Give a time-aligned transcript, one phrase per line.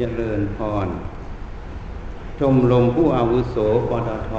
[0.04, 0.88] จริญพร
[2.40, 3.56] ชมรมผู้อาวุโส
[3.90, 4.32] ปตท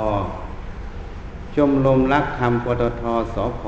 [1.55, 3.03] ชมรมรักธรรมปตท
[3.35, 3.63] สพ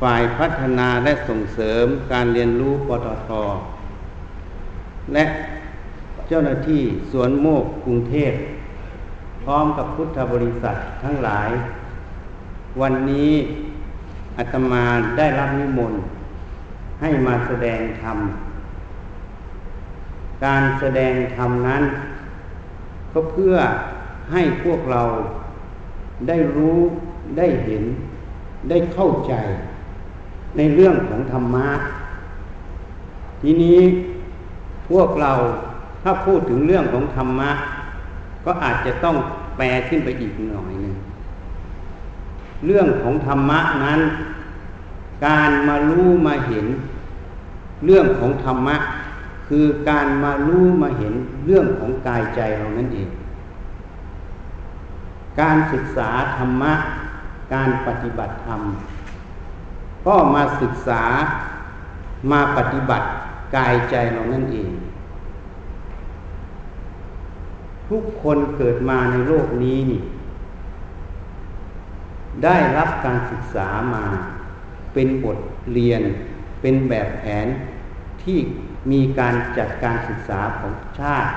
[0.00, 3.30] ฝ่ายพัฒนาและส่งเสริมการเรียนรู้ปตท
[5.12, 5.24] และ
[6.28, 8.32] เจ้าหน้าที่สวนโมกกรุงเทพ
[9.44, 11.50] พร้อมกับพุทธบริษัททั้งหลาย
[12.80, 13.32] วันนี้
[14.38, 14.84] อาตมา
[15.18, 16.00] ได้รับนิมนต์
[17.00, 18.18] ให้มาแสดงธรรม
[20.44, 21.82] การแสดงธรรมนั้น
[23.12, 23.54] ก็เพื่อ
[24.32, 25.02] ให้พวกเรา
[26.28, 26.78] ได้รู้
[27.38, 27.84] ได้เห็น
[28.70, 29.34] ได้เข้าใจ
[30.56, 31.68] ในเรื่องของธรรมะ
[33.42, 33.78] ทีนี้
[34.88, 35.32] พวกเรา
[36.02, 37.50] ถ้าพูดถึงเรื่องของธรรมะ
[38.44, 39.16] ก็อาจจะต้อง
[39.56, 40.94] แปลขึ้นไปอีกหน่อยหนึ่ง
[42.66, 44.00] เรื่องของธรรมะนั้น
[45.26, 46.66] การมารู้มาเห็น
[47.84, 48.76] เรื่องของธรรมะ
[49.48, 51.14] คือการมารู้มาเห็น
[51.46, 53.10] เรื่องของกายใจเรานั่นเอง
[55.40, 56.74] การศึกษาธรรมะ
[57.54, 58.60] การปฏิบัติธรรม
[60.06, 61.02] ก็มาศึกษา
[62.30, 63.06] มาปฏิบัติ
[63.56, 64.70] กายใจเรานั่นเอง
[67.88, 70.00] ทุกคนเกิดมาในโลกนี้นี่
[72.44, 74.04] ได้รับการศึกษามา
[74.94, 75.38] เป็นบท
[75.72, 76.02] เรียน
[76.60, 77.46] เป็นแบบแผน
[78.22, 78.38] ที่
[78.90, 81.30] มีการจัดการศึกษาของชาติ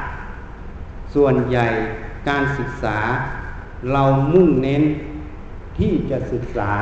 [1.13, 1.67] ส่วนใหญ่
[2.29, 2.97] การศึกษา
[3.91, 4.83] เรามุ่งเน้น
[5.77, 6.73] ที่จะศึกษา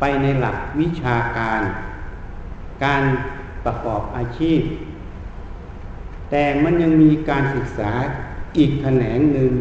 [0.00, 1.60] ไปในหลักวิชาการ
[2.84, 3.02] การ
[3.64, 4.60] ประกอบอาชีพ
[6.30, 7.90] แต่มันยังมีการศึกษา
[8.56, 9.52] อีกแขนงหนึ่ง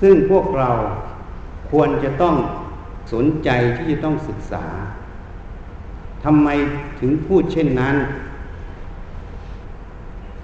[0.00, 0.70] ซึ่งพวกเรา
[1.70, 2.36] ควรจะต้อง
[3.12, 4.64] สนใจที่จะต้องศึกษา
[6.24, 6.48] ทำไม
[7.00, 7.96] ถึงพูดเช่นนั้น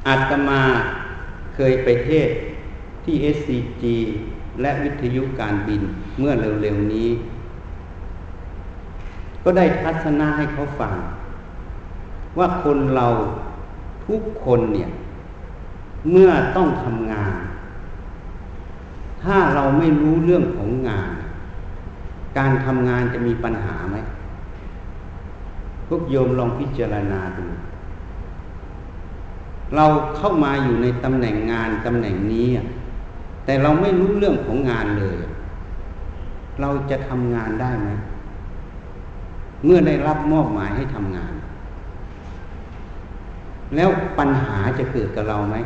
[0.07, 0.63] อาตมา
[1.55, 2.29] เคยไปเทศ
[3.05, 3.85] ที่ SCG
[4.61, 5.83] และวิทยุการบิน
[6.19, 7.09] เมื่อเร็วๆนี้
[9.43, 10.95] ก็ได้ทัศนะให้เขาฟัง
[12.39, 13.09] ว่าคนเรา
[14.07, 14.89] ทุกคนเนี่ย
[16.11, 17.35] เมื่อต้องทำงาน
[19.23, 21.11] ถ้าเราไม่รู้เรื่องของงาน
[22.39, 23.97] การทำงานจะมีปัญหาไหม
[25.89, 27.47] พวกโยมลองพิจารณาดู
[29.75, 29.85] เรา
[30.17, 32.49] เข้ามาอยู่ในตำแหน่งงานตำแหน่งนี้
[33.45, 35.17] แต่เราไม่รู้เรื่องของงานเลย
[36.61, 37.91] เราจะทำงานได้ไหม
[39.65, 41.33] เมื่อได้รับมอบหมายให้ทำงาน
[43.75, 45.57] แล้วปัญหาจะเกิดกับเราไหม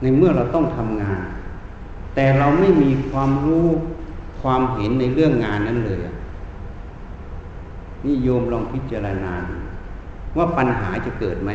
[0.00, 1.20] ในเมื่อเราต้องทำงาน
[2.14, 3.66] แต่เราไม่มีความรู้
[4.40, 6.00] ความเห็นในเรื่องงานนั้นเลย
[8.04, 9.34] นี่โยมลองพิจารณา
[10.36, 11.50] ว่าปัญหาจะเกิดไหม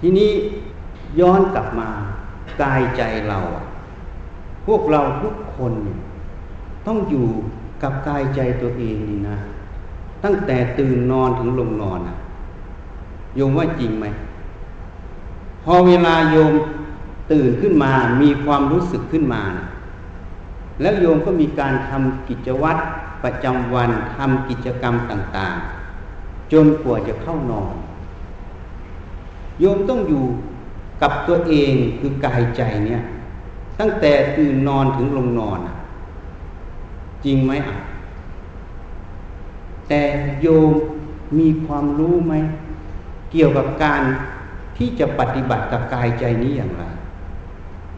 [0.00, 0.30] ทีนี้
[1.20, 1.88] ย้อนกลับมา
[2.62, 3.38] กายใจเรา
[4.66, 5.72] พวกเราทุกคน
[6.86, 7.28] ต้องอยู่
[7.82, 9.38] กับกายใจตัวเองนี่นะ
[10.24, 12.16] ตั้งแต่ตื่นนอนถึงลงนอนอะ
[13.36, 14.06] โยมว่าจริงไหม
[15.64, 16.52] พอเวลาโยม
[17.32, 19.66] ตื่นขึ้นมามีความรู้สึกขึ้นมานะ
[20.80, 22.80] แล้วโยมก็มีการทำกิจวัตร
[23.24, 25.56] ประจำวันทำกิจกรรมต่าง
[26.04, 27.74] ๆ จนกว่าจะเข้านอน
[29.60, 30.24] โยมต้องอยู่
[31.02, 33.02] กับตัวเองคือกายใจเนี่ย
[33.78, 35.58] ตั้งแต่ตื่นนอนถึงลงนอน
[37.24, 37.76] จริงไหมอะ
[39.88, 40.00] แต่
[40.40, 40.70] โยม
[41.38, 42.34] มีความรู้ไหม
[43.30, 44.02] เกี่ยวกับการ
[44.76, 46.82] ที่จะปฏิบัติกับกายใจนี้อย่างไร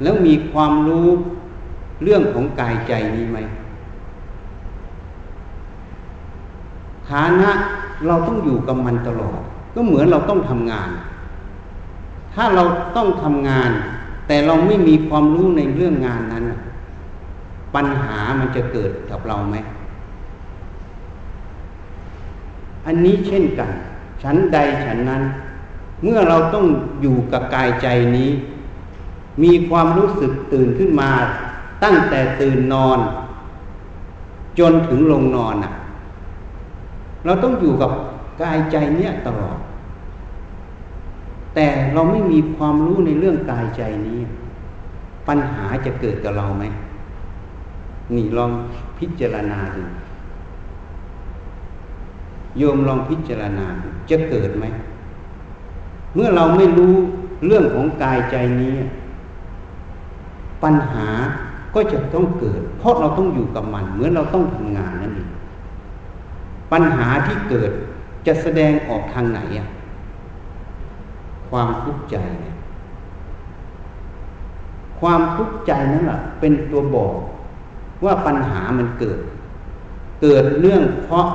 [0.03, 1.09] แล้วมีความรู้
[2.03, 3.39] เรื่องของกายใจนี้ไหม
[7.09, 7.51] ฐานะ
[8.07, 9.41] เราต้องอยู่กับมันตลอด
[9.75, 10.91] ก็เหมือนเราต้องทำงาน
[12.35, 12.65] ถ้าเรา
[12.97, 13.71] ต้องทำงาน
[14.27, 16.45] แต่เราไม่มีความรู้ในเรื่องงานนั้น
[17.75, 19.57] ปัญหามันจะเกิดกับเราไหม
[22.87, 23.71] อันนี้เช่นกัน
[24.23, 25.23] ฉันใดฉันนั้น
[26.03, 26.67] เมื่อเราต้อง
[27.03, 27.87] อยู่กับกายใจ
[28.17, 28.31] นี้
[29.43, 31.11] มีความรู้สึกตื่นขึ้นมา
[31.85, 32.99] ตั้งแต่ตื่นนอน
[34.59, 35.73] จนถึงลงนอนอะ
[37.25, 37.91] เราต้องอยู่กับ
[38.43, 39.59] กายใจเนี้ยตลอด
[41.55, 44.21] แต่เราไม่มีความรู้ในเรื่องกายใจนี้
[45.29, 46.65] ปัญหาจะเกิดกับเราไหม
[48.15, 48.51] นี่ลอง
[48.99, 49.83] พิจารณาดู
[52.59, 53.67] โยมลองพิจารณา
[54.11, 54.65] จะเกิดไหม
[56.15, 56.95] เมื่อเราไม่รู้
[57.47, 58.77] เรื่องของกายใจนี้
[60.63, 61.09] ปัญหา
[61.75, 65.31] ก็จะต้องเกิด เพราะเราต้องอยู่กับมัน เหมือนเราต้องทำงานนั่นเอง
[66.73, 67.71] ปัญหาที่เกิด
[68.27, 69.69] จะแสดงออกทางไหนอะ
[71.53, 72.57] ความทุกข์ใจเนี่ย
[75.01, 77.15] ความทุกข์ใจนั่นแหละเป็นตัวบอก
[78.05, 79.19] ว่าปัญหามันเกิด
[80.23, 81.27] เกิดเรื่องเพราะ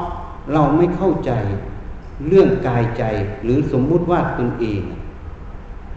[0.54, 1.31] เราไม่เข้าใจ
[2.28, 3.04] เรื่องกายใจ
[3.44, 4.81] หรือสมมุติว่าตนเอง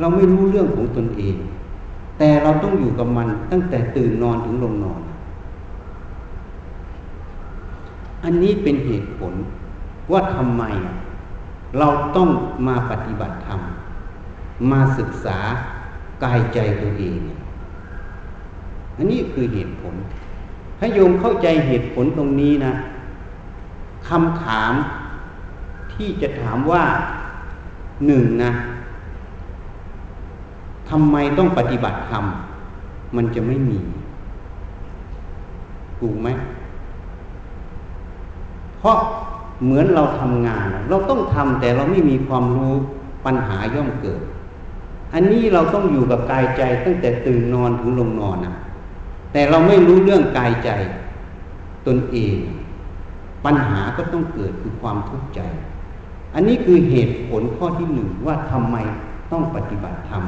[0.01, 1.37] เราไม่รู้เรื่องของตนเอง
[2.19, 5.01] แต่เราต้องอยู่กับมันตั้งแต่ตื่นนอนถึงลงนอน
[8.25, 9.35] อันนี้เป็นเหตุผล
[10.13, 10.63] ว่าทำไม
[11.79, 12.29] เราต้อง
[12.67, 13.61] มาปฏิบัติธรรม
[14.71, 15.39] มาศึกษา
[16.25, 17.21] กายใจตัวเอง
[18.97, 19.95] อันนี้คือเหตุผล
[20.79, 22.73] ถ้าโยมเข้าใจเหตุผลตรงนี้นะ
[24.09, 24.73] คำถาม
[25.93, 26.85] ที่จะถามว่า
[28.07, 28.53] หนึ่งนะ
[30.89, 32.25] ทำไมต้องปฏิบัติธรรม
[33.17, 33.79] มันจะไม่มี
[35.99, 36.29] ถูกไหม
[38.79, 38.97] เพราะ
[39.65, 42.75] เหมือนเราทำงาน เราต้องทำแต่เราไม่มีความรู้
[43.25, 44.21] ปัญหาย่อมเกิด
[45.15, 48.55] อันนี้เราต้องอยู่กับกายใจตั้งแต่ตื่นนอนถึงลงนอนนะ
[49.33, 50.71] แต่เราไม่รู้เรื่องกายใจ
[51.87, 52.37] ตนเอง
[53.45, 55.41] ปัญหาก็ต้องเกิดคือความทุกข์ใจ
[56.35, 58.77] อันนี้คือเหตุผลข้อที่หนึ่งว่าทำไม
[59.33, 60.25] ต้องปฏิบัติธรรม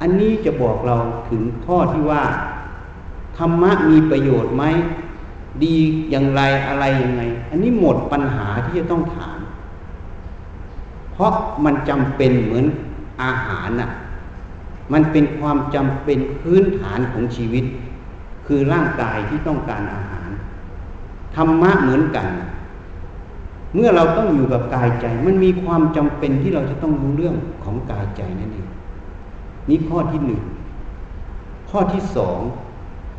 [0.00, 0.96] อันนี้จะบอกเรา
[1.30, 2.22] ถึงข้อที่ว่า
[3.38, 4.64] ธรรมะมีประโยชน์ไหม
[5.62, 5.76] ดี
[6.10, 9.37] อย่างไรอะไรยังไง อันนี้หมดปัญหาที่จะต้องถาม
[11.18, 11.34] เพราะ
[11.64, 12.66] มันจำเป็นเหมือน
[13.22, 13.90] อาหารน่ะ
[14.92, 17.64] มันเป็นความจำเป็นพื้นฐานของชีวิต
[18.46, 20.28] คือร่างกายที่ต้องการอาหาร
[21.36, 22.26] ธรรมะเหมือนกัน
[23.74, 28.68] เมื่อเราต้องอยู่กับกายใจ มันมีความจำเป็นที่เราจะต้องรู้เรื่องของกายใจนั่นเอง
[29.68, 30.42] นี่ข้อที่หนึ่ง
[31.70, 32.38] ข้อที่สอง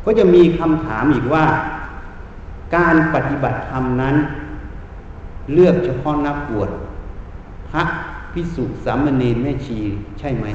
[0.04, 1.44] ก็จะมีคำถามอีกว่า
[2.76, 4.16] การปฏิบัติธรรมนั้น
[5.52, 6.70] เลือกเฉพาะนักบวช
[7.72, 7.82] พระ
[8.32, 9.78] พิสุสามเณรแม่ชี
[10.18, 10.46] ใช่ไหม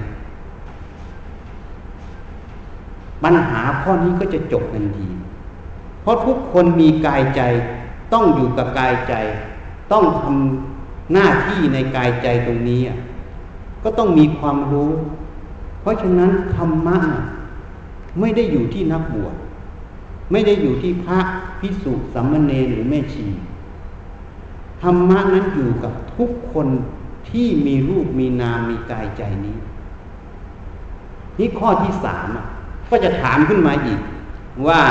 [3.24, 5.08] ปัญหาข้อนี้ก็จะจบทันที
[6.02, 7.42] เพราะทุกคนมีกายใจ
[8.14, 9.14] ต้องอยู่กับกายใจ
[9.92, 12.82] ต้องทำหน้าที่ในกายใจตรงนี้
[13.84, 14.92] ก็ต้องมีความรู้
[15.82, 16.98] เพราะฉะนั้นธรรมะ
[18.20, 19.36] ไม่ได้อยู่ที่นักบวช
[20.32, 21.20] ไม่ได้อยู่ที่พระ
[21.60, 23.26] พิสุสัมมเนรหรือแม่ชี
[24.82, 26.68] ธรรมะนั้นอยู่กับทุกคน
[27.30, 29.58] ที่มีรูปมีนามมีกายใจนี้
[31.40, 32.28] นี่ข้อที่สาม
[32.90, 34.00] ก็จะถามขึ้นมาอีก
[34.68, 34.82] ว่า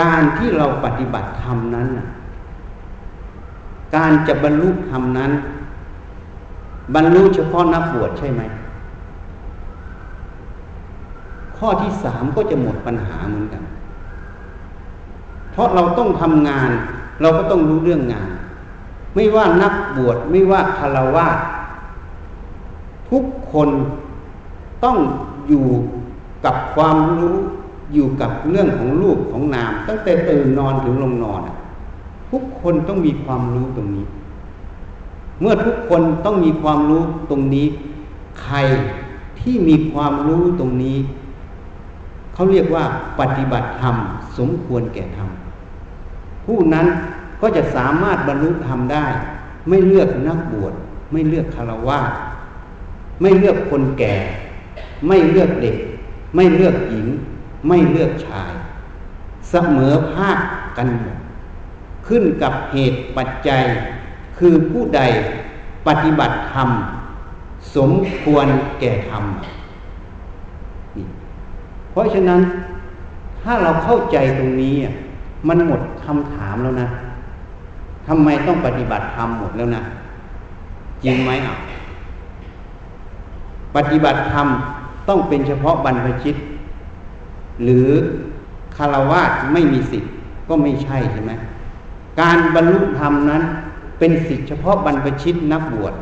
[0.00, 1.88] การที่เราปฏิบัติธรรมนั้น
[3.96, 5.32] การจะบรรลุธรรมนั้น
[6.94, 8.42] บรรลุเฉพาะนักบวชใช่ไหม
[11.56, 13.62] ข้อที่สามก็จะหมดปัญหาเหมือนกัน
[15.52, 16.70] เพราะเราต้องทำงาน
[17.20, 18.30] เราก็ต้องรู้เรื่องงาน
[19.14, 21.26] ไม่ว่านักบวชไม่ว่าคารวะ
[23.10, 23.68] ทุกคน
[24.84, 24.96] ต้อง
[25.48, 25.66] อยู่
[26.44, 27.36] กับความรู้
[27.94, 31.40] อยู่กับเรื่องของรูปของนาม ตั้งแต่ตื่นนอนถึงลงนอน
[32.30, 34.06] ทุกคนต้องมีความรู้ตรงนี้
[35.40, 37.66] เมื่อทุกคนต้องมีความรู้ตรงนี้
[38.42, 38.56] ใคร
[39.40, 40.96] ที่มีความรู้ตรงนี้
[42.34, 42.84] เขาเรียกว่า
[43.20, 43.94] ปฏิบัติธรรม
[44.38, 45.28] สมควรแก่ธรรม
[46.44, 46.86] ผู้นั้น
[47.40, 49.06] ก็จะสามารถบรรลุธรรมได้
[49.68, 50.74] ไม่เลือกนักบวช
[51.12, 52.00] ไม่เลือกคารวะ
[53.20, 54.16] ไม่เลือกคนแก่
[55.08, 55.76] ไม่เลือกเด็ก
[56.34, 57.06] ไม่เลือกหญิง
[57.68, 58.52] ไม่เลือกชาย
[59.50, 60.38] เสมอภาค
[60.76, 61.18] กันหมด
[62.06, 63.62] ขึ้นกับเหตุปัจจัย
[64.38, 65.00] คือผู้ใด
[65.86, 66.68] ปฏิบัติธรรม
[67.76, 68.46] สมควร
[68.80, 69.24] แก่ธรรม
[71.90, 72.40] เพราะฉะนั้น
[73.42, 74.74] ถ้าเราเข้าใจตรงนี้
[75.48, 76.88] มันหมดคำถามแล้วนะ
[78.12, 79.82] ทำไมต้องปฏิบัติธรรมหมดแล้วนะ
[81.04, 81.56] จริงไหมอะ
[83.76, 84.46] ปฏิบัติธรรม
[85.08, 86.36] ต้องเป็นเฉพาะบรรพชิต
[87.62, 87.88] หรือ
[88.76, 90.12] คารวะไม่มีสิทธิ์
[90.48, 91.32] ก็ไม่ใช่ใช่ไหม
[92.20, 93.42] การบรรลุธรรมนั้น
[93.98, 95.94] เป็นสิทธิเฉพาะบรรพชิตนักบวช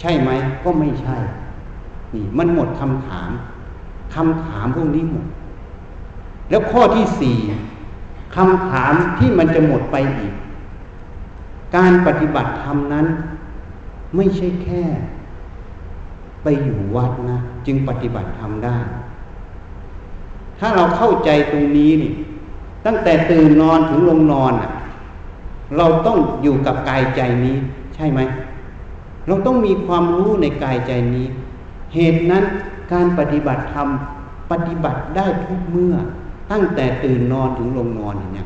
[0.00, 0.30] ใช่ไหม
[0.64, 1.16] ก็ไม่ใช่
[2.14, 3.30] นี่มันหมดคำถาม
[4.14, 5.26] คำถามพวกนี้หมด
[6.50, 7.36] แล้วข้อที่สี่
[8.36, 10.34] คำถามที่มันจะหมดไปอีก
[11.76, 13.06] การปฏิบัติธรรมนั้น
[14.16, 14.84] ไม่ใช่แค่
[16.42, 18.78] ไปอยู่วัดนะ จึงปฏิบัติธรรมได้
[20.58, 22.12] ถ้าเราเข้าใจตรงนี้นี่
[22.86, 24.70] ตั้งแต่ตื่นนอนถึงลงนอนอะ
[25.76, 27.56] เราต้องอยู่กับกายใจนี้
[27.94, 28.20] ใช่ไหม
[29.26, 31.26] เราต้องมีความรู้ในกายใจนี้
[31.94, 32.44] เหตุนั้น
[32.92, 33.88] การปฏิบัติธรรม
[34.50, 35.94] ปฏิบัติได้ทุกเมื่อ
[36.50, 38.44] ตั้งแต่ตื่นนอนถึงลงนอนอย่างนี้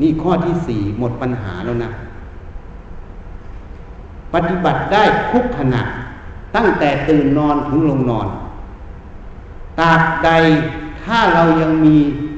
[0.00, 1.90] นี่ข้อที่สี่หมดปัญหาแล้วนะ
[4.34, 5.82] ปฏิบัติได้ทุกขณะ
[6.56, 8.28] ตั้งแต่ตื่นนอนถึงลงนอน
[9.80, 10.30] ตาบใด
[11.02, 11.96] ถ้าเรายังมี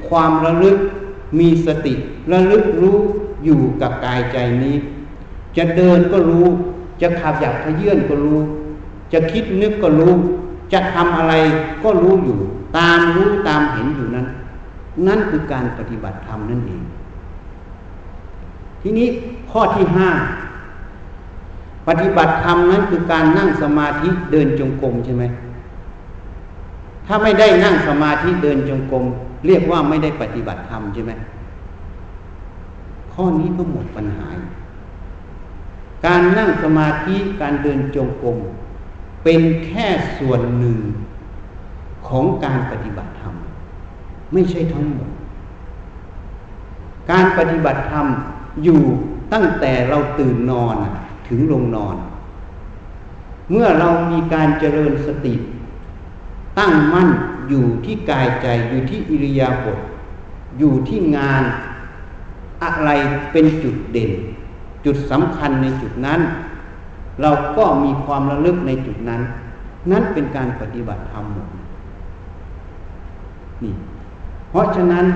[0.08, 0.76] ความระลึก
[1.38, 1.94] มีสติ
[2.32, 2.98] ระลึกรู้
[3.44, 4.76] อยู่กับกายใจนี้
[5.56, 6.46] จะเดินก็รู้
[7.02, 8.38] จะขับอยากขยื่นก็รู้
[9.12, 10.14] จะคิดนึกก็รู้
[10.72, 11.34] จะทำอะไร
[11.84, 12.38] ก็รู้อยู่
[12.76, 14.26] ตามรู้ตามเห็นอยู่นั้น
[15.06, 16.82] นั่นคือการปฏิบัติธรรมนั่นเอง
[18.82, 19.08] ทีนี้
[19.50, 20.10] ข้อที่ห้า
[21.88, 25.24] ปฏิบัติธรรมนั้นคือการนั่งสมาธิเดินจงกรมใช่ไหม
[27.06, 29.04] ถ้าไม่ได้นั่งสมาธิเดินจงกรม
[29.46, 31.12] เรียกว่าไม่ได้ปฏิบัติธรรมใช่ไหม
[33.12, 34.28] ข้อนี้ก็หมดปัญหา
[36.06, 38.36] การนั่งสมาธิการเดินจงกรม
[39.24, 39.86] เป็นแค่
[40.18, 40.78] ส่วนหนึ่ง
[42.08, 43.34] ของการปฏิบัติธรรม
[44.32, 45.08] ไม่ใช่ทั้งหมด
[47.10, 48.06] การปฏิบัติธรรม
[48.64, 48.82] อยู่
[49.32, 50.76] ตั้งแต่เราตื่นนอน
[51.28, 51.96] ถึงลงนอน
[53.50, 55.34] เมื่อเรามีการเจริญสติ
[56.58, 57.08] ตั้งมั่น
[57.48, 59.78] อยู่ที่กายใจอยู่ที่อิริยาบถ
[60.58, 61.42] อยู่ที่งาน
[62.62, 62.90] อะไร
[63.32, 64.10] เป็นจุดเด่น
[64.84, 66.20] จุดสำคัญในจุดนั้น
[67.20, 69.22] เราก็มีความระลึกในจุดนั้น
[69.90, 71.48] นั่นเป็นการปฏิบัติธรรมหมด
[73.62, 73.74] นี่
[74.50, 75.06] เพราะฉะนั้น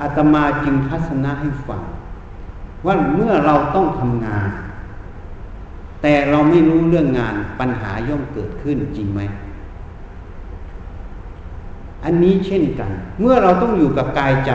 [0.00, 1.82] อาตมาจึงทัศนะให้ฟัง
[2.86, 4.48] ว่าเมื่อเราต้องทำงาน
[6.02, 9.20] แต่เราไม่รู้เรื่องงานปัญหาย่อมเกิดขึ้นจริงไหม
[12.04, 14.52] อันนี้เช่นกัน เมื่อเราต้องอยู่กับกายใจ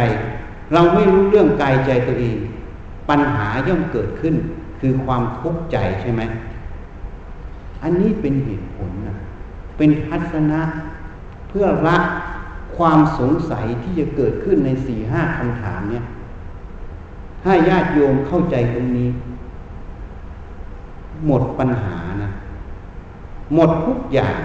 [0.73, 2.37] เราไม่รู้เรื่องกายใจตัวเอง
[3.09, 4.35] ปัญหาย่อมเกิดขึ้น
[4.79, 6.21] คือความทุกข์ใจใช่ไหม
[7.83, 9.17] อันนี้เป็นเหตุผลนะ
[9.77, 10.61] เป็นทัศนะ
[11.49, 11.97] เพื่อละ
[12.77, 16.05] ความสงสัยที่จะเกิดขึ้นในสี่ห้าคำถามเนี่ย
[17.43, 19.09] ถ้าญาติโยมเข้าใจตรงนี้
[21.25, 22.29] หมดปัญหานะ
[23.53, 24.39] หมดทุกอย่าง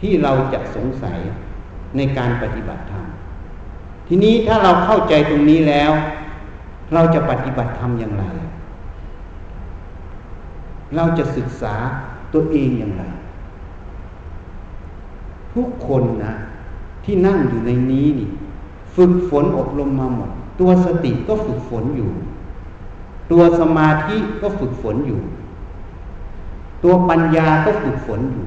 [0.00, 1.18] ที่เราจะสงสัย
[1.96, 3.04] ในการปฏิบัติธรรม
[4.06, 5.92] ทีนี้ถ้าเราเข้าใจตรงนี้แล้ว
[6.94, 8.24] เราจะปฏิบัติธรรมอย่างไร
[10.96, 11.74] เราจะศึกษา
[12.32, 13.04] ตัวเองอย่างไร
[15.54, 16.34] ทุกคนนะ
[17.04, 18.28] ที่นั่งอยู่ในนี้นี่
[18.94, 22.10] ฝึกฝนอบรมมาหมด ตัวสติก็ฝึกฝนอยู่
[23.32, 25.20] ตัวสมาธิก็ฝึกฝนอยู่
[26.84, 28.46] ตัวปัญญาก็ฝึกฝนอยู่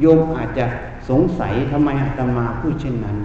[0.00, 0.66] โยมอาจจะ
[1.08, 3.16] สงสัยทำไมอาตมาพูดเช่นนั้น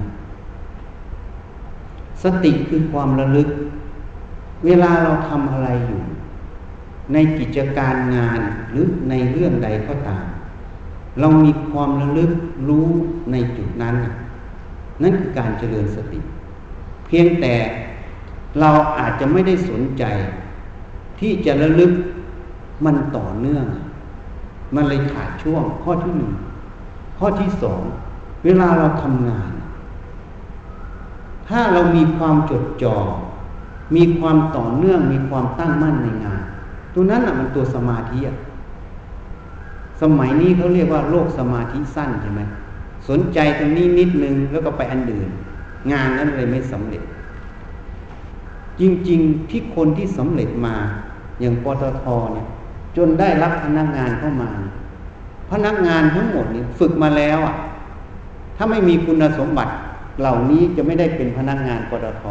[2.23, 3.50] สติคือความระลึก
[4.65, 6.01] เวลาเราทำอะไรอยู่
[7.13, 8.39] ในกิจการงาน
[8.71, 10.25] หรือในเรื่องใดก็ตาม
[11.19, 12.31] เรามีความระลึก
[12.67, 12.88] รู้
[13.31, 13.95] ในจุดนั้น
[15.01, 16.19] นั่นคือการเจริญสติ
[17.15, 17.55] พียงแต่
[18.60, 20.03] เราอาจจะไม่ได้สนใจ
[21.20, 21.91] ที่จะระลึก
[22.86, 23.65] มันต่อเนื่อง
[24.75, 26.34] มันเลยขาดช่วงข้อที่หนึ่ง
[27.17, 27.82] ข้อที่สอง
[28.46, 29.51] เวลาเราทำงาน
[31.48, 32.98] ถ้าเรามีความจดจอ่อ
[33.96, 36.41] มีความต่อเนื่อง มีความตั้งมั่นในงาน
[36.93, 38.20] ตัวนั้นอะมันตัวสมาธิ
[40.01, 42.41] สมัยนี้เขาเรียกว่าโลกสมาธิสั้นใช่ไหม
[43.10, 45.29] สนใจตรงนี้นิดนึงแล้วก็ไปอันอื่น
[45.91, 47.03] งานนั้นเลยไม่สำเร็จ
[48.79, 50.75] จริงๆที่คนที่สำเร็จมา
[51.39, 52.47] อย่างปตทเนี่ย
[52.97, 54.49] จนได้รับพนักงานเข้ามา
[55.51, 57.55] พนักงานทั้งหมดนี่ฝึกมาแล้วอะ
[58.57, 59.73] ถ้าไม่มีคุณสมบัติ
[60.19, 62.23] เหล่านี้จะไม่ได้เป็นพนักงานปตท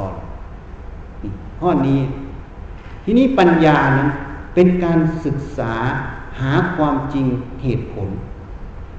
[1.60, 2.00] ข้อนี้
[3.04, 4.08] ทีนี้ปัญญานะ
[4.54, 5.74] เป็นการศึกษา
[6.40, 7.26] หาความจริง
[7.62, 8.08] เหตุผล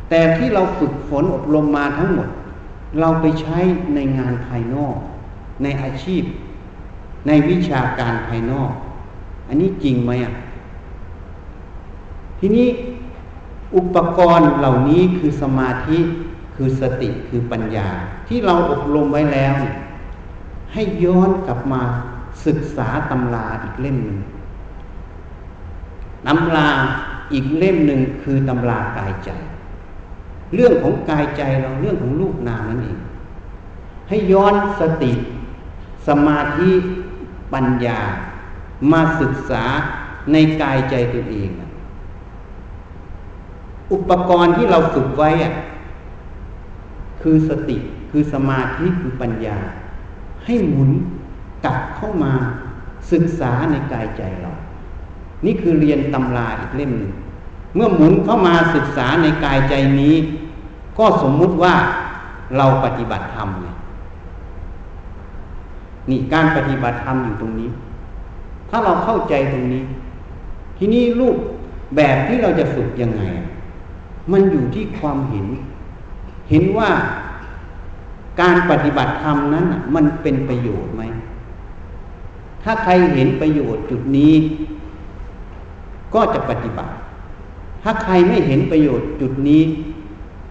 [0.09, 2.27] แต่ที่เราฝึกฝนอบรมมาทั้งหมด
[2.99, 3.59] เราไปใช้
[3.95, 4.97] ในงานภายนอก
[5.63, 6.23] ในอาชีพ
[7.27, 8.71] ในวิชาการภายนอก
[9.47, 10.33] อันนี้จริงไหมอะ
[12.39, 12.67] ทีนี้
[13.75, 15.99] อุปกรณ์เหล่านี้คือสมาธิ
[16.55, 17.89] คือสติคือปัญญา
[18.27, 19.53] ที่เราอบรมไว้แล้ว
[20.73, 21.81] ให้ย้อนกลับมา
[22.45, 24.19] ศึกษาตำราอีกเล่มหนึ่ง
[26.27, 26.69] ตำรา
[27.33, 29.29] อีกเล่มหนึ่งคือตำรากายใจ
[30.53, 32.99] เรื่องของกายใจเราเรื่องของลูกนามนั่นเอง
[34.09, 35.11] ให้ย้อนสติ
[36.07, 36.71] สมาธิ
[37.53, 37.99] ปัญญา
[38.91, 39.63] มาศึกษา
[40.31, 41.49] ในกายใจตัวเอง
[43.93, 45.53] อุปกรณ์ที่เราฝึกไว้อะ
[47.21, 47.77] คือสติ
[48.11, 49.57] คือสมาธิคือปัญญา
[50.45, 50.89] ให้หมุน
[51.65, 52.33] กลับเข้ามา
[53.11, 54.51] ศึกษาในกายใจเรา
[55.45, 57.11] นี่คือเรียนตำราอีกเล่มหนึ่ง
[57.75, 60.15] เมื่อหมุนเข้ามาศึกษาในกายใจนี้
[60.97, 61.73] ก็สมมุติว่า
[62.57, 63.67] เราปฏิบัติธรรมไง
[66.09, 67.69] นี่การปฏิบัติธรรมอยู่ตรงนี้
[68.69, 69.83] ถ้าเราเข้าใจตรงนี้
[70.77, 71.37] ทีนี้รูป
[71.95, 73.23] แบบที่เราจะฝึกยังไง
[74.31, 75.47] มันอยู่ที่ความเห็น
[76.49, 76.89] เห็นว่า
[78.41, 81.03] การปฏิบัติธรรมนั้นมันเป็นประโยชน์ไหม
[82.63, 84.33] ถ้าใครเห็นประโยชน์จุดนี้
[86.13, 86.93] ก็จะปฏิบัติ
[87.83, 89.61] ถ้าใครไม่เห็นประโยชน์จุดนี้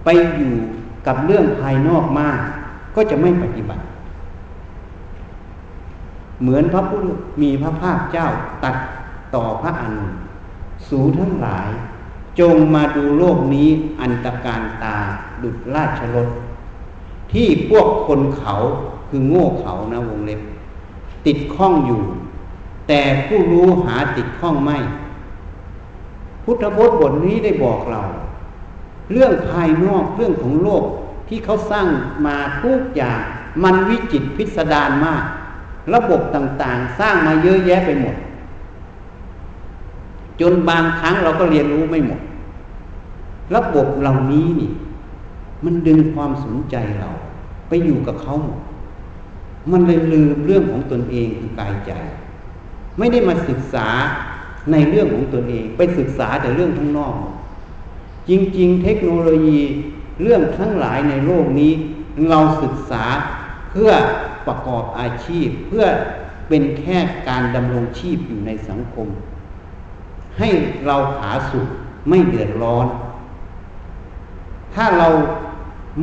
[0.05, 0.55] ไปอยู่
[1.07, 2.39] กับเรื่องภายนอกมาก
[2.97, 3.83] ก็จะไม่ปฏิบัติ
[6.41, 7.05] เหมือนพระพุทธ
[7.43, 8.27] มีพระภาคเจ้า
[8.65, 8.77] ตัด
[9.35, 10.07] ต่อพระอนุ
[10.89, 11.69] สูทั้งหลาย
[12.41, 13.69] จงมาดูโลกนี้
[14.01, 14.97] อันตรการตา
[15.43, 16.29] ดุจราชรถ
[17.33, 18.55] ที่พวกคนเขา
[19.09, 20.41] คือโง่เขานะวงเล็บ
[21.27, 22.03] ติดข้องอยู่
[22.89, 24.79] แต่ผู้รู้หาติดข้องไม่
[26.45, 28.01] พุทธพจน์บทนี้ได้บอกเรา
[29.13, 30.85] เรื่องภายนอกเรื่องของโลก
[31.29, 31.87] ที่เขาสร้าง
[32.27, 33.21] มาทุกอย่าง
[33.65, 35.23] มันวิจิตพิสดารมาก
[35.95, 38.17] ระบบต่างๆ สร้างมาเยอะแยะไปหมด
[40.41, 42.21] จนบางครั้งเราก็เรียนรู้ไม่หมด
[43.55, 44.71] ระบบเหล่านี้นี่
[45.65, 47.11] มันดึงความสนใจเรา
[47.69, 48.61] ไปอยู่กับเขาหมด
[49.73, 51.93] มันเลยลืมเรื่องของตนเองคือกายใจ
[52.99, 53.87] ไม่ได้มาศึกษา
[54.73, 57.15] ในเรื่องของตนเอง ไปศึกษาแต่เรื่องข้างนอก
[58.29, 59.61] จริง ๆ เทคโนโลยี
[60.23, 61.73] เรื่องทั้งหลายในโลกนี้
[62.29, 63.05] เราศึกษา
[63.71, 63.91] เพื่อ
[64.47, 65.85] ประกอบอาชีพ เพื่อ
[66.49, 66.99] เป็นแค่
[67.29, 69.09] การดำรงชีพอยู่ในสังคม
[70.39, 70.49] ให้
[70.87, 71.69] เราหาสุข
[72.09, 72.87] ไม่เดือดร้อน
[74.75, 75.09] ถ้าเรา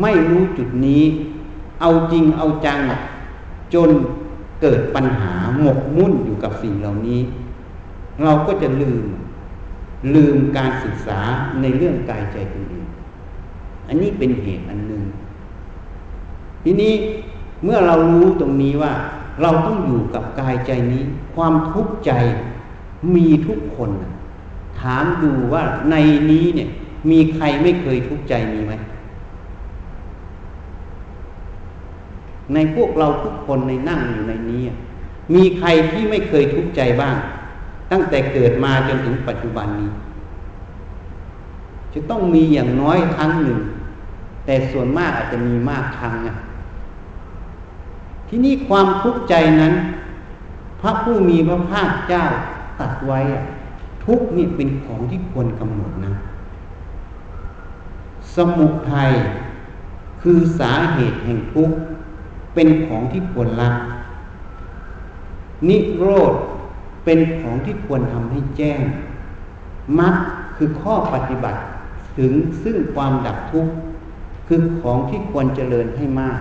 [0.01, 1.03] ไม่รู้จุดนี้
[1.81, 2.79] เอาจริงเอาจัง
[3.73, 3.89] จน
[4.61, 7.19] เกิดปัญหาหมกมุ่นอยู่กับสิ่งเหล่านี้
[8.23, 9.05] เราก็จะลืม
[10.13, 11.19] ลืมการศึกษา
[11.61, 12.85] ในเรื่องกายใจตัวเอง
[13.87, 15.03] อันนี้เป็นเหตุอันหนึ่ง
[16.63, 16.93] ทีนี้
[17.63, 18.93] เมื่อเรารู้ตรงนี้ว่า
[19.41, 21.03] เราต้องอยู่กับกายใจนี้
[21.35, 22.11] ความทุกข์ใจ
[23.15, 23.89] มีทุกคน
[24.79, 25.95] ถามดูว่าใน
[26.31, 26.69] นี้เนี่ย
[27.11, 28.73] มีใครไม่เคยทุกข์ใจมีไหม
[32.53, 34.61] ในพวกเราทุกคนในนั่งอยู่ในนี้
[35.35, 37.15] มีใครที่ไม่เคยทุกข์ใจบ้าง
[37.91, 39.89] ตั้งแต่เกิดมาจนถึงปัจจุบันนี้
[41.93, 43.59] จะต้องมีอย่างน้อยครั้งหนึ่ง
[44.45, 46.35] แต่ส่วนมากอาจจะมีมากครั้งอะ
[48.27, 49.73] ที่นี่ความทุกข์ใจนั้น
[50.81, 52.23] พระผู้มีพระภาคเจ้า
[52.79, 53.43] ตัดไว้อะ
[54.05, 56.13] ทุกนี่เป็นของที่ควรกำหนดนะ
[58.35, 59.11] สมุทัย
[60.21, 61.77] คือสาเหตุแห่งทุกข์
[62.53, 63.69] เป็นของที่ควรละ
[65.67, 66.33] นิโรธ
[67.03, 68.79] เป็นของที่ควรทำให้แจ้ง
[69.99, 70.15] มรรค
[70.57, 71.59] คือข้อปฏิบัติ
[72.17, 72.31] ถึง
[72.63, 73.73] ซึ่งความดับทุกข์
[74.47, 76.39] คือของที่ควรเจริญให้มาก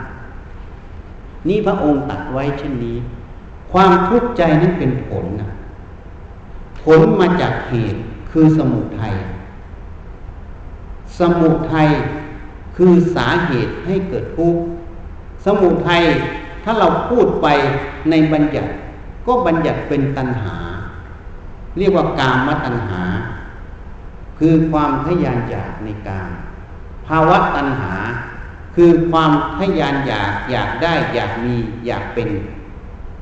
[1.48, 2.96] นี่พระองค์ตัดไว้เช่นนี้
[3.72, 5.50] ความทุกข์ใจนั้นเป็นผลนะ
[6.82, 9.14] ผลมาจากเหตุคือสมุทัย
[11.18, 11.88] สมุทัย
[12.76, 14.62] คือสาเหตุให้เกิดทุกข์
[15.44, 16.02] สมุทัย
[16.64, 17.46] ถ้าเราพูดไป
[18.10, 18.70] ในบัญญัติ
[19.28, 20.56] ก็บัญญัติเป็นตัณหา
[21.78, 23.02] เรียกว่ากามตัณหา
[24.38, 26.30] คือความทยานอยากในกาม
[27.06, 27.94] ภาวะตัณหา
[28.76, 31.54] คือความทยานอยากอยากได้อยากมี
[31.86, 32.28] อยากเป็น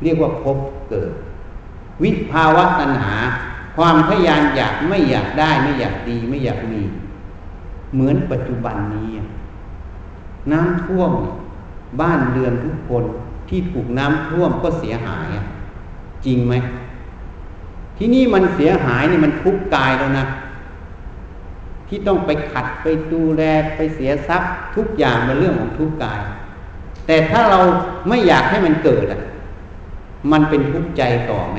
[0.02, 1.12] เรียกว่าพบเกิด
[2.02, 3.14] วิภาวะตัณหา
[3.76, 6.82] ความทยานอยากไม่อยากได้ไม่อยากดีไม่อยากมี
[7.94, 9.10] เหมือนปัจจุบันนี้
[10.52, 11.12] น้ำท่วม
[12.00, 13.04] บ้านเรือนทุกคน
[13.48, 15.26] ที่ถูกน้ำท่วมก็เสียหาย
[16.26, 16.54] จริงไหม
[17.96, 20.26] ที่นี่มันเสียหายนี่มันทุกกายแล้วนะ
[21.88, 23.42] ที่ต้องไปขัดไปดูแล
[23.76, 26.20] ไปเสียทรัพย์ ทุกอย่างเป็นเรื่องของทุกกาย
[27.06, 27.60] แต่ถ้าเรา
[28.08, 29.20] ไม่อยากให้มันเกิดอะ
[30.32, 31.58] มันเป็นทุกข์ใจต่อไหม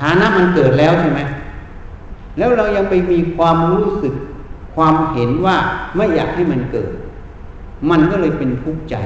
[0.00, 1.20] ฐานะมันเกิดแล้วใช่ไหม
[2.38, 4.14] แล้วเรายังไปมีความรู้สึก
[4.76, 5.56] ความเห็นว่า
[5.96, 6.90] ไม่อยากให้มันเกิด
[7.90, 8.96] มันก็เลยเป็นทุกข์ใจ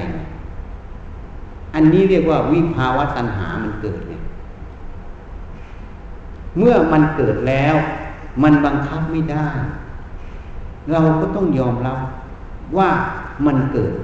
[1.76, 4.22] อันนี้เรียกว่าวิภาวะตัณหามันเกิดเนี่ย
[6.58, 7.74] เมื่อมันเกิดแล้ว
[8.42, 9.48] มันบังคับไม่ได้
[10.92, 11.98] เราก็ต้องยอมรับ
[12.76, 12.90] ว่า
[13.46, 13.94] มันเกิด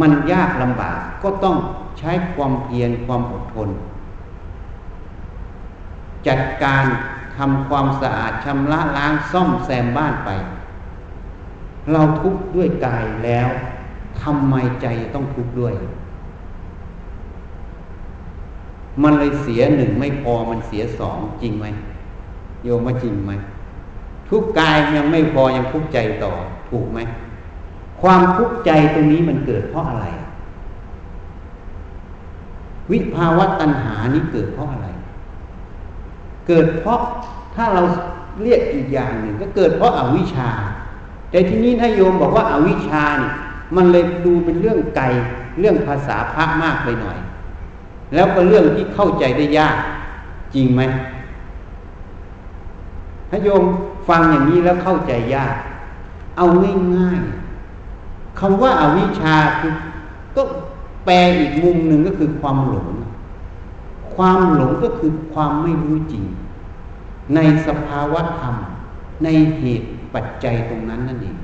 [0.00, 1.56] มันยากลำบากก็ต้อง
[1.98, 3.68] ใช้ความเพียรความอดทน
[6.26, 6.84] จัดการ
[7.36, 10.30] ทำความสะอาดชำระล้างซ่อมแซมบ้านไป
[11.92, 13.48] เราทุกข์ด้วยกายแล้ว
[14.20, 15.74] ทำไมใจต้องทุกข์ด้วย
[19.02, 21.66] มันเลยเสียหนึ่งไม่พอมันเสียสองจริงไหม
[22.64, 23.32] โยมว่าจริงไหม
[24.28, 26.32] ทุกกายยังไม่พอยังทุกใจต่อ
[26.70, 26.98] ถูกไหม
[28.00, 30.06] ความทุกข์ใจตรงนี้มันเกิดเพราะอะไร
[32.90, 34.88] วิภาวะตัณหานี้เกิดเพราะอะไร
[36.48, 37.00] เกิดเพราะ
[37.54, 37.82] ถ้าเรา
[38.42, 40.50] เรียกอีกอย่างหนึ่งก็เกิดเพราะอาวิชชา
[41.30, 43.32] แต่ที่นี้ถ้าโยมบอกว่าอาวิชชาเนี่ย
[43.76, 45.04] มันเลยดูเป็นเรื่องไกล
[45.60, 47.18] เรื่องภาษาพระมากไปหน่อย
[48.14, 49.76] แล้วก็เรื่องที่เข้าใจได้ยาก
[50.54, 50.82] จริงไหม
[53.30, 53.64] ถ้าโยม
[54.08, 55.54] ฟังอย่างนี้แล้วเข้าใจยาก
[56.36, 56.46] เอา
[56.96, 59.72] ง่ายๆคำว่าอาวิชชาคือ
[60.36, 60.42] ก็
[61.04, 62.88] แปลอีกมุมหนึ่งก็คือความหลง
[64.14, 66.24] ความหลงก็คือความไม่รู้จริง
[67.34, 68.54] ในสภาวะธรรม
[69.24, 71.36] ในเหตุปัจจัยตรงนั้นนั่นเอง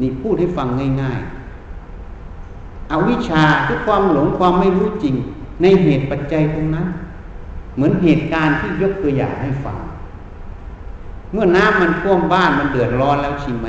[0.00, 0.68] นี่พูดให้ฟัง
[1.02, 5.16] ง่ายๆอวิชชาคือความหลงความไม่รู้จริง
[5.62, 6.86] ในเหตุปัจจัยตรงนั้น
[7.74, 9.78] เหมือนเหตุการณ์ที่ยกตัวอย่างให้ฟัง
[11.32, 13.68] เมื่อน้ำมันท่วมบ้านมันเดือดร้อนแล้วชิไหม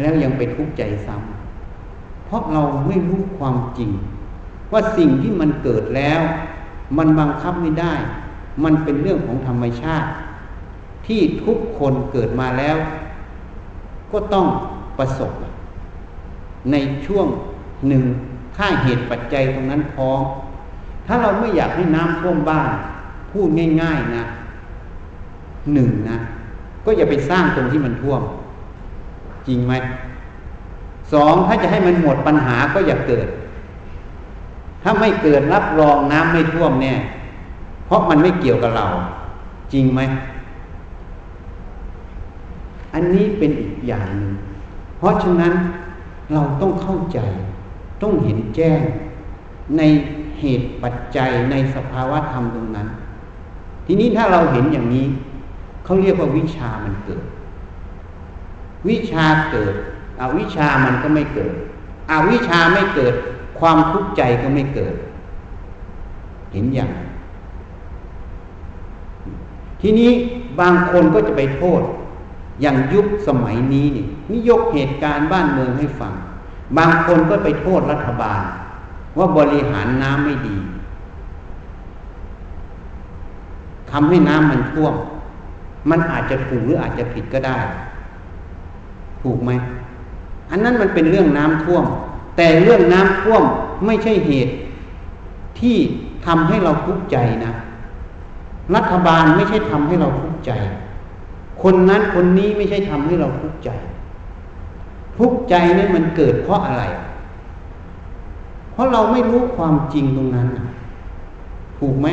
[0.00, 3.90] แล้วยังไปทุกข์ใจซ้ำเพราะเราไม่รู้ความจริง
[4.72, 6.20] ว่าสิ่งที่มันเกิดแล้ว
[6.98, 7.94] มันบังคับไม่ได้
[8.64, 10.08] มันเป็นเรื่องของธรรมชาติ
[11.06, 12.76] ที่ทุกคนเกิดมาแล้ว
[14.12, 14.46] ก็ต้อง
[14.98, 15.32] ประสบ
[16.70, 17.26] ในช่วง
[17.88, 18.04] หนึ่ง
[18.56, 20.22] ถ้าเหตุปัจจัยตรงนั้นพร้อม
[21.06, 22.70] ถ้าเราไม่อยากให้น้ำท่วมบ้าน
[23.32, 23.48] พูด
[23.82, 24.24] ง่าย ๆนะ
[25.72, 26.18] หนึ่งนะ
[26.84, 28.22] ก็อย่าไปสร้างตรงที่มันท่วม
[29.48, 29.72] จริงไหม
[31.12, 33.28] สองถ้าจะให้มันหมดปัญหาก็อย่าเกิด
[34.82, 36.96] ถ้าไม่เกิดรับรองน้ำไม่ท่วมเนี่ย
[37.86, 38.86] เพราะมันไม่เกี่ยวกับเรา
[39.72, 40.00] จริงไหม
[42.94, 44.32] อันนี้เป็นอีกอย่างหนึ่ง
[44.98, 45.52] เพราะฉะนั้น
[46.32, 47.18] เราต้องเข้าใจ
[48.02, 48.80] ต้องเห็นแจ้ง
[49.76, 49.82] ใน
[50.40, 52.88] เหตุปัจจัยในสภาวะธรรมตรงนั้น
[53.86, 55.06] ทีนี้ถ้าเราเห็นอย่างนี้
[55.84, 57.24] เขาเรียกว่าวิชามันเกิด
[58.88, 59.74] วิชาเกิด
[60.20, 61.52] อวิชามันก็ไม่เกิด
[62.10, 63.14] อวิชาไม่เกิด
[63.58, 64.94] ความทุกข์ใจก็ไม่เกิด
[66.52, 66.90] เห็นอย่าง
[69.80, 70.10] ทีนี้
[70.60, 71.82] บางคนก็จะไปโทษ
[72.60, 76.12] อย่างยุคสมัยนี้นี่นี่ยกเหตุการณ์บ้านเมืองให้ฟัง
[76.78, 78.40] บางคนก็ไปโทษรัฐบาล
[79.18, 80.56] ว่าบริหารน้ำไม่ดี
[83.90, 84.94] ทำให้น้ำมันท่วม
[85.90, 87.58] มันอาจจะถูกหรืออาจจะผิดก็ได้
[89.22, 89.50] ถูกไหม
[90.50, 91.84] อันนั้นมันเป็นเรื่องน้ำท่วม
[92.36, 93.42] แต่เรื่องน้ำท่วม
[93.86, 94.54] ไม่ใช่เหตุ
[95.60, 95.76] ที่
[96.26, 97.52] ทำให้เราทุกข์ใจนะ
[98.74, 100.52] รัฐบาลไม่ใช่ทำให้เราทุกข์ใจ
[101.62, 103.70] คนนั้นคนนี้ไม่ใช่ทำให้เราทุกข์ใจ
[105.18, 106.84] ทุกข์ใจนี่มันเกิดเพราะอะไร
[108.72, 110.48] เพราะเราไม่รู้ความจริงตรงนั้น
[111.78, 112.08] ถูกไหม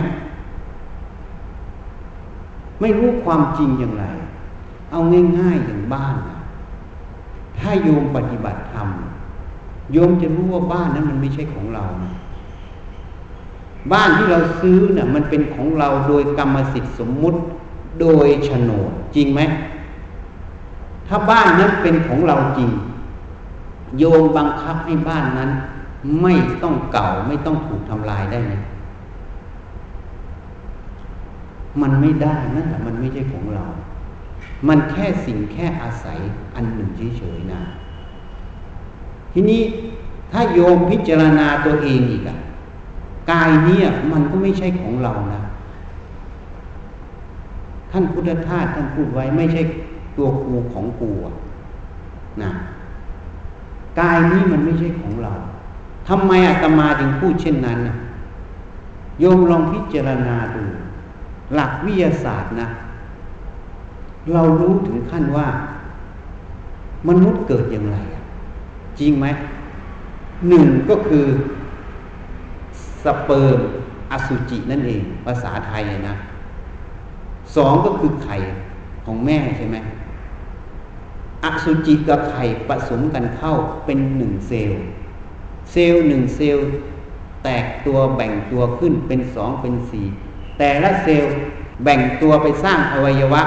[2.82, 4.06] ไม่รู้ความจริงอย่างไร
[4.92, 5.00] เอา
[5.40, 6.38] ง่ายๆอย่างบ้านนะ
[7.60, 8.88] ถ้าโยมปฏิบัติธรรม
[9.94, 12.12] โยมจะรู้ว่าบ้านนั้นมันไม่ใช่ของเรานะ
[13.92, 17.40] บ้านที่เราซื้อเนะ่ะ มันเป็นของเราโดยกรรมสิทธิ์สมมุติ
[18.02, 19.42] โดยโฉนดจริงไหม
[21.08, 22.70] ถ้าบ้านนั้นเป็นของเราจริง
[23.98, 25.52] โยมบังคับให้บ้านนั้น
[26.22, 28.54] ไม่ต้องเก่าไม่ต้องถูกทำลายได้ไหม
[31.82, 33.66] มันไม่ได้นั่นแหละมันไม่ใช่ของเรา
[34.68, 36.18] มันแค่สิ่งแค่อาศัย
[36.56, 37.62] อันหนึ่งเฉยๆนะ
[39.34, 39.62] ทีนี้
[40.32, 42.38] ถ้าโยมพิจารณาตัวเองอีกอะ
[43.32, 45.42] กายเนี่ยมันก็ไม่ใช่ของเรานะ
[47.92, 49.62] ท่านพุทธทาสท่านพูดไว้ไม่ใช่
[50.18, 51.12] ตัวครูของกู
[52.44, 52.52] นะ
[54.00, 55.34] กายนี้มันไม่ใช่ของเรา
[56.08, 57.96] ทำไมอาตมาถึงพูดเช่นนั้นนะ
[59.20, 60.64] โยมลองพิจารณาดู
[61.54, 62.68] หลักวิทยาศาสตร์นะ
[64.34, 65.48] เรารู้ถึงขั้นว่า
[67.08, 67.98] มนุษย์เกิดอย่างไร
[69.00, 69.26] จริงไหม
[70.50, 71.26] หนึ่งก็คือ
[73.04, 73.60] สเปิร์ม
[74.12, 76.16] อสุจินั่นเอง ภาษาไทยนะ
[77.56, 78.38] สองก็คือไข่
[79.06, 79.78] ของแม่ใช่ไหม
[81.44, 83.54] อสุจิกับไข่ผสมกันเข้า
[83.86, 84.82] เป็นหนึ่งเซลล์
[85.72, 86.66] เซลล์หนึ่งเซลล์
[87.44, 90.06] แตกตัวแบ่งตัวขึ้นเป็นสองเป็นสี่
[90.58, 91.32] แต่ละเซลล์
[91.84, 93.42] แบ่งตัวไปสร้างอวัยวะ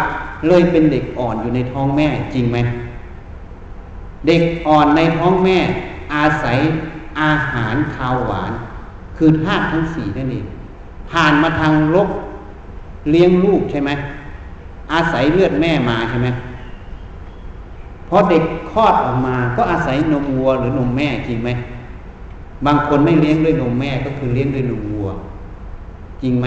[0.48, 2.58] เลยเป็นเด็กอ่อนอยู่ในท้องแม่จริงไหม
[4.26, 5.58] เด็กอ่อนในท้องแม่
[6.14, 6.58] อาศัย
[7.20, 8.52] อาหารคาวหวาน
[9.16, 10.46] คือธาตุทั้งสี่นั่นเอง
[11.10, 12.08] ผ่านมาทางลก
[13.10, 13.90] เลี้ยงลูกใช่ไหม
[14.92, 16.28] อาศัยเลือดแม่มาใช่ไหม
[18.14, 21.50] พอเด็กคลอดออกมาก็อาศัยนมวัวหรือนมแม่จริงไหม
[22.66, 25.08] บางคนไม่เลี้ยงด้วยนมแม่ก็คือเลี้ยงด้วยนมวัว
[26.22, 26.46] จริงไหม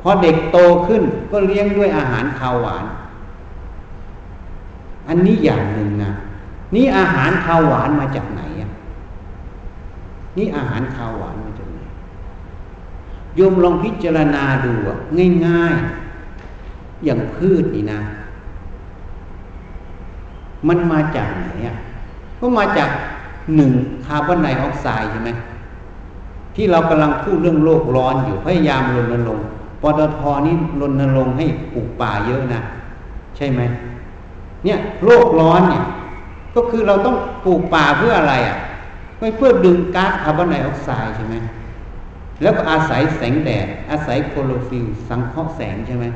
[0.00, 2.84] พอเด็กโตขึ้นก็เลี้ยงด้วยอาหารคาวหวาน
[5.08, 6.10] อันนี้อย่างหนึ่งนะ
[6.74, 8.70] นี่อาหารคาวหวานมาจากไหนอะ
[10.36, 11.80] นี่อาหารคาวหวานมาจากไหน
[13.34, 14.72] โโยมลองพิจารณาดู
[15.46, 18.00] ง่ายๆ อย่างพืชนี่นะ
[20.68, 21.76] มันมาจากไหนอะ
[22.38, 22.90] ก็มาจาก
[23.54, 23.70] หนึ่ง
[24.06, 25.30] คาร์บอนไดออกไซด์ใช่ไหม
[26.54, 29.46] ที่เรากำลังพูดเรื่องโลกร้อนอยู่พยายามรณรงค์
[29.82, 32.60] ปตทนี่รณรงค์ให้ปลูกป่าเยอะนะ
[33.36, 33.60] ใช่ไหม
[34.64, 35.84] เนี่ยโลกร้อนเนี่ย
[36.54, 38.58] ก็คือเราต้องปลูกป่าเพื่ออะไรอะ
[39.18, 41.34] ไม่เพื่อดึงก๊าซคาร์บอนไดออกไซด์ใช่ไหม
[42.42, 46.06] แล้วก็อาศัยแสงแดด อาศัยโคลอฟิลสังเคราะห์แสงใช่ไหม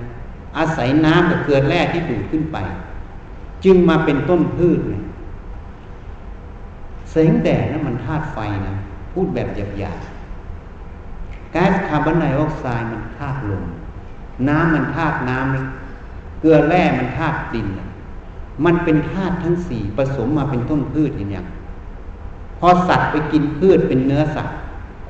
[0.59, 2.57] อาศัยน้ำกับเกลือแร่ที่ดูดขึ้นไป
[3.65, 5.03] จึงมาเป็นต้นพืชเลย
[7.11, 8.75] แสงแดดนั้นมันธาตุไฟนะ
[9.13, 13.65] พูดแบบหยาบๆก๊าซคาร์บอนไดออกไซด์มันธาตุลม
[14.49, 17.69] น้ำมันธาตุน้ำเกลือแร่มันธาตุดิน
[18.65, 21.47] มันเป็นธาตุทั้งสี่ผสมมาเป็นต้นพืชอย่าง
[22.59, 24.55] พอสัตว์ไปกินพืชเป็นเนื้อสัตว์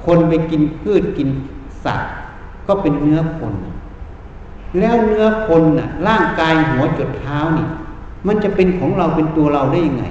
[0.05, 1.29] คนไปกินพืชกิน
[1.85, 2.11] สัตว์
[2.67, 3.55] ก็เป็นเนื้อคน
[4.79, 7.67] แล้วเนื้อคนน่ะ ร่างกายหัวจดเท้านี่
[8.27, 10.05] มันจะเป็นของเราเป็นตัวเราได้ยังไง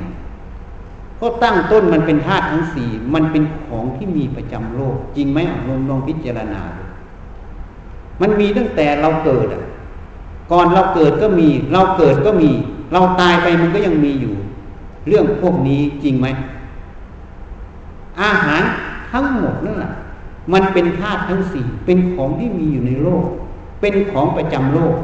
[1.19, 6.83] ก็ตั้งต้นมันเป็นธาตุทั้งสี่มันเป็นของที่มีประจำโลก จริงไหมลองลองพิจารณาดู
[8.21, 9.63] มันมีตั้งแต่เราเกิดอะ
[10.51, 12.51] ก่อนเราเกิดก็มี เราเกิดก็มี
[12.93, 14.35] เราตายไปมันก็ยังมีอยู่
[15.07, 16.27] เรื่องพวกนี้จริงไหม
[18.21, 18.61] อาหาร
[19.11, 19.91] ทั้งหมดนั่นแหละ
[20.53, 23.25] มันเป็นธาตุทั้งสี่เป็นของที่มีอยู่ในโลก
[23.81, 24.95] เป็นของประจำโลก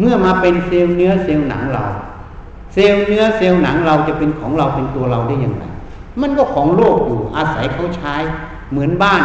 [0.00, 1.84] เมื่อมาเป็นเซลล์เนื้อเซลล์หนังเรา
[2.74, 5.64] เซลล์เนื้อเซลล์หนังเราจะเป็นของเราเป็นตัวเราได้อย่างไร
[6.20, 8.14] มันก็ของโลกอยู่อาศัยเขาใช้
[8.70, 9.22] เหมือนบ้าน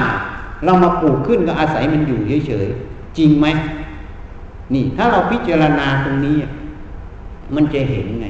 [0.65, 3.47] เรามาปลูกขึ้นก็อาศัยมันอยู่เฉยๆจริงไหม
[4.73, 6.36] นี่ถ้าเราพิจารณาตรงนี้
[7.55, 8.27] มันจะเห็นไง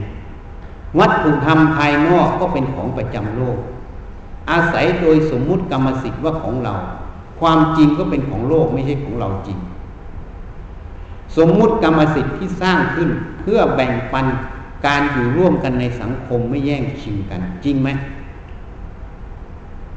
[0.99, 3.57] วัตถุธรรมภายนอกก็เป็นของประจำโลก
[4.51, 6.73] อาศัยโดยสมมุติกรรมสิทธิ์ว่าของเรา
[7.39, 9.57] ความจริงก็เป็นของโลกไม่ใช่ของเราจริง
[11.37, 13.09] สมมุติกรรมสิทธิ์ที่สร้างขึ้น
[13.41, 14.25] เพื่อแบ่งปัน
[14.85, 17.89] การอยู่ร่วมกันในสังคมไม่แย่งชิงกัน จริงไหม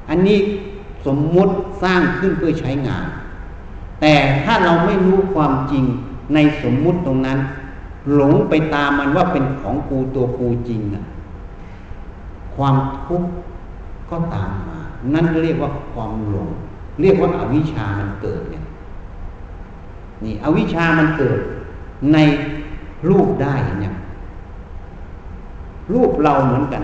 [0.09, 0.38] อันนี้
[1.07, 3.07] สมมุติสร้างขึ้นเพื่อใช้งาน
[4.01, 5.85] แต่ถ้าเราไม่รู้ความจริง
[6.35, 7.38] ในสมมุติตรงนั้น
[8.14, 11.05] หลงไปตามมันว่าเป็นของกูตัวกูจริงอะ
[12.55, 13.31] ความทุกข์
[14.11, 14.79] ก็ตามมา
[15.14, 16.48] นั่นเรียกว่าความหลง
[17.01, 18.64] เรียกว่าอาวิชามันเกิดเนี่ย
[20.24, 21.38] นี่อวิชามันเกิด
[22.12, 22.18] ใน
[23.09, 23.94] รูปได้เนี่ย
[25.94, 26.83] รูปเราเหมือนกัน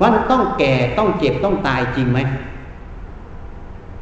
[0.00, 2.18] วันต้องแก่ต้องเจ็บต้องตายจริงไหม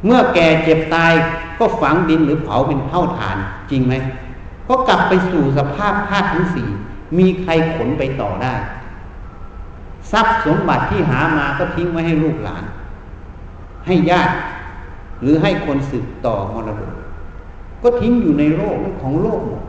[0.05, 1.13] เมื่อแก่เจ็บตาย
[1.59, 3.37] ก็ฝังดินหรือเผาเป็นเท่าฐาน
[3.71, 3.95] จริงไหม
[4.69, 6.69] ก็กลับไปสู่สภาพธาตุทั้งสี่
[7.19, 8.55] มีใครขนไปต่อได้
[10.13, 12.65] ทรัพย์สมบัติที่หามาก็ทิ้งไว้ให้ลูกหลาน
[13.87, 14.35] ให้ญาติ
[15.23, 16.93] หรือให้คนสืบต่อมรดก
[17.83, 19.63] ก็ทิ้งอยู่ในโลกของโลกหมด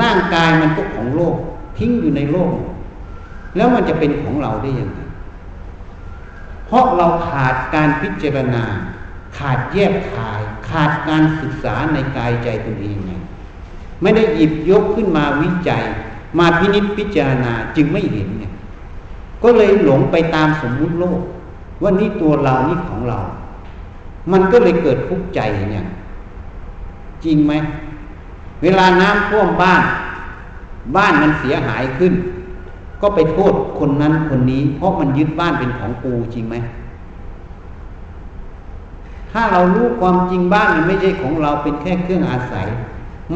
[0.00, 1.34] ร่างกายมันก็ของโลก
[1.78, 2.69] ทิ้งอยู่ในโลกหมด
[3.56, 5.00] แล้วมันจะเป็นของเราได้ยังไง
[6.66, 8.64] เพราะเราขาดการพิจารณา
[9.38, 13.12] ขาดแยกขาย ขาดการศึกษาในกายใจตนเองไง
[14.02, 15.82] ไม่ได้หยิบยกขึ้นมาวิจัย
[16.38, 18.44] มาพินิจพิจารณาจึงไม่เห็นไง
[19.42, 21.20] ก็เลยหลงไปตามสมมุติโลก
[21.82, 23.18] ว่านี่ตัวเรานี่ของเรา
[24.32, 25.86] มันก็เลยเกิดทุกข์ใจเนี่ย
[27.24, 27.52] จริงไหม
[28.62, 29.82] เวลาน้ำท่วมบ้าน
[30.96, 32.12] บ้านมันเสียหายขึ้น
[33.02, 36.56] ก็ไปโทษคนนั้นคนนี้ เพราะมันยึดบ้านเป็นของกูจริงไหม
[39.32, 42.66] ถ้าเรารู้ความจริงบ้านมันไม่ใช่ของเราเป็นแค่เครื่องอาศัย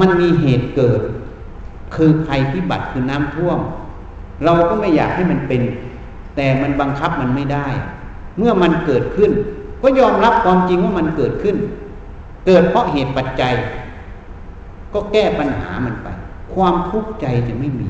[0.01, 1.01] มันมีเหตุเกิด
[1.95, 3.59] คือภัยพิบัติคือน้ำท่วม
[4.45, 5.63] เราก็ไม่อยากให้มันเป็น
[6.37, 7.69] แต่มันบังคับมันไม่ได้
[8.39, 9.31] เมื่อมันเกิดขึ้น
[9.83, 11.57] ก็ยอมรับความจริงว่ามันเกิดขึ้น
[12.47, 13.55] เกิดเพราะเหตุปัจจัย
[14.95, 16.09] ก็แก้ปัญหามันไป
[16.55, 17.89] ความทุกข์ใจจะไม่มี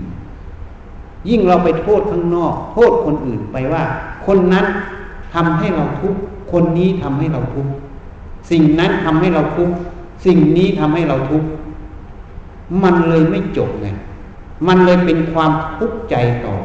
[1.28, 3.84] ยิ่งเราไปโทษข้างนอก โทษคนอื่นไปว่า
[4.26, 4.66] คนนั้น
[5.34, 6.20] ทำให้เราทุกข์
[6.52, 7.72] คนนี้ทำให้เราทุกข์
[8.50, 9.74] สิ่งนั้นทำให้เราทุกข์
[10.26, 11.48] สิ่งนี้ทำให้เราทุกข์
[12.82, 13.88] มันเลยไม่จบไง
[14.68, 16.14] มันเลยเป็นความทุกข์ใจ
[16.46, 16.56] ต่อ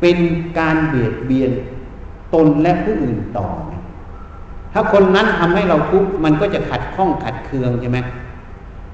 [0.00, 0.16] เป็น
[0.58, 1.52] การเบียดเบียน
[2.34, 3.46] ตนและผู้อื่นต่อ
[4.72, 7.98] ถ้าคนนั้นทำให้เราทุกข์มันก็จะขัดข้องขัดเคืองใช่ไหม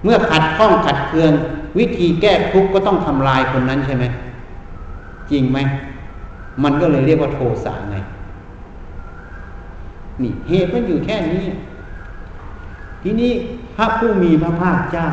[0.04, 1.30] เมื่อขัดข้องขัดเคือง
[1.78, 4.04] วิธีแก้ทุกข์ก็ต้องทำลายคนนั้นใช่ไหม
[5.30, 5.58] จริงไหม
[6.62, 7.96] มันก็เลยเรียกว่าโทสะไง
[10.22, 11.44] นี่เหตุมันอยู่แค่นี้
[13.02, 13.32] ทีนี้
[13.76, 15.08] พระผู้มีพระภาคเจ้า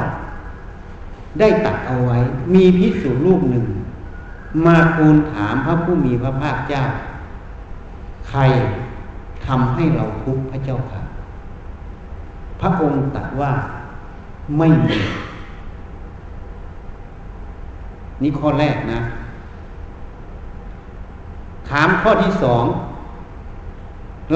[1.40, 2.18] ได้ตัดเอาไว้
[2.54, 3.66] มีพิสูรรูปหนึ่ง
[4.66, 6.84] มาคูลถามพระผู้มีพระภาคเจ้า
[8.30, 8.40] ใคร
[9.46, 11.02] ทำให้เราทุกข์พระเจ้าค่ะ
[12.62, 13.52] พพระองค์ตรัสว่า
[14.58, 14.98] ไม่มี
[18.22, 19.00] นี่ข้อแรกนะ
[21.74, 22.66] ถามข้อที่สอง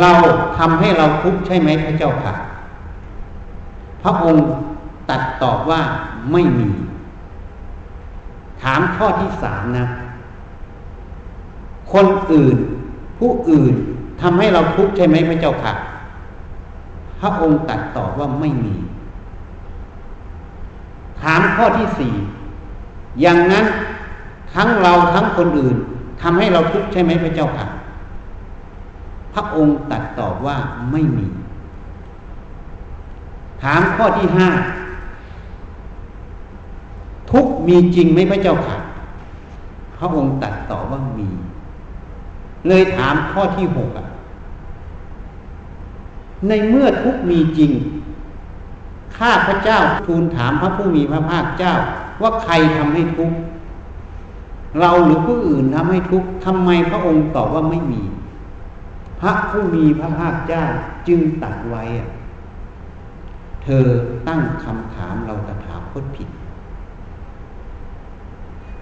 [0.01, 0.11] เรา
[0.57, 2.33] ทำให้เราทุกข์ใช่ไหมพระเจ้าค่ะ
[4.03, 4.45] พระองค์
[5.09, 5.81] ตัดตอบว่า
[6.31, 6.69] ไม่มี
[8.61, 9.85] ถามข้อที่สามนะ
[11.93, 12.57] คนอื่น
[13.19, 13.73] ผู้อื่น
[14.21, 15.73] ทำให้เราทุกข์ใช่ไหมพระเจ้าค่ะ
[17.19, 18.75] พระองค์ตัดตอบว่าไม่มี
[21.21, 22.13] ถามข้อที่สี่
[23.21, 23.65] อย่างนั้น
[24.55, 25.77] ทั้งเราทั้งคนอื่น
[26.21, 27.67] ทำให้เราทุกข์ใช่ไหมพระเจ้าค่ะ
[29.33, 30.57] พระองค์ตัดตอบว่า
[30.91, 31.27] ไม่มี
[33.63, 34.49] ถามข้อที่ห้า
[37.31, 38.77] ทุกมีจริงไหมพระเจ้าค่ะ
[39.97, 41.29] พระองค์ตัดตอบว่ามี
[42.67, 44.07] เลยถามข้อที่หกอะ
[46.47, 47.71] ในเมื่อทุกมีจริง
[49.17, 51.73] ข้าพระเจ้าทูลถามพระผู้มีพระภาคเจ้า
[52.21, 53.37] ว่าใครทำให้ทุกข์
[54.79, 58.01] เราหรือผู้อื่นทำให้ทุกข์ทำไมพระองค์ตอบว่าไม่มี
[59.19, 60.63] พระผู้มีพระภาคเจ้า
[61.07, 61.83] จึงตัดไว้
[63.63, 63.87] เธอ
[64.27, 66.29] ตั้งคำถามเราตถาคตผิด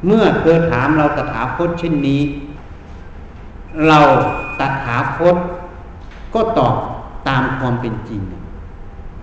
[0.06, 2.22] เมื่อเธอถามเราตถาคตเช่นนี้
[3.88, 4.00] เรา
[4.60, 5.36] ตถาคต
[6.34, 6.76] ก็ตอบ
[7.28, 8.22] ตามความเป็นจริง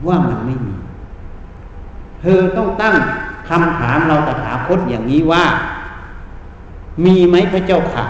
[0.07, 0.77] ว่ามันไม่มี
[2.20, 2.94] เธอต้องตั้ง
[3.48, 5.44] คำถามเราตถาคตอย่างนี้ว่า
[7.05, 8.07] มีไหมพระเจ้าค่ะ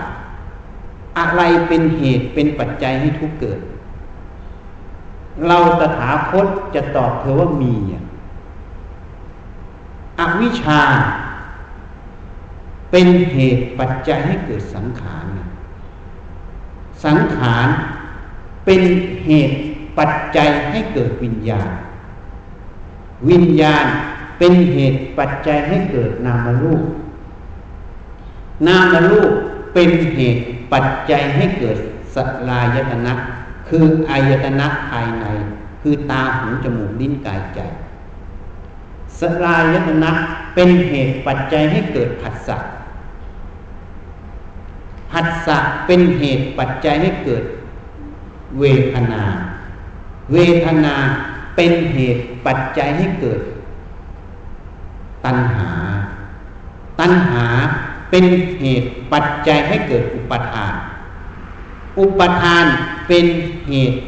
[1.19, 3.61] อะไรเป็นเหตุเป็นปัจจัยให้ทุกเกิด
[5.49, 7.75] เราตถาคตจะตอบเธอว่ามี
[10.19, 10.83] อวิชชา
[12.91, 15.27] เป็นเหตุปัจจัยให้เกิดสังขาร
[17.05, 17.69] สังขาร
[18.65, 18.81] เป็น
[19.27, 19.57] เหตุ
[19.99, 21.71] ปัจจัยให้เกิดวิญญาณ
[23.31, 23.87] วิญญาณ
[24.39, 26.83] เป็นเหตุปัจจัยให้เกิดนามรูป
[28.67, 29.33] นามรูป
[29.75, 31.79] เป็นเหตุปัจจัยให้เกิด
[32.15, 32.17] ส
[32.49, 33.13] ลายตนะ
[33.69, 35.25] คืออายตนะภายใน
[35.83, 37.61] คือตาหูจมูกลิ้นกายใจ
[39.19, 40.11] สลายตนะ
[40.55, 42.59] เป็นเหตุปัจจัยให้เกิดผัสสะ
[45.11, 47.45] ผัสสะเป็นเหตุปัจจัยให้เกิด
[48.61, 49.23] เวทนา
[50.33, 50.95] เวทนา
[51.57, 53.41] เป็นเหตุปัจจัยให้เกิด
[55.25, 55.71] ตัณหา
[57.01, 57.45] ตัณหา
[58.15, 58.27] เป็น
[58.61, 60.73] เหตุปัจจัยให้เกิดอุปทาน
[61.99, 62.65] อุปทาน
[63.09, 63.25] เป็น
[63.69, 63.99] เหตุ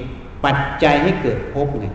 [0.45, 1.87] ปัจจัยให้เกิดภพไง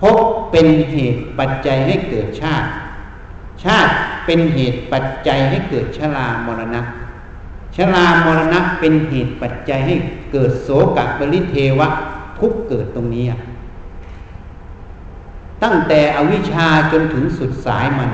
[0.00, 0.18] ภพ
[0.52, 2.68] เป็นเหตุปัจจัยให้เกิดชาติ
[3.64, 3.92] ชาติ
[4.26, 6.80] เป็นเหตุปัจจัยให้เกิดชรามรณะ
[7.76, 9.94] ชรามรณะเป็นเหตุปัจจัยให้
[10.32, 11.88] เกิดโสกปริเทวะ
[12.38, 13.24] ทุกเกิดตรงนี้
[15.62, 18.10] ตั้งแต่อวิชชาจนถึงสุดสายมัน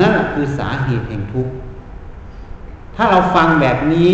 [0.00, 1.52] นั่นคือสาเหตุแห่งทุกข์
[3.00, 4.08] ถ้าเราฟังแบบนี้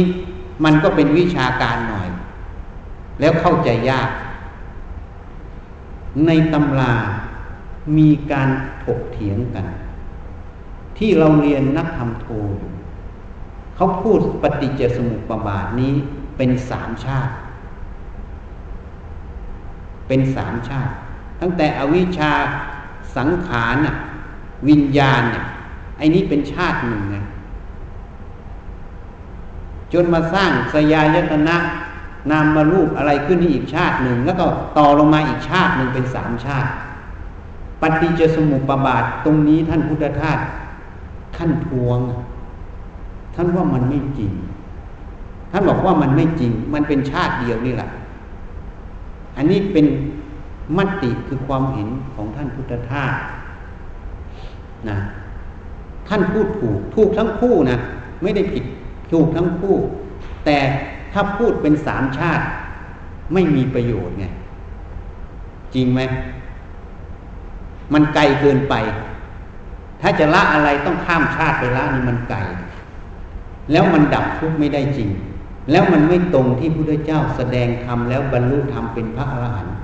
[0.65, 2.09] มันก็เป็นวิชาการหน่อย
[3.21, 4.11] แล้วเข้าใจยาก
[6.27, 6.95] ในตำรา
[7.99, 8.49] มีการ
[8.85, 9.67] ถกเถียงกัน
[10.99, 12.27] ที่เราเรียนนักธรรมโท
[12.59, 12.73] อยู่
[13.77, 15.93] เขาพูดปฏิจจสมุปบาทนี้
[16.37, 17.33] เป็นสามชาติ
[20.09, 20.93] เป็นสามชาติ
[21.41, 22.33] ตั้งแต่อวิชชา
[23.17, 23.77] สังขาร
[24.69, 25.45] วิญญาณเนี่ย
[25.99, 27.17] ไอ้นี้เป็นชาติหนึ่งไง
[29.95, 31.57] จนมาสร้างสยายตนะ
[32.31, 34.45] นามมารูปอะไรขึ้นนี่อีกชาติหนึ่ง แล้วก็
[34.79, 36.71] ต่อลงมาอีกชาติหนึ่งเป็นสามชาติ
[37.81, 40.39] ปฏิจจสมุปบาทตรงนี้ท่านพุทธทาส
[41.37, 41.99] ท่านทวง
[43.35, 44.33] ท่านว่ามันไม่จริง
[45.51, 47.91] ท่านบอกว่ามันไม่จริง มันเป็นชาติเดียวนี่แหละ
[49.37, 49.87] อันนี้เป็น
[50.77, 53.13] มติคือความเห็นของท่านพุทธทาส
[54.89, 54.99] นะ
[56.09, 57.79] ท่านพูดถูกถูกทั้งคู่นะ
[58.23, 58.65] ไม่ได้ผิด
[59.15, 59.77] ถูกทั้งคู่
[60.45, 60.59] แต่
[61.13, 62.45] ถ้าพูดเป็นสามชาติ
[63.33, 64.27] ไม่มีประโยชน์ไง
[65.75, 66.01] จริงไหม
[67.95, 68.75] มันไกลเกินไป
[70.01, 72.39] ถ้าจะละอะไรต้องข้ามชาติไปละนี่มันไกล
[73.73, 75.11] แล้วมันดับทุกข์ไม่ได้จริง
[75.71, 79.77] แล้วมันไม่ตรงที่พระเจ้าแสดงธรรมแล้วบรรลุธรรมเป็นพระอรหันต์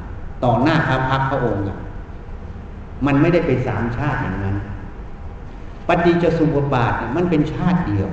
[0.45, 1.65] ต่อหน้าพระพักพระองค์
[3.07, 4.57] มันไม่ได้ไปสามชาติอย่างนั้น
[5.89, 8.09] ปฏิจจสมุปบาทมันเป็นชาติเดียว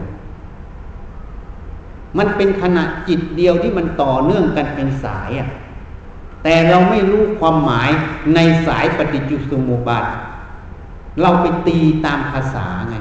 [2.18, 5.50] มันเป็นขณะจิตเดียวที่มันต่อเนื่องกันเป็นสายอะ
[6.44, 7.90] แต่เราไม่รู้ความหมาย
[8.36, 10.06] ในสายปฏิจจสมุปบาท
[11.22, 12.96] เราไปตีตามภาษาไง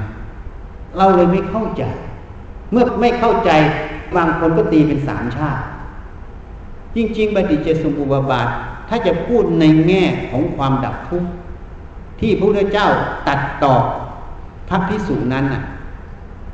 [0.97, 1.83] เราเลยไม่เข้าใจ
[2.71, 3.51] เมื่อไม่เข้าใจ
[4.17, 5.63] บางคนก็ตีเป็นสามชาติ
[6.97, 8.49] จริง ๆ ปฏิจจสมุปบาท
[8.89, 11.29] ถ้าจะพูดในแง่ของความดับทุกข์
[12.21, 12.89] ที่พระพุทธเจ้า
[13.29, 13.75] ตัดต่อ
[14.69, 15.63] พระพิสูจนั้นน่ะ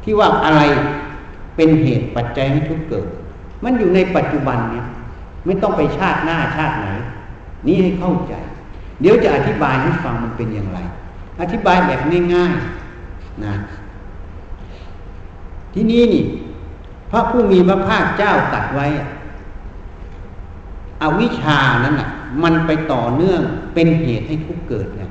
[0.02, 0.62] ที่ว่าอะไร
[1.62, 3.06] เป็นเหตุปัจจัยให้ทุกเกิด
[3.64, 4.86] มันอยู่ในปัจจุบันเนี่ย
[5.44, 6.88] ไม่ต้องไปชาติหน้าชาติไหน
[7.66, 8.34] นี้ให้เข้าใจ
[9.00, 10.78] เดี๋ยวจะอธิบายให้ฟังมันเป็นอย่างไร
[11.40, 12.00] อธิบายแบบ
[12.34, 13.54] ง่ายๆนะ
[15.74, 16.24] ที่นี้นี่
[17.10, 18.86] พระผู้มีพระภาคเจ้าตัดไว้
[21.02, 22.08] อวิชานั้นอะ
[22.42, 23.40] มันไปต่อเนื่อง
[23.74, 25.02] เป็นเหตุให้ทุกเกิดไง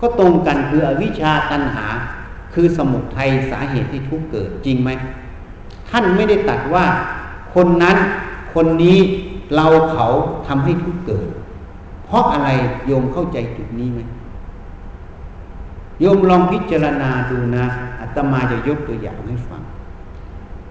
[0.00, 1.86] ก็ตรงกันคืออวิชาตัณหา
[2.54, 4.90] คือสมุทัยสาเหตุให้ทุกเกิดจริงไหม
[5.90, 6.86] ท่านไม่ได้ตัดว่า
[7.54, 7.96] คนนั้น
[8.54, 8.98] คนนี้
[9.54, 10.06] เราเขา
[10.46, 11.26] ทำให้ทุกเกิด
[12.04, 12.50] เพราะอะไร
[12.86, 14.00] โยมเข้าใจจุดนี้ไหม
[16.00, 17.64] โยมลองพิจารณาดูนะ
[18.00, 19.62] อาตมาจะยกตัวอย่างให้ฟัง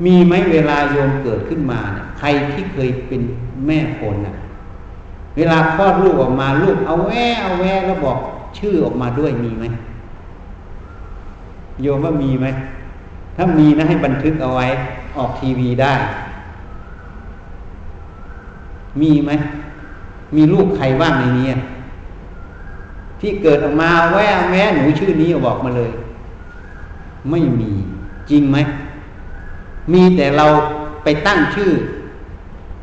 [0.05, 3.21] มีไหมเวลาโยมเกิดขึ้นมาเนี่ยใครที่เคยเป็น
[3.65, 4.35] แม่คนน่ะ
[5.37, 7.11] เวลาคลอดลูกออกมาลูกเอาแว
[7.41, 8.17] เอาแวแล้วบอก
[8.57, 9.65] ชื่อออกมาด้วยมีไหม
[11.81, 12.47] โยมว่ามีไหม
[13.35, 14.67] ถ้ามีนะให้บันทึกเอาไว้
[15.19, 15.93] ออกทีวีได้
[19.01, 19.31] มีไหม
[20.35, 21.47] มีลูกใครบ้างในนี้
[23.19, 24.17] ที่เกิดออกมาแว
[24.51, 25.91] แม่หนูชื่อนี้บอกมาเลย
[27.29, 27.71] ไม่มี
[28.29, 28.57] จริงไหม
[29.93, 30.45] มีแต่เรา
[31.03, 31.71] ไปตั้งชื่อ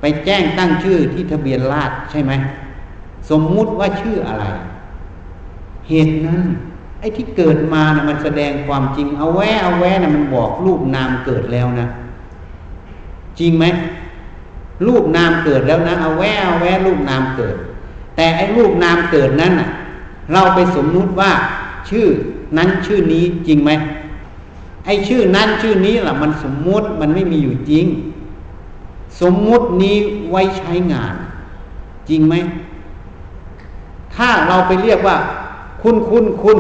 [0.01, 2.33] ไปแจ้งตั้งชื่อที่ทะเบียนราษใช่ไหม
[3.31, 4.45] สมมุติว่าชื่ออะไร
[5.89, 6.41] เหตุนั้น
[7.01, 11.87] ไอ้ที่เกิดมานะมันแสดงความจริง เอาแวเอาแวนะมันบอกรูปนามเกิดแล้วนะ
[13.39, 13.65] จริงไหม
[14.87, 17.57] รูปนามเกิดแล้วนะเอาแวเอาแวรูปนามเกิด
[18.17, 19.71] แต่ไอ้รูปนามเกิดนั้นน่ะ
[20.33, 21.31] เราไปสมมุติว่า
[21.91, 22.07] ชื่อ
[22.59, 23.71] นั้นชื่อนี้จริงไหม
[24.85, 27.87] ไอ้ชื่อนั้นชื่อนี้ล่ะ มันสมมุติมันไม่มีอยู่จริง
[29.21, 29.97] สมมุตินี้
[30.31, 31.15] ไว้ใช้งาน
[32.09, 32.35] จริงไหม
[34.15, 35.17] ถ้าเราไปเรียกว่า
[35.83, 36.59] คุณคุณคุณ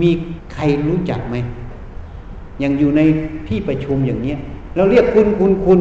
[0.00, 0.10] มี
[0.52, 1.36] ใครรู้จักไหม
[2.60, 3.00] อยังอยู่ใน
[3.48, 4.38] ที่ประชุมอย่างเนี้ย
[4.78, 5.80] เราเรียกคุณคุณคุณ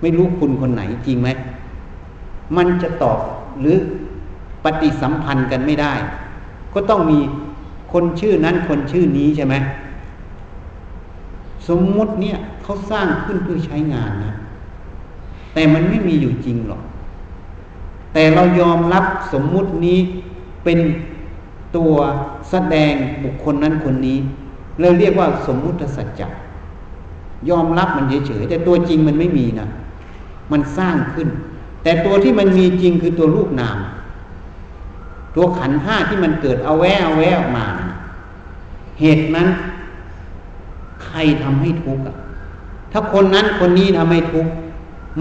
[0.00, 1.28] ไม่รู้คุณคนไหนจริงไหม
[2.56, 3.18] มันจะตอบ
[3.60, 3.76] หรือ
[4.64, 5.92] ปฏิสัมพันธ์กันไม่ได้
[6.74, 7.18] ก็ต้องมี
[7.92, 9.54] คนชื่อนั้นคนชื่อนี้ใช่ไหม
[11.68, 14.32] สมมติเนี่ยเขาสร้างขึ้นเพื่อใช้งานนะ
[15.54, 16.82] แต่มันไม่มีอยู่จริงหรอก
[18.12, 19.98] แต่เรายอมรับสมมุตินี้
[20.64, 20.78] เป็น
[21.76, 21.92] ตัว
[22.50, 22.94] แสดง
[23.24, 24.18] บุคคลนั้นคนนี้
[24.80, 26.28] เราเรียกว่าสมมุติสัจจะ
[27.50, 29.68] ยอมรับมันเฉยๆแต่ตัวจริงมันไม่มีนะ
[30.52, 31.28] มันสร้างขึ้น
[31.82, 33.78] แต่ตัวที่มันมีจริงคือตัวรูปนาม
[35.34, 37.66] ตัวขันห้าที่มันเกิดเอาแววเอาแววออกมา
[39.00, 39.48] เหตุนั้น
[41.04, 42.16] ใครทำให้ทุกข์อะ
[42.92, 44.52] ถ้าคนนั้นคนนี้ทำให้ทุกข์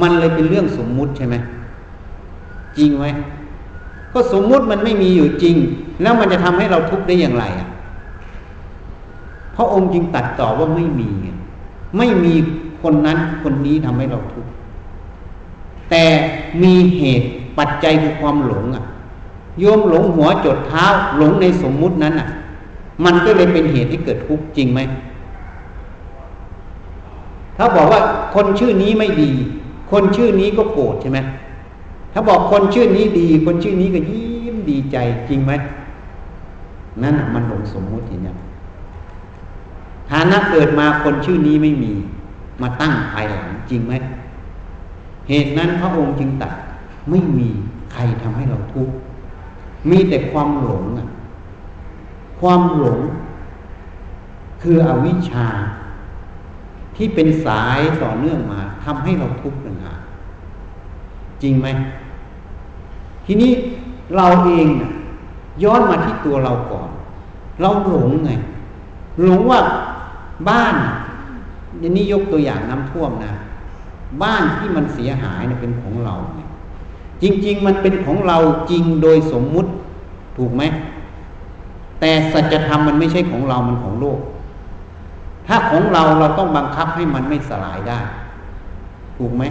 [0.02, 1.36] มันเลยเป็นเรื่องสมมุติใช่ไหม
[2.78, 3.06] จริงไหม
[4.14, 5.56] ก็สมมุติมันไม่มีอยู่จริง
[6.02, 7.68] แล้วมันจะทำให้เราทุกข์ได้อย่างไรอะ
[9.54, 12.34] เพราะองค์จริงตัดต่อว่าไม่มีไไม่มี
[12.82, 14.52] คนนั้นคนนี้ทำให้เราทุกข์
[15.90, 16.04] แต่
[16.64, 17.28] มีเหตุ
[17.58, 18.84] ปัจจัยคือความหลงอะ
[19.60, 20.86] โยมหลงหัวจดเท้า
[21.18, 22.28] หลงในสมมุตินั้นอะ
[23.06, 24.80] มันก็เลยเป็นเหตุให้เกิดทุกข์จริงไหม
[27.58, 28.02] ถ้าบอกว่า
[28.36, 29.32] คนชื่อนี้ไม่ดี
[29.92, 31.20] คนชื่อนี้ก็โกรธใช่ไหม
[32.14, 34.98] ถ้าบอกคนชื่อนี้ดี คนชื่อนี้ก็ยิ้มดีใจ
[35.30, 35.52] จริงไหม
[37.04, 38.34] นั่นมันหลงสมมุติอย่างนี้
[40.10, 41.94] ฐานะเกิดมาคนชื่อนี้ไม่มี
[42.62, 43.94] มาตั้งภายหลังจริงไหม
[45.30, 46.54] เหตุนั้นพระองค์จึงตัด
[47.10, 47.50] ไม่มี
[47.94, 48.96] ใครทำให้เราทุกข์
[49.90, 51.08] มีแต่ความหลงอะ
[52.40, 53.00] ความหลง
[54.62, 55.48] คืออวิชชา
[56.96, 60.00] ที่เป็นสายต่อเนื่องมาทำให้เราทุกข์ต่างหาก
[61.42, 61.68] จริงไหม
[63.26, 63.52] ทีนี้
[64.16, 64.92] เราเองนะ
[65.64, 66.90] ย้อนมาที่ตัวเราก่อน
[67.62, 68.32] เราหลงไง
[69.24, 69.60] หลงว่า
[70.50, 70.76] บ้าน
[71.80, 73.34] อย่างนี้ยกตัวอย่างน้ำท่วมนะ
[74.24, 76.16] บ้านที่มันเสียหายเนี่ยเป็นของเรา
[77.24, 78.38] จริง ๆ มันเป็นของเรา
[78.70, 79.70] จริงโดยสมมุติ
[80.38, 80.64] ถูกไหม
[82.00, 84.20] แต่สัจธรรมมันไม่ใช่ของเรา มันของโลก
[85.48, 88.00] ถ้าของเราเราต้องบังคับให้มันไม่สลายได้
[89.18, 89.44] ถูกไหม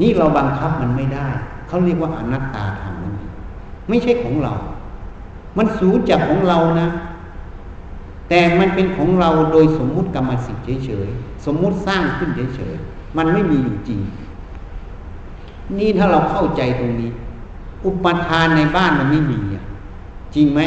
[0.00, 1.28] นี่เราบังคับมันไม่ได้
[1.68, 3.14] เขาเรียกว่าอนัตตาธรรมนั่น
[3.88, 4.52] ไม่ใช่ของเรา
[5.58, 6.88] มันสูญจากของเรานะ
[8.28, 14.00] แต่มันเป็นของเราโดยสมมุติกรรมสิทธิ์เฉยๆ สมมุติสร้างขึ้นเฉยๆ มันไม่มีอยู่จริง
[15.78, 17.10] นี่ถ้าเราเข้าใจตรงนี้
[17.84, 19.64] อุปทานในบ้านมันไม่มีอะ
[20.34, 20.60] จริงไหม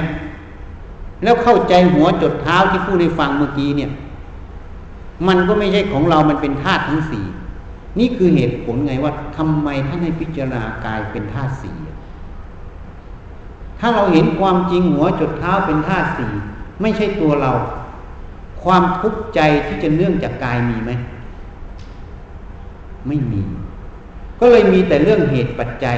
[1.24, 3.92] แล้วเข้าใจหัวจดเท้าที่พูดในฟังเมื่อกี้เนี่ย
[5.28, 7.26] มันก็ไม่ใช่ของเรา มันเป็นธาตุทั้งสี่
[8.00, 11.76] นี่คือเหตุผลไงว่าทำไมท่านให้พิจารณากายเป็นธาตุสี่
[13.80, 16.32] ถ้าเราเห็นความจริงหัวจดเท้าเป็นธาตุสี่
[16.82, 17.52] ไม่ใช่ตัวเรา
[18.64, 20.92] ความทุกข์ใจที่จะเนื่องจากกายมีไหม
[23.08, 23.42] ไม่มี
[24.40, 25.98] ก็เลยมีแต่เรื่องเหตุปัจจัย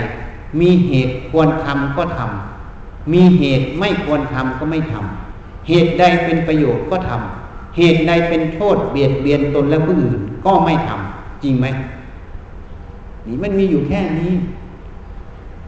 [0.60, 11.68] มีเหตุควรทำก็ทำมีเหตุไม่ควรทำก็ไม่ทำเหตุใดเป็นประโยชน์ก็ทำเหตุใดเป็นโทษเบียดเบียนตนและผู้อื่นก็ไม่ทำจริงไหม
[13.28, 14.34] นี่มันมีอยู่แค่นี้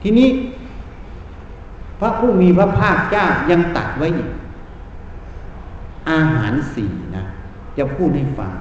[0.02, 0.30] ทีนี้
[2.00, 4.30] พระผู้มีพระภาคเจ้ายังตัดไว้อีก
[6.10, 7.26] อาหารสี่นะ
[7.78, 8.52] จะพูดให้ฟัง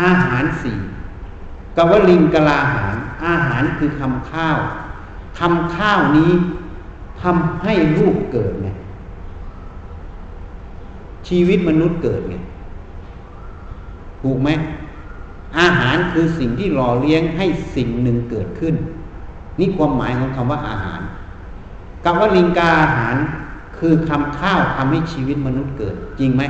[0.00, 0.78] อาหารสี่
[1.76, 2.96] กวลิงกลาหาร
[3.26, 4.58] อาหารคือคำข้าว
[5.38, 6.32] คำข้าวนี้
[7.22, 8.68] ทำให้ลูกเกิดไง
[11.28, 12.34] ชีวิตมนุษย์เกิดไง
[14.22, 14.48] ถูกไหม
[15.58, 17.46] อาหารคือสิ่งที่หล่อเลี้ยงให้
[17.76, 18.74] สิ่งหนึ่งเกิดขึ้น
[19.58, 21.00] นี่ความหมายของคำว่าอาหาร
[22.04, 23.16] คำว่าลิงกาอาหาร
[23.78, 26.42] คือคำข้าวทำให้ชีวิตมนุษย์เกิด จริงไหม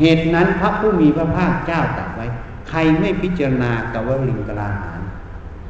[0.00, 2.26] เหตุนั้นพระผู้มีพระภาคเจ้าตรัสไว้
[2.68, 5.00] ใครไม่พิจารณากวลิงกาอาหาร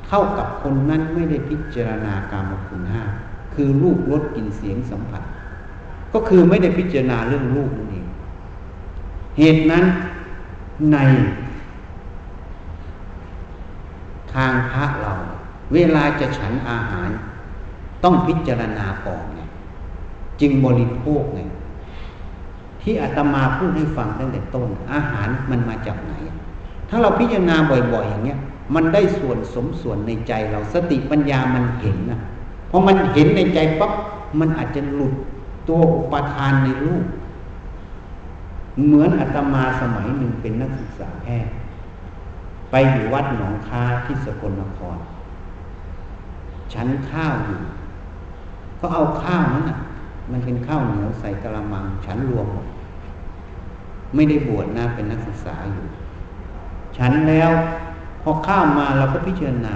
[0.07, 3.03] เท่ากับคนนั้นไม่ได้พิจารณากามคุณห้า
[3.55, 5.22] คือรูปรสกลิ่นเสียงสัมผัส
[6.12, 8.07] ก็คือไม่ได้พิจารณาเรื่องรูปนั่นเอง
[9.39, 9.84] เหตุนั้น
[10.93, 10.99] ใน
[14.34, 15.12] ทางพระเรา
[15.74, 17.11] เวลาจะฉันอาหาร
[18.05, 19.38] ต้องพิจารณาก่อน
[20.41, 21.41] จึงบริโภคไง
[22.82, 26.12] ที่อาตมาพูดให้ฟังตั้งแต่ต้น อาหารมันมาจากไหน
[26.89, 28.41] ถ้าเราพิจารณาบ่อยๆ อย่างเงี้ย
[28.74, 32.20] มันได้ส่วนสมส่วนในใจเราสติปัญญามันเห็นนะ
[32.70, 33.93] พอมันเห็นในใจปั๊บ
[34.41, 35.14] มันอาจจะหลุด
[35.68, 37.05] ตัวอุปทานในรูป
[38.84, 41.53] เหมือนอาตมาสมัยหนึ่งเป็นนักศึกษาแพทย์
[42.70, 44.99] ไปอยู่วัดหนองคาที่สกลนคร
[46.72, 47.61] ฉันข้าวอยู่
[48.80, 49.78] ก็เอาข้าวนั้นอะ
[50.31, 52.66] มันเป็นข้าวเหนียวใส่กระมังฉันรวมหมด
[54.14, 55.87] ไม่ได้บวชนะเป็นนักศึกษาอยู่
[56.97, 57.51] ฉันแล้ว
[58.22, 59.74] พอข้าวมาเราก็พิจารณา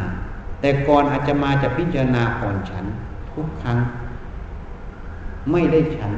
[0.60, 2.84] แต่ก่อนอาจจะมาจะพิจารณาก่อนฉัน
[3.30, 3.78] ทุกครั้ง
[5.50, 6.12] ไม่ได้ฉัน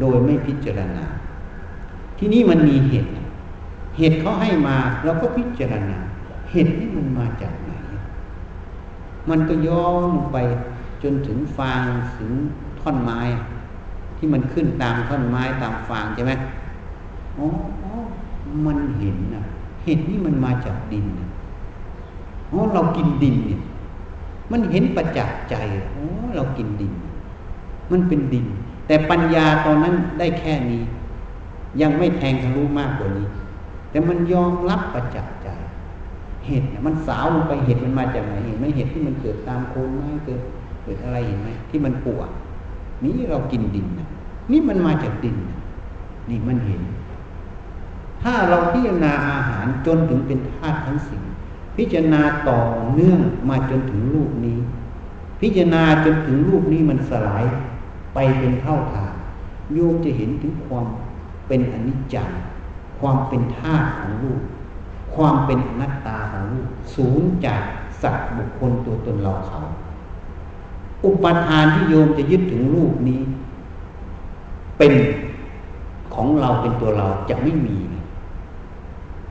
[0.00, 1.04] โดยไม่พิจารณา
[2.18, 3.10] ที่นี่มันมีเหตุ
[3.96, 5.98] เหตุเขาให้มาเราก็พิจารณา
[6.50, 7.72] เหตุนี่มันมาจากไหน
[9.30, 10.36] มันก็ย้อนไป
[11.02, 11.84] จนถึงฟาง
[12.16, 12.32] ถึง
[12.80, 13.18] ท่อนไม้
[14.16, 16.32] ที่มันขึ้นตามท่อนไม้ตามฟางใช่ไหม
[17.38, 17.46] อ๋อ
[18.66, 19.42] มันเห็นนะ
[19.84, 21.28] เห็นนี่มันมาจากดินนะ
[22.52, 23.60] อ๋อเรากินดินเนี่ย
[24.52, 25.54] มันเห็นประจักษ์ใจ
[25.96, 26.04] อ๋อ
[26.36, 26.92] เรากินดิน
[27.92, 28.46] มันเป็นดิน
[28.86, 30.82] แต่ปัญญาตอนนั้นได้แค่นี้
[31.80, 33.26] ยังไม่แทงทะลุมากกว่านี้
[33.90, 35.48] แต่มันยอมรับประจักษ์ใจ
[36.46, 40.40] เห็ดเนี่ยมันสาวลงไปเห็ดมันมาจากไหนเห็นไหมเห็ดที่มันเกิดตามโคนไม้เกิด
[40.84, 42.28] เกิดอะไรเห็นไหมที่มันปวด
[43.04, 44.08] นี่เรากินดินนะ
[44.50, 45.58] นี่มันมาจากดินนะ
[46.30, 46.82] นี่มันเห็น
[48.22, 51.22] ถ้าเราพิจารณาอาหารจนถึงเป็นธาตุทั้งสิ่ง
[51.76, 52.60] พิจารณาต่อ
[52.94, 54.58] เนื่องมาจนถึงรูปนี้
[55.40, 57.44] พิจารณาจนถึงรูปนี้มันสลาย
[58.14, 59.12] ไปเป็นเท่าทาน
[59.74, 60.86] โยมจะเห็นถึงความ
[61.46, 62.30] เป็นอนิจจัง
[62.98, 64.40] ความเป็นธาตุของรูป
[65.14, 67.62] ความเป็นอนัตตาของรูปสูงจาก
[68.02, 69.60] สัตว์บุคคลตัวตนเราเขา
[71.04, 73.20] อุปทานที่โยมจะยึดถึงรูปนี้
[74.78, 74.92] เป็น
[76.14, 77.76] ของเราเป็นตัวเราจะไม่มี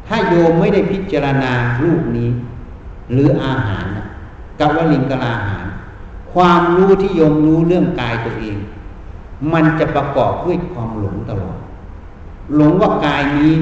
[0.08, 1.52] ถ้าโยมไม่ได้พิจารณา
[1.84, 2.30] รูปนี้
[3.12, 3.86] หรืออาหาร
[4.60, 5.66] กัวลิงกลาอาหาร
[6.34, 8.58] ความรู้ที่โยมรู้เรื่องกายตัวเอง
[9.54, 11.58] มันจะประกอบด้วยความหลงตลอด
[12.56, 13.54] หลงว่ากายนี้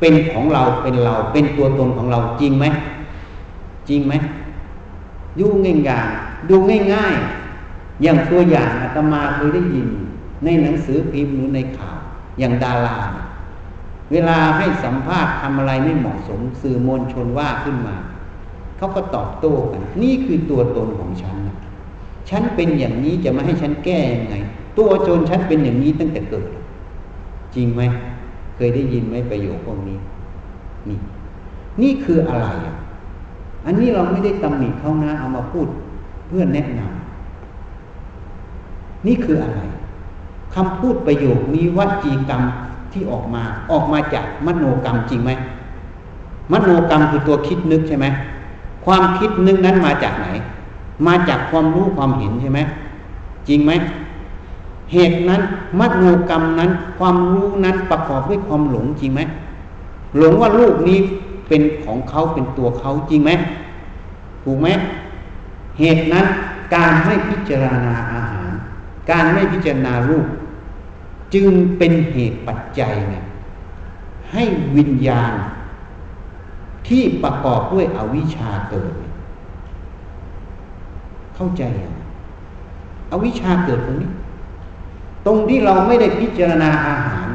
[0.00, 2.64] เป็นของเราเป็นเราเป็นตัวตนของเราจริงไหม
[3.88, 4.14] จริงไหม
[5.40, 5.54] ยุ่ง
[5.88, 6.56] ง่ายๆดู
[6.94, 7.47] ง่ายๆ
[8.02, 9.88] อย่างตัวอย่างอาตมาเคยได้ยิน
[10.44, 11.98] ในหนังสือพิมพ์หรือในข่าว
[12.38, 12.98] อย่างดารา
[14.12, 17.96] เวลาให้สัมภาษณ์ทำอะไรไม่เหมาะสมสื่อมวลชนว่าขึ้นมา
[18.76, 21.56] เขาก็ตอบโต้กัน นี่คือตัวตนของฉันนะ
[22.30, 24.36] ฉันเป็นอย่างนี้จะมาให้ฉันแก้ยังไง
[24.78, 26.44] ตัวจนฉันเป็นอย่างนี้ตั้งแต่เกิด
[27.54, 27.82] จริงไหม
[28.56, 29.98] เคยได้ยินไหมประโยคพวกนี้
[30.88, 30.98] นี่
[31.82, 32.76] นี่คืออะไรอะ
[33.66, 35.66] อันนี้เราไม่ได้ตำหนิเขานะเอามาพูด
[36.26, 36.97] เพื่อแนะนำ
[39.06, 39.60] นี่คืออะไร
[40.54, 42.42] คำพูดประโยคนี้วัจีกรรม
[42.92, 45.30] ที่ออกมา ออกมาจากมโนกรรมจริงไหม
[46.52, 48.06] มโนกรรมคือตัวคิดนึกใช่ไหม
[48.84, 50.26] ความคิดนึกนั้นมาจากไหน
[51.06, 52.60] มาจากความรู้ความเห็นใช่ไหม
[53.48, 53.72] จริงไหม
[54.92, 55.40] เหตุนั้น
[55.80, 59.20] มโนกรรมนั้น ความรู้นั้นประกอบด้วยความหลงจริงไหม
[60.16, 60.98] หลงว่าลูกนี้
[61.48, 63.30] เป็นของเขาเป็นตัวเขาจริงไหม
[64.44, 64.68] ถูกไหม
[65.78, 66.26] เหตุนั้น
[66.74, 68.47] การไม่พิจารณาอาหาร
[69.10, 70.26] การไม่พิจารณารูป
[71.34, 71.46] จึง
[71.78, 73.16] เป็นเหตุปัจจัยไง
[74.32, 74.42] ให้
[74.76, 75.32] วิญญาณ
[76.88, 78.92] ที่ประกอบด้วยอวิชชาเกิด
[81.34, 81.94] เข้าใจยัง
[83.12, 84.10] อวิชชาเกิดตรงนี้
[85.26, 87.26] ตรงที่เราไม่ได้พิจารณาอาหาร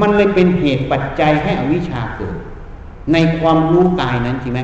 [0.00, 2.36] มันเลยเป็นเหตุปัจจัยให้อวิชชาเกิด
[3.12, 4.60] ในความรู้กายนั้นใช่ไหม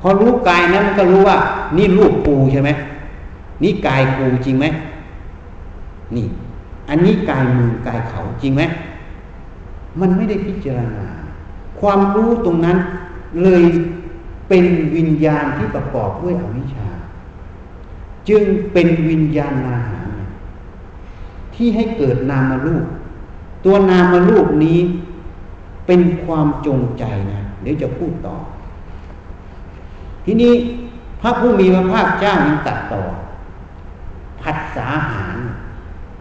[0.00, 1.36] พอรู้กายนั้นมันก็รู้ว่า
[1.76, 2.70] นี่รูปปูใช่ไหม
[3.62, 4.66] นี่กายปูจริงไหม
[6.16, 6.26] นี่
[6.88, 8.62] อันนี้กายมือกายเขาจริงไหม
[10.00, 11.06] มันไม่ได้พิจารณา
[11.80, 12.76] ความรู้ตรงนั้น
[13.42, 13.62] เลย
[14.48, 14.64] เป็น
[14.96, 16.88] วิญญาณที่ประกอบด้วยอวิชชา
[18.28, 18.42] จึง
[18.72, 20.02] เป็นวิญญาณนาหา
[21.54, 22.86] ที่ให้เกิดนามารูป
[23.64, 24.78] ตัวนามารูปนี้
[25.86, 28.36] เป็นความจงใจนะเดี๋ยวจะพูดต่อ
[30.24, 30.52] ทีนี้
[31.20, 33.02] พระผู้มีพระภาคเจ้ายังตัดต่อ
[34.42, 35.36] ผัสสาหาร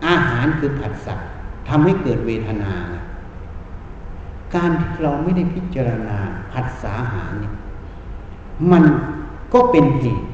[0.07, 1.15] อาหารคือผัสสะ
[1.67, 2.73] ทำให้เกิดเวทนา
[4.55, 6.17] การที่เราไม่ได้พิจารณา
[6.51, 7.53] ผัสสาหารเนี่ย
[8.71, 8.83] มัน
[9.53, 10.25] ก็เป็นเหตุ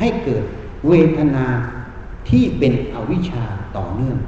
[0.00, 0.44] ให้เกิด
[0.88, 1.46] เวทนา
[2.28, 3.44] ที่เป็นอวิชชา
[3.76, 4.18] ต่อเนื่อง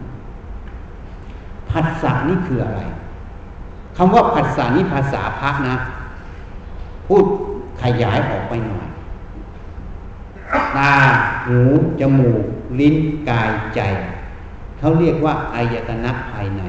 [1.70, 2.80] ผัสสะนี่คืออะไร
[3.96, 5.76] คำว่าผัสสะนี่ภาษาพักนะ
[7.06, 7.24] พูด
[7.82, 8.86] ขยายออกไปหน่อย
[10.76, 10.94] ตา
[11.46, 11.58] หู
[12.00, 12.42] จมูก
[12.80, 12.96] ลิ้น
[13.28, 13.80] กาย ใจ
[14.84, 16.62] เขาเรียกว่าอายตนะภายใน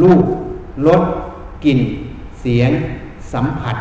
[0.00, 0.24] รูป
[0.86, 1.02] รส
[1.64, 1.80] กลิ่น
[2.40, 2.70] เสียง
[3.32, 3.76] สัมผัส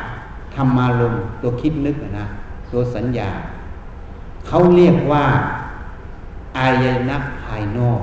[0.55, 2.25] ธรรมารมตัวคิดนึกนะ
[2.71, 3.29] ตัวสัญญา
[4.47, 5.23] เขาเรียกว่า
[6.57, 8.01] อายนะภายนอก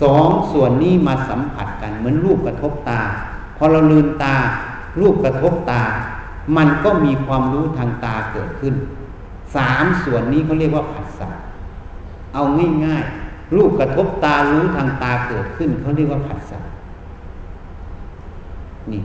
[0.00, 3.00] สองส่วนนี้มาสัมผัสกันเหมือนรูปกระทบตา
[3.56, 4.36] พอเราลืมตา
[5.00, 5.82] รูปกระทบตา
[6.56, 8.74] มันก็มีความรู้ทางตาเกิดขึ้น
[9.54, 11.28] สามส่วนนี้เขาเรียกว่าผัสสะ
[12.34, 12.42] เอา
[12.86, 16.58] ง่ายๆ รูปกระทบตารู้ทางตาเกิดขึ้นเขาเรียกว่าผัสสะ
[18.92, 19.02] นี่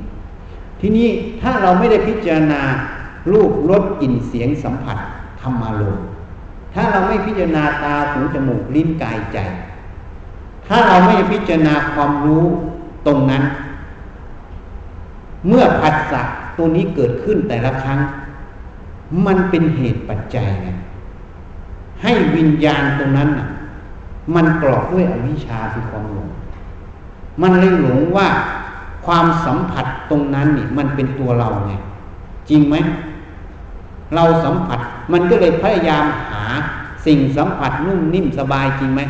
[0.79, 1.07] ทีนี้
[1.41, 2.61] ถ้าเราไม่ได้พิจารณา
[3.31, 4.97] รูปรสกลิ่นเสียงสัมผัส
[5.41, 5.97] ธรรมารม
[6.73, 9.37] ถ้าเราไม่พิจารณาตาหูจมูกลิ้นกายใจ
[10.67, 12.45] ถ้าเราไม่พิจารณาความรู้
[13.07, 13.43] ตรงนั้น
[15.47, 16.21] เมื่อผัสสะ
[16.57, 17.99] ตัวนี้เกิดขึ้นแต่ละครั้ง
[19.25, 20.67] มันเป็นเหตุปัจจัยไง
[22.01, 23.47] ให้วิญญาณตรงนั้นน่ะ
[24.36, 26.30] มันกรอกด้วยอวิชชาคือความหลง
[27.41, 28.28] มันเลยหลงว่า
[29.05, 31.71] ความสัมผัสตรงนั้นนี่มันเป็นตัวเราไง
[32.49, 32.76] จริงไหม
[34.15, 34.80] เราสัมผัส
[35.11, 36.43] มันก็เลยพยายามหา
[37.05, 39.01] สิ่งสัมผัสนุ่มนิ่มสบายจริงไหม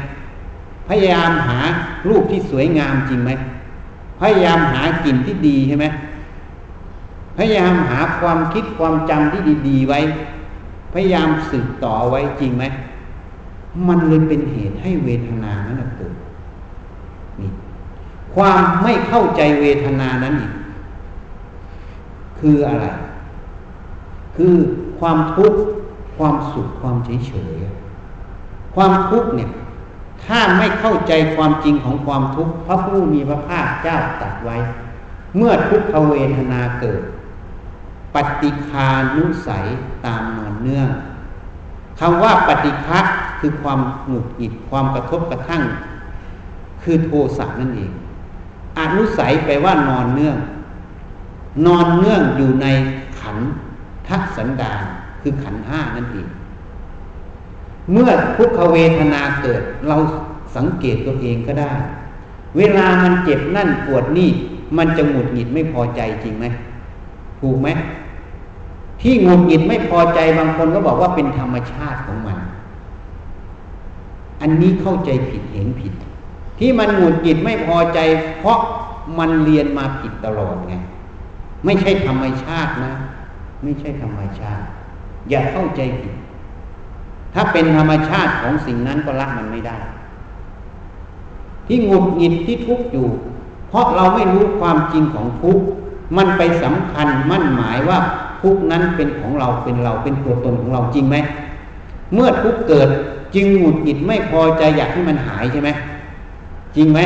[0.90, 1.60] พยายามหา
[2.08, 3.32] รูปที่สวยงามจริงไหม
[4.22, 5.86] พยายามหากลิ่นที่ดีใช่ไหม
[7.38, 10.00] พยายามหาความคิดความจำที่ดี ๆ ไว้
[10.94, 12.64] พยายามสืบต่อไว้จริงไหม
[13.88, 16.14] มันเลยเป็นเหตุให้เวทนานั้นเกิด
[17.40, 17.52] นี่
[18.36, 20.54] ความไม่เข้าใจเวทนานั้นอีก
[22.40, 22.86] คืออะไร
[24.36, 24.56] คือ
[25.00, 25.60] ความทุกข์
[26.18, 27.54] ความสุขความเฉยเฉย
[28.76, 29.52] ความทุกข์เนี่ย
[30.26, 34.58] ถ้าไม่เข้าใจความจริงของความทุกข์พระผู้มีพระภาคเจ้าตัดไว้
[35.38, 37.02] เมื่อทุกขเวทนาเกิด
[38.16, 39.66] ปฏิคานุสัย
[40.06, 40.90] ตามนอนเนื่อง
[42.00, 43.00] คำว่าปฏิฆะ
[43.40, 45.64] คือความหงุดหงิดความกระทบกระทั่ง
[46.84, 47.92] คือโทสะนั่นเอง
[48.80, 50.38] อนุสัยแปลว่านอนเนื่อง
[51.66, 52.68] นอนเนื่องอยู่ใน
[53.20, 53.38] ขัน
[54.08, 54.82] ทัสันดาน
[55.22, 56.28] คือขันห้านั่นเอง
[57.92, 59.98] เมื่อทุกขเวทนาเกิด เรา
[60.56, 61.74] สังเกตตัวเองก็ได้
[62.58, 64.30] เวลามันเจ็บนั่นปวดนี่
[64.78, 66.46] มันจะหงุดหงิดไม่พอใจจริงไหม
[67.40, 67.70] ถูกไหม
[69.04, 72.38] ที่งุดหงิดไม่พอใจบางคนก็บอกว่าเป็นธรรมชาติของมัน
[74.42, 75.94] อันนี้เข้าใจผิดเห็นผิด
[76.60, 78.00] ที่มันหงุดหงิดไม่พอใจ
[78.40, 78.60] เพราะ
[79.20, 80.74] มันเรียนมาผิดตลอดไง
[81.66, 82.94] ไม่ใช่ธรรมชาตินะ
[83.64, 84.66] ไม่ใช่ธรรมชาติ
[85.30, 86.16] อย่าเข้าใจผิด
[87.34, 89.78] ถ้าเป็นธรรมชาติของสิ่งนั้นก็ละมันไม่ได้
[91.68, 93.08] ที่หงุดหงิดที่ทุกข์อยู่
[93.70, 95.64] เพราะเราไม่รู้ความจริงของทุกข์
[96.18, 98.00] มันไปสำคัญมั่นหมายว่า
[98.44, 101.18] ทุกนั้นเป็นของเราเป็นเราเป็นตัวตนของเราจริงไหม
[102.14, 102.90] เมื่อทุกเกิด
[103.36, 105.70] จึงหงุดหงิดไม่พอใจอยากให้มันหายใช่ไหม
[106.76, 107.00] จริงไหม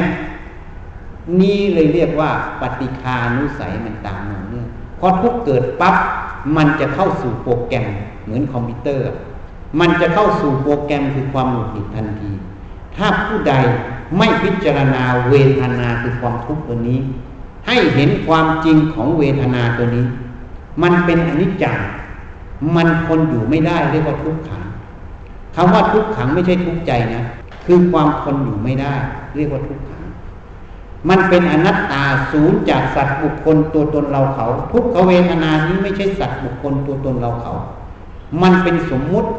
[1.42, 2.30] นี่เลยเรียกว่า
[2.62, 4.68] ปฏิคานุสัยมันตามมาเนี่ย
[5.00, 5.96] พอทุกเกิดปั๊บ
[6.58, 7.88] มันจะเข้าสู่โปรแกรม
[8.24, 9.08] เหมือนคอมพิวเตอร์
[9.80, 12.32] มันจะเข้าสู่โปรแกรมคือความหงุดหงิดทันที
[12.96, 13.54] ถ้าผู้ใด
[14.18, 17.00] ไม่พิจารณาเวทนาคือความทุกข์ตัวนี้
[17.68, 20.06] ให้เห็นความจริงของเวทนาตัวนี้
[20.82, 21.78] มันเป็นอนิจจัง
[22.76, 24.64] มันคนอยู่ไม่ได้เรียกว่าทุกขัง
[25.56, 27.22] คำว่าทุกขังไม่ใช่ทุกใจนะ
[27.66, 28.94] คือความคนอยู่ไม่ได้
[29.36, 30.04] เรียกว่าทุกขัง
[31.10, 37.54] มันเป็นอนัตตาศูนย์จากสัตว์บุคคลตัวตนเราเขา ทุกขเวทนานี้ไม่ใช่สัตว์บุคคลตัวตนเราเขา
[38.42, 39.30] มันเป็นสมมุติ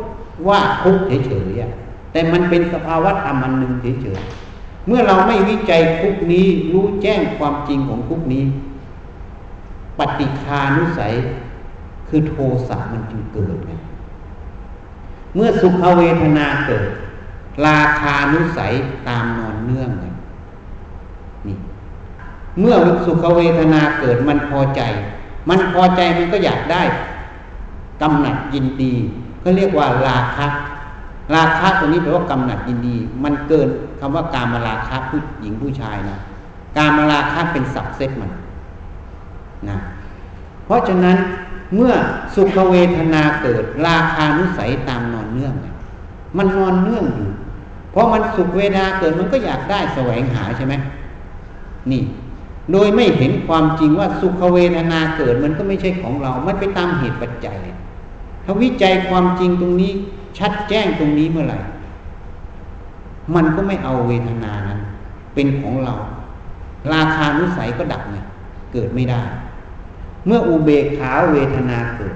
[0.48, 3.72] ว่าทุกเฉยๆแต่มันเป็นสภาวะธรรมอันหนึ่ง
[4.02, 8.44] เฉยๆเมื่อเราไม่วิจัยทุกนี้รู้แจ้งความจริงของทุกนี้
[9.98, 11.12] ปฏิคานุสัย
[12.08, 12.34] คือโท
[12.68, 13.72] สะมันจึงเกิดไง
[15.34, 16.88] เมื่อสุขเวทนาเกิด
[17.66, 18.72] ราคานุสัย
[19.08, 20.06] ตามนอนเนื่องไง
[21.46, 21.56] นี่
[22.60, 22.76] เมื่อ
[23.06, 24.82] สุขเวทนาเกิดมันพอใจ
[25.48, 26.82] มันพอใจมันก็อยากได้
[28.02, 28.94] กำหนัดยินดี
[29.44, 30.46] ก็เรียกว่าราคะ
[31.34, 33.68] ราคะตัวนี้แปลว่ากำหนัดยินดี มันเกิน
[34.00, 36.18] คำว่าการมาราคะผู้หญิงผู้ชายนะ
[36.76, 38.30] การมาราคะเป็นสับเซตมัน
[39.68, 39.76] นะ
[40.64, 41.16] เพราะฉะนั้น
[41.76, 41.94] เมื่อ
[42.34, 45.54] สุขเวทนาเกิด ราคานุสัยตามนอนเนื่อง
[46.36, 47.30] มันนอนเนื่องอยู่
[47.90, 50.74] เพราะมันสุขเวทนาเกิดมันก็อยากได้แสวงหาใช่ไหม
[51.90, 52.02] นี่
[52.72, 57.56] โดยไม่เห็นความจริงว่าสุขเวทนาเกิดมันก็ไม่ใช่ของเรา มันไปตามเหตุปัจจัย
[58.44, 59.92] ถ้าวิจัยความจริงตรงนี้
[60.38, 61.58] ชัดแจ้งตรงนี้เมื่อไหร่
[63.34, 64.80] มันก็ไม่เอาเวทนานั้น
[65.34, 65.94] เป็นของเรา
[66.92, 68.26] ราคานุสัยก็ดับเนี่ย
[68.72, 69.22] เกิดไม่ได้
[70.26, 72.14] เมื่ออุเบกขาเวทนาเกิด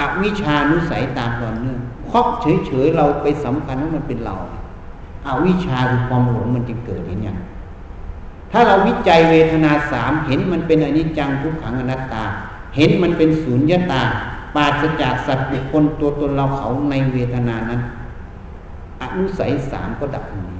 [0.00, 2.24] อวิชานุสัยตามตอนเนื่องเพราะ
[2.66, 4.36] เฉยๆเราไปสำคัญว่ามันเป็นเรา
[5.26, 7.38] อาวิชาคือความหลงมันจึงเกิดเห็นอย่าง
[8.52, 12.24] ถ้าเราวิจัยเวทนาสามเห็นมันเป็นอนิจจังทุกขังอนัตตา
[12.76, 14.02] เห็นมันเป็นศูนย์ยตา
[14.54, 17.80] ปราศจากสัตว์บุคคลตัวตนเราเขาในเวทนานั้น
[19.02, 20.56] อนุสัยสามก็ดับทันที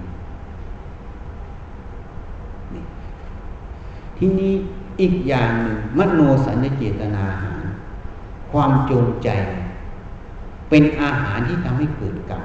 [4.18, 4.54] ทีนี้
[5.00, 7.64] อีกอย่างหนึ่งมโนสัญญเจตนาหาร
[8.50, 9.28] ความจงใจ
[10.68, 12.42] เป็นอาหารที่ทำให้เกิดกรรม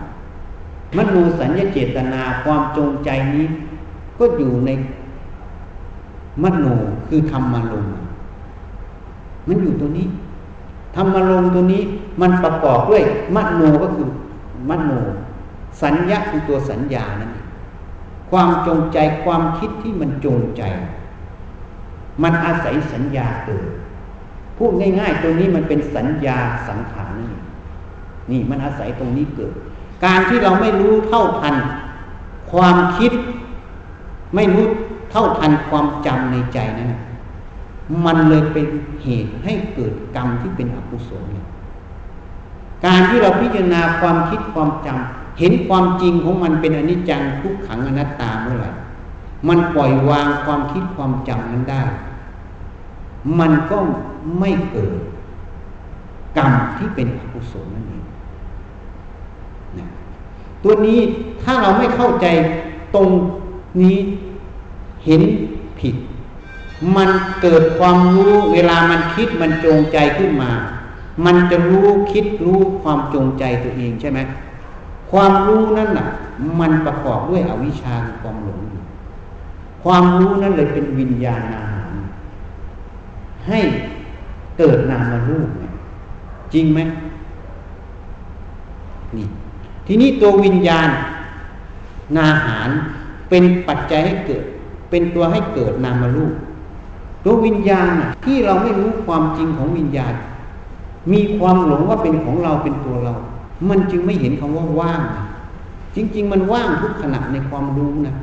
[0.97, 3.45] มโนสัญญเจตนาความจงใจนี้
[4.19, 4.69] ก็อยู่ใน
[6.43, 6.65] มโน
[7.07, 7.93] คือธรรมารมณ์
[9.47, 10.07] มันอยู่ตัวนี้
[10.95, 11.83] ธรรมารมณ์ตัวนี้
[12.21, 13.03] มันประกอบด้วย
[13.35, 14.07] มโนก็คือ
[14.69, 14.91] มโน
[15.81, 17.47] สัญญาคือตัวสัญญานั่นเอง
[18.31, 20.63] ความจงใจความคิดที่มันจงใจ
[22.21, 23.67] มันอาศัยสัญญาเกิด
[24.57, 26.37] พูดง่ายๆ ตรงนี้มันเป็นสัญญา
[26.67, 27.31] สังขารนี่
[28.31, 29.53] นี่มันอาศัยตรงนี้เกิด
[30.05, 31.55] การที่เราไม่รู้เท่าทัน
[32.51, 33.11] ความคิด
[34.35, 34.65] ไม่รู้
[35.11, 36.93] เท่าทันความจำในใจนั้น
[38.05, 38.65] มันเลยเป็น
[39.03, 41.47] เหตุให้เกิดกรรมที่เป็นอกุศลเนี่ย
[42.85, 48.69] การที่เราพิจารณาความคิดความจำเห็นความจริงของมันเป็นอนิจจังทุกขังอนัตตาเมื่อไหร่
[49.47, 51.83] มันปล่อยวางความคิดความจำนั้นได้
[53.39, 53.77] มันก็
[54.39, 54.93] ไม่เกิด
[56.37, 58.03] กรรมที่เป็นอกุศลนั่นเอง
[59.77, 59.87] นะ
[60.63, 60.99] ตัวนี้
[61.43, 62.27] ถ้าเราไม่เข้าใจ
[62.95, 63.09] ตรง
[63.81, 63.97] นี้
[65.05, 65.21] เห็น
[65.79, 65.95] ผิด
[66.95, 67.09] มัน
[67.41, 70.51] เกิดความรู้เวลามันคิดมันจงใจขึ้นมา
[71.25, 74.19] มันจะรู้คิดรู้ความจงใจตัวเองใช่ไหม
[75.11, 76.07] ความรู้นั่นน่ะ
[76.59, 78.59] มันประกอบด้วยอวิชชาความหลง
[79.83, 81.93] ความรู้นั้นเลยเป็นวิญญาณอาหาร
[83.47, 83.59] ให้
[84.57, 85.49] เกิดนามารูป
[86.53, 86.79] จริงไหม
[89.17, 89.27] นี่
[89.87, 90.89] ทีนี้ตัววิญญาณ
[92.17, 92.69] นาหาร
[93.29, 94.43] เป็นปัจจัยให้เกิด
[94.89, 96.33] เป็นตัวให้เกิดนามารูป
[97.23, 97.89] ตัววิญญาณ
[98.25, 100.13] ที่เราไม่รู้ความจริงของวิญญาณ
[101.11, 103.13] มีความหลงว่าเป็นของเราเป็นตัวเรา
[103.69, 105.01] มันจึงไม่เห็นคำว่าว่าง
[105.95, 108.15] จริง ๆ มันว่างทุกขณะในความรู้นะ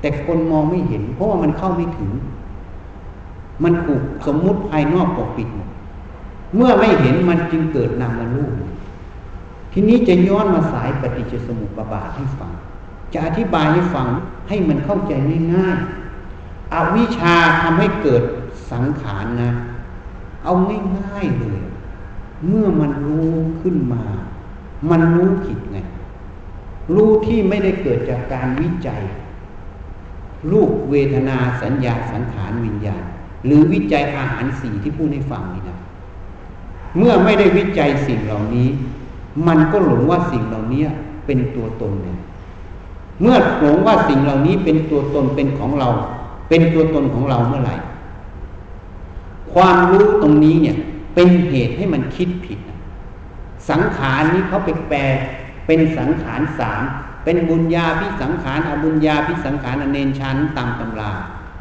[0.00, 2.12] แต่คนมองไม่เห็น เพราะว่ามันเข้าไม่ถึง
[3.64, 5.68] มันถูกสมมุติภายนอกปกปิดหมด
[6.56, 8.52] เมื่อไม่เห็นมันจึงเกิดนามรูป
[9.72, 12.52] ทีนี้จะย้อนมาสายปฏิจจสมุปบาทให้ฟัง
[13.12, 14.06] จะอธิบายให้ฟัง
[14.48, 15.12] ให้มันเข้าใจ
[15.54, 18.22] ง่ายๆอวิชาทำให้เกิด
[18.70, 19.50] สังขารนะ
[20.44, 20.54] เอา
[20.96, 21.60] ง่ายๆเลย
[22.48, 24.02] เมื่อมันรู้ขึ้นมา
[24.90, 25.78] มันรู้ผิดไง
[26.94, 29.02] รู้ที่ไม่ได้เกิดจากการวิจัย
[30.50, 33.02] รูปเวทนาสัญญาสังขารวิญญาณ
[33.46, 35.78] หรือวิจัยอาหารสี่ที่พูดให้ฟังนี่นะ
[36.98, 38.68] เมื่อไม่ได้วิจัยสิ่งเหล่านี้
[39.46, 40.84] มันก็หลงว่าสิ่งเหล่านี้
[41.26, 42.18] เป็นตัวตนเนี่ย
[43.20, 45.88] เมื่อหลงว่าสิ่งเหล่านี้เป็นตัวตนเป็นของเรา
[46.48, 47.74] เป็นตัวตนของเราเมื่อไหร่
[49.52, 50.76] ความรู้ตรงนี้เนี่ย
[51.14, 52.58] เป็นเหตุให้มันคิดผิด
[53.70, 54.98] สังขารนี้เขาไปแปล
[55.66, 56.82] เป็นสังขารสาม
[57.24, 61.12] เป็นบุญญาพิสังขารอบุญญาพิสังขารอเนนชันตามตำรา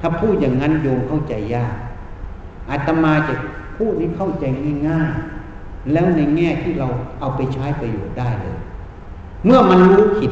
[0.01, 1.75] ถ้าพูดอย่างนั้นโยมเข้าใจยาก
[2.69, 3.33] อาตมาจะ
[3.77, 4.45] พูดให้เข้าใจ
[4.87, 6.87] ง่ายๆ แล้วในแง่ที่เรา
[7.19, 8.57] เอาไปใช้ประโยชน์ได้เลย
[9.45, 10.31] เมื่อมันรู้ผิด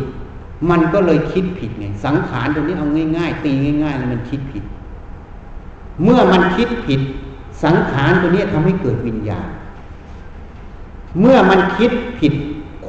[0.70, 3.52] มันก็เลยคิดผิดไงสังขารตรงนี้เอาง่าย ๆ ตี
[3.84, 4.64] ง่ายๆแล้วมันคิดผิด
[6.04, 7.02] เมื่อมันคิดผิด
[7.64, 9.48] สังขารตัวนี้ทำให้เกิดวิญญาณ
[11.20, 12.34] เมื่อมันคิดผิด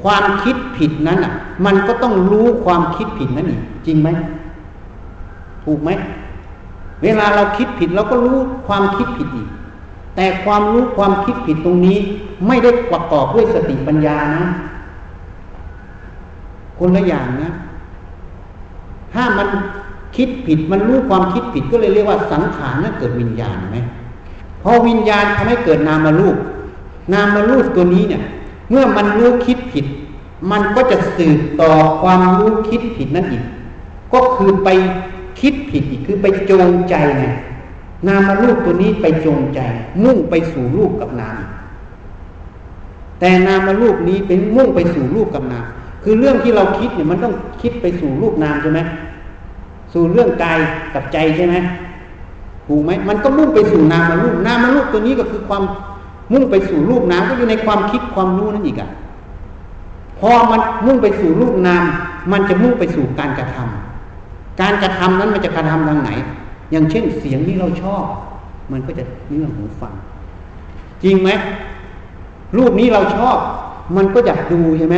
[0.03, 1.33] ความคิดผิดนั้นอะ
[1.65, 4.09] มันก็ต้องรู้ความคิดผิดนั้นอีกจริงไหม
[5.65, 5.91] ถูกไหม
[7.03, 9.49] เวลาเราคิดผิดเราก็รู้ความคิดผิดอีก
[10.17, 11.99] แต่ความรู้ความคิดผิดตรงนี้
[12.47, 14.45] ไม่ได้ประกอบด้วยสติปัญญานะ
[16.79, 17.53] คนละอย่างนะ
[19.13, 19.49] ถ้ามัน
[20.17, 23.79] คิดผิดมันรู้ความคิดผิดก็เลยเรียกว่าสังขารนั่นเกิดวิญญาณไหม
[24.63, 26.37] พอวิญญาณทำให้เกิดนามารูป
[27.13, 28.23] นามารูปตัวนี้เนี่ย
[28.71, 29.87] เมื่อมันรู้คิดผิด
[30.51, 31.71] มันก็จะสืบต่อ
[32.03, 33.45] ความรู้คิดผิดนั่นอีก
[34.13, 34.69] ก็คือไป
[35.41, 37.25] คิดผิดอีกคือไปจงใจไง
[38.07, 39.61] นามารูปตัวนี้ไปจงใจ
[40.05, 41.39] มุ่งไปสู่รูปกับนาม
[43.21, 45.65] แต่นามารูปนี้เป็นมุ่งไปสู่รูปกับนาม
[46.03, 48.81] คือเรื่องที่เราคิดเนี่ยมันต้องคิดไปสู่รูปนามใช่ไหม
[49.93, 50.59] สู่เรื่องกาย
[50.95, 51.57] กับใจใช่ไหม
[52.67, 55.63] ถูกไหมมันก็มุ่งไปสู่นามารูปนามารูปตัวนี้ก็คือความ
[56.33, 58.91] มุ่งไปสู่รูปนามก็อยู่ในความคิดความรู้นั่นอีกอะ
[60.19, 61.85] พอมันมุ่งไปสู่รูปนาม
[62.33, 66.11] มันจะมุ่งไปสู่การกระทำการกระทำนั้นมันจะกระทำทางไหน
[66.71, 68.05] อย่างเช่นเสียงที่เราชอบ
[68.73, 69.93] มันก็จะเนื่องหูฟัง
[71.03, 71.31] จริงไหม
[72.57, 73.37] รูปนี้เราชอบ
[73.97, 74.97] มันก็อยากดูใช่ไหม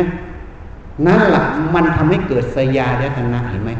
[1.05, 1.43] นั่นแหละ
[1.75, 3.71] มันทำให้เกิดสยาและตนะเห็นไหม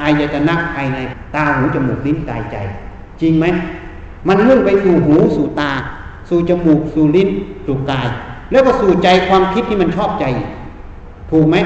[0.00, 0.98] อายตนะภายใน
[1.34, 2.56] ตาหูจมูกลิ้นกายใจ
[3.20, 3.46] จริงไหม
[4.28, 5.70] มันมุ่งไปสู่หูสู่ตา
[6.28, 7.28] สู่จมูก สู่ลิ้น
[7.66, 8.08] สู่กาย
[8.50, 10.24] แล้วก็สู่ใจความคิดที่มันชอบใจ
[11.30, 11.56] ถูกไหม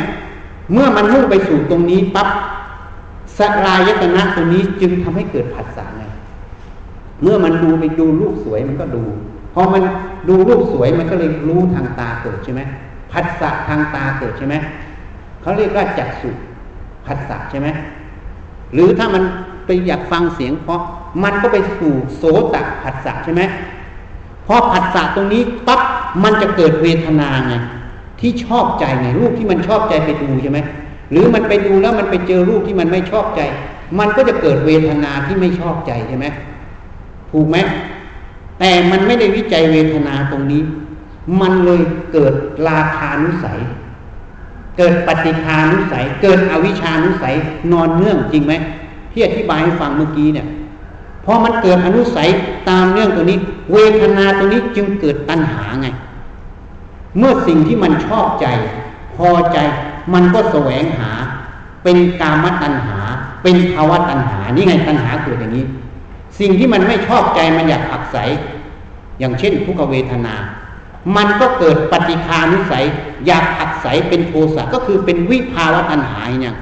[0.73, 2.29] เมื่อมันมุ่งไปสู่ตรงนี้ปั๊บ
[3.39, 6.03] สลายตนะตรงนี้จึงทำให้เกิดผัสสะไง
[7.23, 9.03] เมื่อมันดูไปดูรูปสวยมันก็ดู
[9.55, 9.83] พอมัน
[10.29, 12.61] ดูรูปสวยมันก็เลยรู้ทางตาเกิดใช่ไหม
[13.13, 14.55] ผัสสะทางตาเกิดใช่ไหม
[15.43, 16.31] เขาเรียกว่าจักสุ
[17.07, 17.69] ผัสสะใช่ไหม
[18.75, 19.23] หรือถ้ามัน
[19.67, 20.81] ไปอยากฟังเสียงเพราะ
[21.25, 23.43] มันก็ไปสู่โสตผัสสะใช่ไหม
[24.47, 25.81] พอผัสสะตรงนี้ปั๊บ
[26.25, 27.55] มันจะเกิดเวทนาไง
[28.21, 30.59] ที่ชอบใจไงรูปที่มันชอบใจไปดูใช่ไหม
[31.11, 33.41] หรือมันไปดูแล้วมันไปเจอรูปที่มันไม่ชอบใจ
[33.99, 36.27] มันก็จะเกิดเวทนาที่ไม่ชอบใจใช่ไหม
[37.31, 37.57] ถูกไหม
[38.59, 40.63] แต่มันไม่ได้วิจัยเวทนาตรงนี้
[41.41, 41.83] มันเลย
[42.13, 42.35] เกิด
[42.69, 43.59] ราคานุสัย
[44.77, 47.35] เกิดปฏิคานุสัย เกิดอวิชานุสัย
[47.73, 48.55] นอนเนื่องจริงไหม
[49.13, 50.47] ที่อธิบายให้ฟังเมื่อกี้เนี่ย
[51.25, 52.29] พอมันเกิดอนุสัย
[52.69, 53.39] ตามเรื่องตัวนี้
[53.73, 55.89] เวทนาตัวนี้จึงเกิดตัณหาไง
[57.19, 58.47] เมื่อสิ่งที่มันชอบใจ
[59.17, 59.59] พอใจ
[60.15, 61.11] มันก็แสวงหา
[61.85, 62.99] เป็นกามตัณหา
[63.43, 65.65] เป็นภาวะตัณหา นี่ไงตัณหาเกิดอย่างนี้
[66.41, 68.17] สิ่งที่มันไม่ชอบใจมันอยากอักใส
[69.19, 70.35] อย่างเช่นทุกเวทนา
[71.17, 72.85] มันก็เกิดปฏิคานุสัย
[73.27, 76.57] อยากผักใสเป็นโทสะก็คือเป็นวิภาวะตัณหาเนี่ย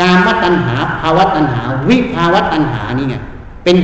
[0.00, 3.16] กามตัณหาภาวะตัณหา วิภาวะตัณหานี่ไง
[3.64, 3.76] เป็น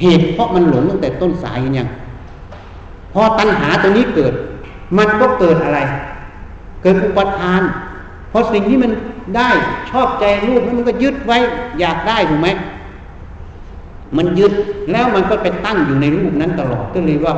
[0.00, 1.88] เหตุเพราะมันหลงตั้งแต่ต้นสายเนี่ย
[3.12, 4.32] พอตัณหาตัวนี้เกิด
[4.98, 5.78] มันก็เกิดอะไร
[6.82, 7.62] เกิดอุปทาน
[8.30, 8.92] เพอสิ่งที่มัน
[9.36, 9.50] ได้
[9.90, 11.38] ชอบใจรูปนั้นมันก็ยึดไว้
[11.80, 12.48] อยากได้ถูกไหม
[14.16, 14.52] มันยึด
[14.90, 17.34] แล้วมันก็ไปตั้งอยู่ในรูปนั้นตลอดก็เลยว่า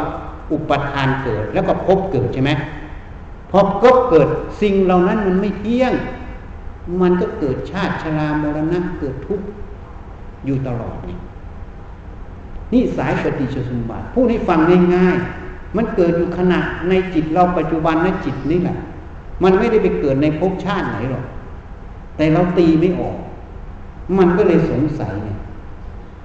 [0.52, 2.50] อุปทานเกิดแล้วก็พบเกิดใช่ไหม
[3.50, 4.28] พอก็เกิด
[4.60, 5.92] สิ่งเหล่านั้นมันไม่เที่ยง
[7.00, 9.46] มันก็เกิดชาติชรามรณะเกิดทุกข์
[10.46, 11.18] อยู่ตลอดนี่
[12.72, 14.58] นี่สายปฏิจจสมบัติพูดให้ฟัง
[14.94, 18.76] ง่ายๆ มันเกิดอยู่ขณะในจิตเราปัจจุบันในจิตนี่แหละ
[19.42, 21.24] มันไม่ได้ไปเกิดในภพชาติไหนหรอก
[22.16, 23.16] แต่เราตีไม่ออก
[24.18, 25.38] มันก็เลยสงสัยเนี่ย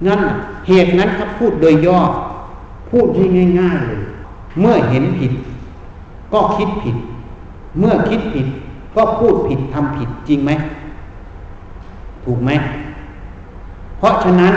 [0.06, 0.20] นั่น
[0.68, 2.00] เหตุนั้นถ้าพูดโดยย่อ
[2.90, 3.26] พูดที่
[3.60, 4.02] ง่ายๆเลย
[4.60, 5.32] เมื่อเห็นผิด
[6.32, 6.96] ก็คิดผิด
[7.78, 8.46] เมื่อคิดผิด
[8.96, 10.50] ก็พูดผิดทำผิดจริงไหม
[12.24, 12.50] ถูกไหม
[13.98, 14.54] เพราะฉะนั้น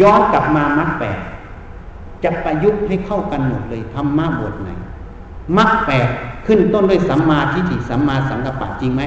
[0.00, 1.18] ย้อนกลับมามัดแปด
[2.24, 4.68] จะประยุกต์ให้เข้ากันหมดเลยธรรมะบทไหน
[5.56, 6.08] มัดแปด
[6.46, 9.02] ขึ้นต้นด้วยสัมมาทิฏฐิสัมมาสังกัปปะจริงไหม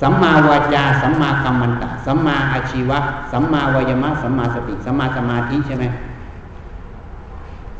[0.00, 2.98] สัมมาวาจาสัมมากัมมันตะสัมมาอาชีวะ
[3.32, 5.84] สัมมาวายมะสัมมาสติสัมมาสมาธิใช่ไหม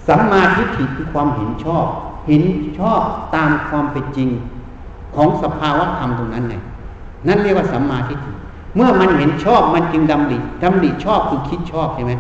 [0.09, 1.87] สัมมาทิฏฐิคือความเห็นชอบ
[2.29, 2.43] เห็น
[2.79, 3.03] ชอบ
[3.35, 4.29] ตามความเป็นจริง
[5.15, 6.55] ของสภาวะธรรมตรงนั้นไง
[7.27, 8.32] นั่นเรียกว่าสัมมาทิฏฐิ
[8.77, 12.13] เมื่อมันเห็นชอบมันจึงดำริดำริชอบคือคิดชอบใช่ไหม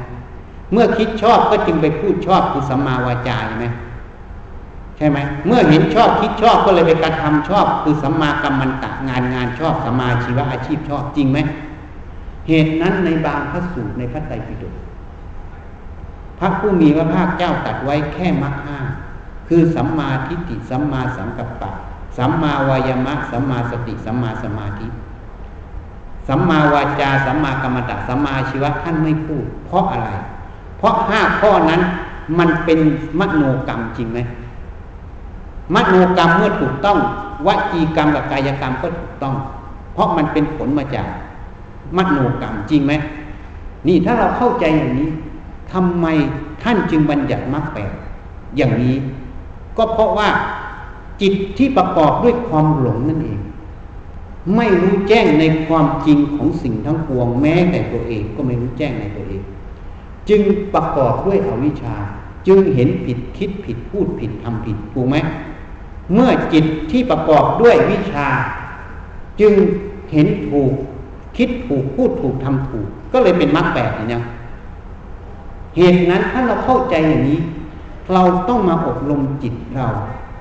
[0.72, 3.66] เมื่อคิดชอบก็จึงไปพูดชอบคือสัมมาวาจาใช่ไหม
[4.96, 11.38] ใช่ไหมเมื่อเห็นชอบคิดชอบก็เลยไปกระทำชอบ คือสัมมากัมมันตะงานงานชอบสัมมาชีวะอาชีพชอบจริงไหม
[12.48, 14.74] เหตุนั้นในบางพระสูตรในพระไตรปิฎก
[16.38, 18.78] พระผู้มีพระภาคเจ้าตัดไว้แค่มรรคห้า
[19.48, 21.70] คือสัมมาทิฏฐิสัมมาสังกัปปะ
[22.18, 24.86] สัมมาวายามะสัมมาสติสัมมาสมาธิ
[26.28, 30.10] สัมมาวาจาสัมมากรรมตะสัมมาชีวะท่านไม่พูด เพราะอะไร
[30.78, 31.80] เพราะห้าข้อนั้น
[32.38, 32.78] มันเป็น
[33.20, 34.18] มโนกรรมจริงไหม
[35.74, 36.98] มโนกรรมเมื่อถูกต้อง
[37.46, 39.34] วจีกรรมกับกายกรรมก็ถูกต้อง
[39.94, 41.06] เพราะมันเป็นผลมาจาก
[41.96, 42.92] มโนกรรมจริงไหม
[43.88, 45.08] นี่ถ้าเราเข้าใจอย่างนี้
[45.72, 46.06] ทำไม
[46.62, 47.92] ท่านจึงบัญญัติมรรคแปด
[48.56, 48.94] อย่างนี้
[49.76, 50.28] ก็เพราะว่า
[51.20, 53.40] จิตที่ประกอบด้วยความหลงนั่นเอง
[54.56, 59.42] ไม่รู้แจ้งในความจริงของสิ่งทั้งปวงแม้แต่ตัวเองก็ไม่รู้แจ้งในตัวเอง
[60.28, 60.40] จึง
[60.74, 61.94] ประกอบด้วยอวิชชา
[62.46, 65.16] จึงเห็นผิดคิดผิดพูดผิดทำผิดถูกไหม
[66.14, 68.28] เมื่อจิตที่ประกอบด้วยวิชา
[69.40, 69.52] จึง
[70.12, 70.72] เห็นถูก
[71.36, 74.22] คิดถูกพูดถูกทำถูก ก็เลยเป็นมรรคแปดเนี่ย
[75.76, 77.40] เหตุนั้นถ้าเราเข้าใจอย่างนี้
[78.12, 79.86] เราต้องมาอบรมจิตเรา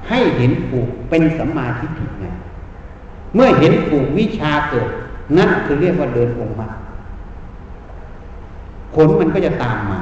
[0.09, 2.25] ให้เห็นถูกเป็นสัมมาทิฏฐิไง
[3.35, 4.89] เมื่อเห็นถูกวิชาเกิด
[5.37, 6.71] นั่นคือเรียกว่าเดินองค์มรรค
[8.93, 9.99] ผลมันก็จะตามมา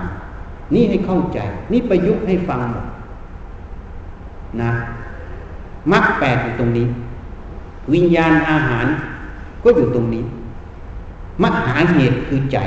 [0.74, 1.40] นี่ให้เข้าใจ
[1.72, 2.86] นี่ประยุกต์ให้ฟังหมด
[4.62, 4.72] นะ
[5.92, 6.88] มรรคแปดอยู่ตรงนี้
[7.94, 8.86] วิญญาณอาหาร
[9.64, 10.24] ก็อยู่ตรงนี้
[11.44, 12.58] มหาเหตุคือใจ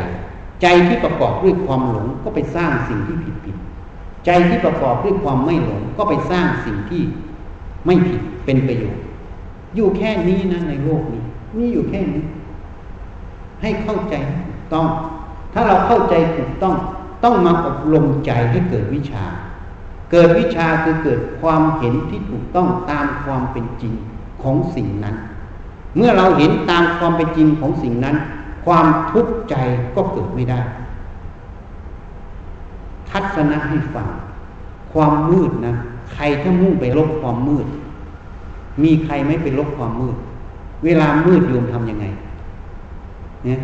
[0.63, 3.57] ใจที่ประกอบด้วยความหลงก็ไปสร้างสิ่งที่ผิดผิด
[4.27, 7.03] ใจที่ประกอบด้วยความไม่หลงก็ไปสร้างสิ่งที่
[7.87, 9.03] ไม่ผิดเป็นประโยชน์
[9.75, 11.23] อยู่แค่นี้นะในโลกนี้
[11.57, 12.25] มีอยู่แค่นี้
[13.63, 14.15] ให้เข้าใจ
[14.47, 14.87] ถูกต้อง
[15.53, 16.75] ถ้าเราเข้าใจถูกต้อง
[17.25, 19.25] ต้องมาอบรมใจให้เกิดวิชา
[20.11, 23.95] เกิดวิชาคือเกิดความเห็นที่ถูกต้องตามความเป็นจริง
[24.43, 25.17] ของสิ่งนั้น
[25.97, 28.17] เมื่อเราเห็นตามความเป็นจริงของสิ่งนั้น
[28.67, 29.55] ความทุกข์ใจ
[29.95, 30.61] ก็เกิดไม่ได้
[33.11, 34.09] ทัศนะให้ฟัง
[34.93, 35.75] ความมืดนะ
[36.13, 37.67] ใครถ้ามุ่งไปลบความมืด
[38.83, 40.17] มีใครไม่ไปลบความมืด
[40.85, 42.07] เวลามืดโยมทำยังไง
[43.45, 43.59] เนี่ย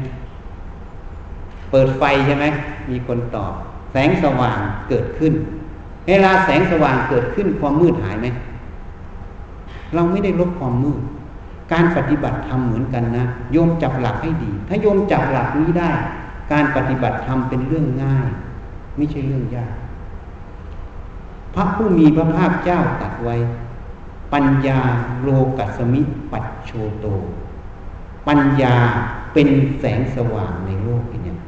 [1.71, 2.45] เปิดไฟใช่ไหม
[2.91, 3.53] มีคนตอบ
[3.93, 5.33] แสงสว่างเกิดขึ้น
[6.09, 8.27] เวลาแสงสว่างเกิดขึ้นความมืดหายไหม
[9.95, 11.01] เราไม่ได้ลบความมืด
[11.73, 15.91] การปฏิบัติธรรมเหมือนกันนะ โยมจับหลักให้ดี ถ้าโยมจับหลักนี้ได้
[16.53, 18.29] การปฏิบัติธรรมเป็นเรื่องง่าย
[18.97, 19.75] ไม่ใช่เรื่องยาก
[21.55, 23.37] พระผู้มีพระภาคเจ้าตัดไว้
[24.33, 24.81] ปัญญา
[25.23, 26.01] โลกัสมิ
[26.33, 26.71] ปัจโช
[27.01, 27.07] โต
[28.29, 28.77] ปัญญา
[29.33, 29.49] เป็น
[29.81, 31.39] แสงสว่างในโลกเนี่ย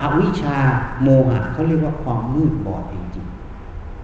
[0.00, 0.58] อวิชชา
[1.02, 3.26] โมหะเขาเรียกว่าความมืดบอดจริง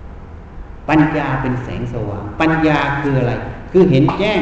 [0.05, 3.33] ๆปัญญาเป็นแสงสว่าง ปัญญาคืออะไร
[3.73, 4.41] คือเห็นแจ้ง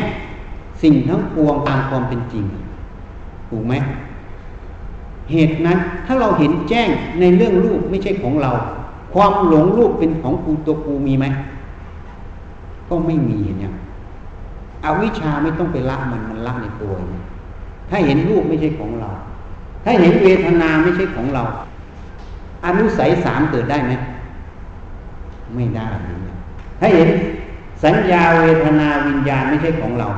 [0.82, 2.44] สิ่งทั้งปวงตามความเป็นจริง
[3.50, 3.74] ถูกไหม
[5.32, 6.88] เหตุนั้นถ้าเราเห็นแจ้ง
[7.20, 8.50] ในเรื่องรูปไม่ใช่ของเรา
[9.14, 11.26] ความหลงรูปเป็นของกูตัวกูมีไหม
[12.88, 13.72] ก็ไม่มีเนี่ย
[14.84, 16.92] อวิชาไม่ต้องไปละมันมันละในตัว
[17.90, 19.10] ถ้าเห็นรูปไม่ใช่ของเรา
[19.84, 21.42] ถ้าเห็นเวทนาไม่ใช่ของเรา
[22.64, 23.92] อนุสัยสามเกิดได้ไหม
[25.54, 25.88] ไม่ได้
[26.80, 27.08] ถ้าเห็น
[27.84, 30.08] สัญญาเวทนาวิญญาณไม่ใช่ของเรา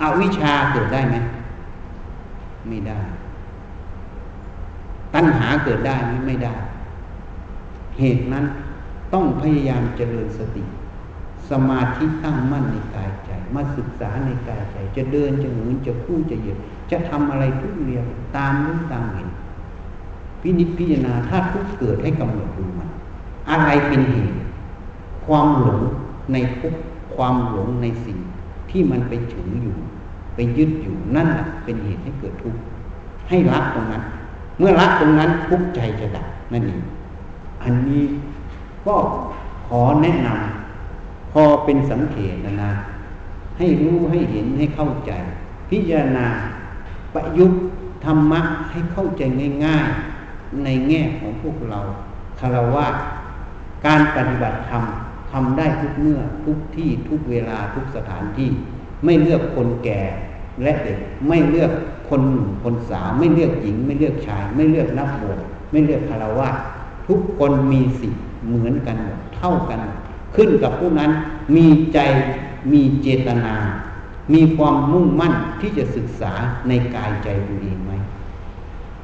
[0.00, 1.16] อาวิชาเกิดได้ไหม
[2.68, 2.98] ไม่ได้
[5.14, 6.54] ตัณหาเกิดได้ไม่ไม่ได้
[7.98, 8.44] เหตุนั้น
[9.12, 10.62] ต้องพยายามเจริญสติ
[11.50, 16.58] สมาธิตั้งมั่นในกายใจ มาศึกษาในกายใจ จะเดินจะหมุนจะคู่จะเหยียด
[16.90, 18.04] จะทำอะไรทุกเรียง
[18.36, 19.28] ตามรู้ตามเห็น
[20.40, 22.88] พินิจพิจารณาถ้าทุกเกิดให้กำหนดดูมัน
[23.50, 24.36] อะไรเป็นเหตุ
[25.26, 25.80] ความหลง
[26.32, 26.74] ในทุก
[27.16, 28.18] ความหลงในสิ่ง
[28.70, 29.76] ที่มันไปถืออยู่
[30.34, 32.60] ไปยึดอยู่นั่นแหละเป็นเหตุให้เกิดทุกข์
[33.28, 34.02] ให้ละตรงนั้น
[34.58, 36.82] เมื่อละตรงนั้นทุกใจจะดับนั่นเอง
[37.62, 38.02] อันนี้
[38.86, 38.94] ก็
[39.66, 40.55] ขอแนะนำ
[41.42, 42.72] อเป็นสังเกตนะนะ
[43.58, 45.12] ให้รู้ให้เห็นให้เข้าใจ
[45.70, 46.26] พิจารณา
[47.14, 47.60] ประยุกต์
[48.04, 49.22] ธรรมะให้เข้าใจ
[49.64, 49.88] ง่าย
[50.24, 51.80] ๆ ในแง่ของพวกเรา
[52.40, 52.86] คารวะ
[53.86, 54.82] การปฏิบัติธรรม
[55.32, 58.50] ทำได้ทุกเมื่อทุกที่ทุกเวลาทุกสถานที่
[59.04, 60.00] ไม่เลือกคนแก่
[60.62, 61.72] และเด็กไม่เลือก
[62.08, 65.38] คนหนุ่มคนสาวไม่เลือกหญิง ไม่เลือกชาย ไม่เลือกนักบวช
[65.70, 66.48] ไม่เลือกคารวะ
[67.08, 69.80] ทุกคนมีสิทธิ์เหมือนกันหมดเท่ากัน
[70.36, 71.10] ขึ้นกับผู้นั้น
[71.56, 71.98] มีใจ
[72.72, 73.54] มีเจตนา
[74.34, 76.32] มีความมุ่งมั่นที่จะศึกษา
[76.68, 77.92] ในกายใจตัวเองไหม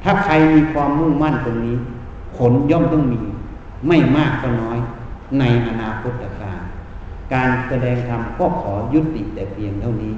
[0.03, 1.75] ถ้าใครมีความมุ่งมั่นตรงนี้
[2.37, 3.19] ผลย่อมต้องมี
[3.87, 4.77] ไม่มากก็น้อย
[5.39, 6.59] ในอนาคตการ
[7.33, 10.13] การแสดงธรรมก็ขอยุติแต่เพียงเท่านี้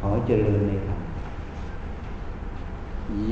[0.00, 0.99] ขอเจริญในธรรม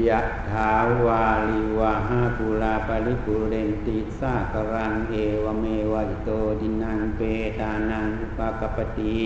[0.07, 0.20] ยะ
[0.51, 0.70] ถา
[1.05, 5.14] วาลิวาหาปุราปริปุเรนติสากรังเอ
[5.45, 6.29] วเมวะโต
[6.61, 7.20] ดินังเป
[7.61, 9.18] ตานังอุปกปติ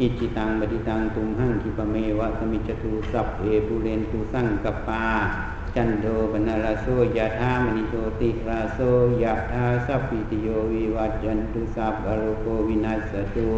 [0.00, 5.04] อิจิตังบดิตังตุมหังคิปเมวะสมิจตุสัพเพปุเรนตุสังกปา
[5.74, 8.78] จันโดปนาลโสยะธามณิโชติราโส
[9.22, 13.50] ยะธาสัพพิติโยวิวัจจันตุสัพพะโรโควินัสตุ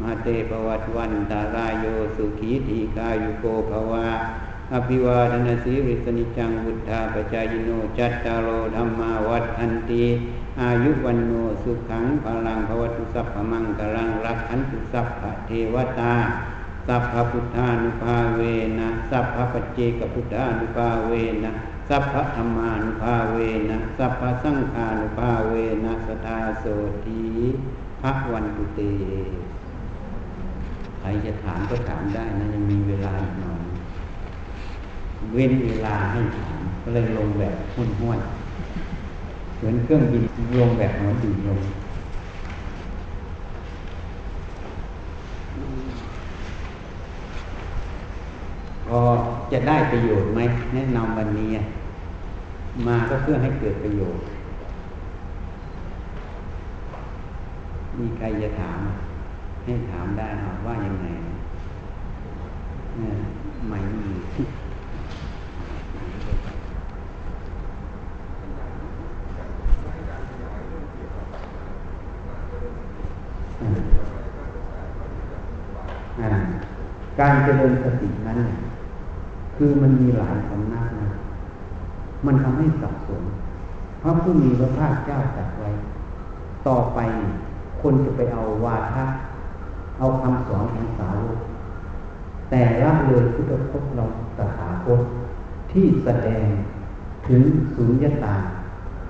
[0.00, 4.08] มาเตปวัตวันตารายโยสุขีทีกายุโกภวะ
[4.72, 10.04] อภิวาทนาสีริสนิจังวุฒาปจายโนจัตตารโอธรรมาวัฏอันตี
[10.60, 11.32] อายุวันโน
[11.62, 16.14] สุขังพลังภวตุสัพพมังกลังรักขันตุสัพพเทวตา
[16.86, 18.40] สัพพพุทธานุภาเว
[18.78, 21.12] นะสัพพปัจเจกพุทธานุภาเว
[21.44, 21.52] นะ
[21.88, 23.38] สัพพธรรมานุภาเว
[23.70, 25.54] นะสัพพสังฆานุภาเว
[25.84, 26.64] นะสทาโส
[27.04, 27.22] ที
[28.00, 28.80] พระวันตุเต
[31.00, 33.51] ใครจะถามก็ถามได้นะยังมีเวลาอีกหน่อย
[35.32, 38.20] เว้นเวลาให้ถามก็เลยลงแบบหุ่นห้วน
[39.56, 40.22] เหมือนเครื่องบิน
[40.60, 41.60] ลงแบบหัวดิ่งลง
[48.86, 49.00] พอ
[49.52, 50.40] จะได้ประโยชน์ไหม
[50.74, 51.50] แนะนำวันนี้
[52.86, 54.24] มาก็เพื่อให้เกิดประโยชน์
[57.98, 58.78] มีใครจะถาม
[59.64, 61.06] ให้ถามได้นะว่ายังไง
[62.98, 63.14] เนี่ย
[63.68, 64.10] ไม่มี
[77.22, 78.38] การเจริญสตินั้น
[79.56, 81.08] คือมันมีหลายสำนักนะ
[82.26, 83.22] มันทำให้สับสน
[84.02, 85.70] พระผู้มีพระภาคเจ้าจัดไว้
[86.66, 86.98] ต่อไป
[87.82, 89.04] คนจะไปเอาวาทะ
[89.98, 91.38] เอาคำสอนของสาวก
[92.50, 94.04] แต่ละเลยพุทธพจน์เรา
[94.38, 95.00] ตถาคต
[95.72, 96.46] ที่แสดง
[97.28, 97.42] ถึง
[97.74, 98.36] สุญญตา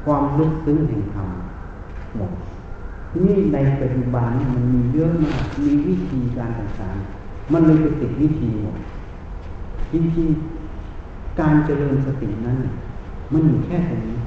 [0.04, 1.28] ความลึกซึ้งแห่งธรรม
[2.16, 2.32] หมด
[3.22, 7.21] นี่ในปัจจุบันมันมีเยอะมากมีวิธีการต่างๆ
[7.52, 8.76] มันเลยไปติดวิธีหมด
[9.92, 12.56] จริงๆการเจริญสตินั้น
[13.32, 14.18] มันอยู่แค่ตรงนี้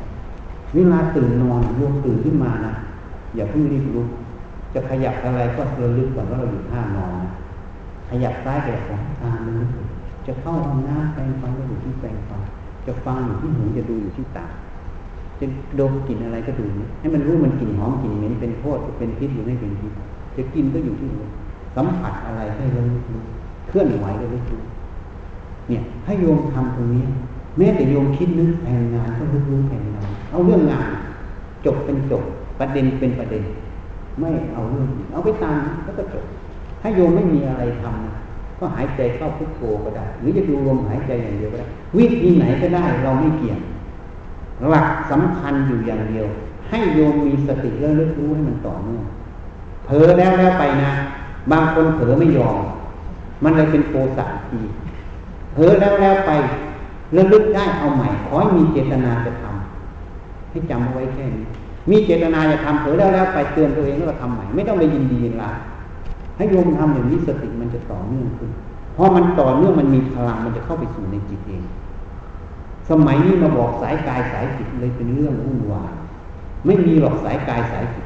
[0.76, 2.74] เวลาตื่นนอนรวมตื่นขึ้นมานะ
[3.36, 4.08] อย่าเพิ่งรีบลุก
[4.74, 7.14] จะขยับอะไรก็ระลึกก่อนว่าเราอยู่ท่านอน
[8.10, 9.56] ขยับซ้ายขยับขวาตามนี้
[10.28, 12.42] จะเข้าห้องน้ำแปรงฟันก็อยู่ที่แปรงฟัน
[12.86, 14.46] จะฟังอยู่ที่หูจะดูอยู่ที่ตา
[15.40, 15.46] จะ
[15.80, 16.66] ดมกลิ่นอะไรก็ดู
[17.00, 19.92] ให้มันรู้มันกลิ่นหอมกลิ่นเหม็นเป็นโทษเป็นพิษหรือไม่เป็นพิษ
[20.36, 21.22] จะกินก็อยู่ที่หู
[21.76, 23.00] สัมผัสอะไรให้เรารู้
[23.68, 24.42] เคลื่อนไหวก็รู้
[25.70, 27.04] เนี่ย ให้โยมทำตรงนี้
[27.58, 30.88] แม้แต่โยมคิดนึกแผนงานก็รู้รู้แผนงานเอาเรื่องงาน
[31.66, 32.24] จบเป็นจบ
[32.60, 33.44] ประเด็นเป็นประเด็น
[34.20, 36.26] ไม่เอาเรื่องเอาไปตามแล้วก็จบ
[36.82, 41.68] ถ้าโยมไม่มีอะไรทำก็หายใจเข้าพุทโธก็ได้ หรือจะดูลมหายใจอย่างเดียวก็ได้
[41.98, 43.60] วิธีไหนก็ได้เราไม่เกี่ยง
[44.70, 46.28] หลักสำคัญอยู่อย่างเดียว
[46.70, 49.04] ให้โยมมีสติแล้วลึกรู้ให้มันต่อเนื่อง
[49.86, 50.92] เผลอแล้วแล้วไปนะ
[51.52, 52.58] บางคนเผลอไม่ยอม
[53.44, 54.60] มันเลยเป็นโปสะที
[55.54, 56.32] เผลอแล้วแล้วไป
[57.18, 61.46] ระลึกได้เอาใหม่ ขอให้มีเจตนาจะทำให้จำเอาไว้แค่นี้
[61.90, 65.56] มีเจตนาจะทำเผลอแล้วแล้วไปเตือนตัวเองแล้วก็ทำใหม่ ไม่ต้องไปยินดียินร้าย
[66.38, 68.52] ให้โยมทำอย่างนี้สติมันจะต่อเนื่องขึ้น
[68.96, 71.64] พอมันต่อเนื่องมันมีพลังมันจะเข้าไปสู่ในจิตเอง
[72.90, 75.92] สมัยนี้มาบอกสายกายสายจิตเลยเป็นเรื่องวุ่นวาย
[76.66, 78.05] ไม่มีหรอกสายกายสายจิต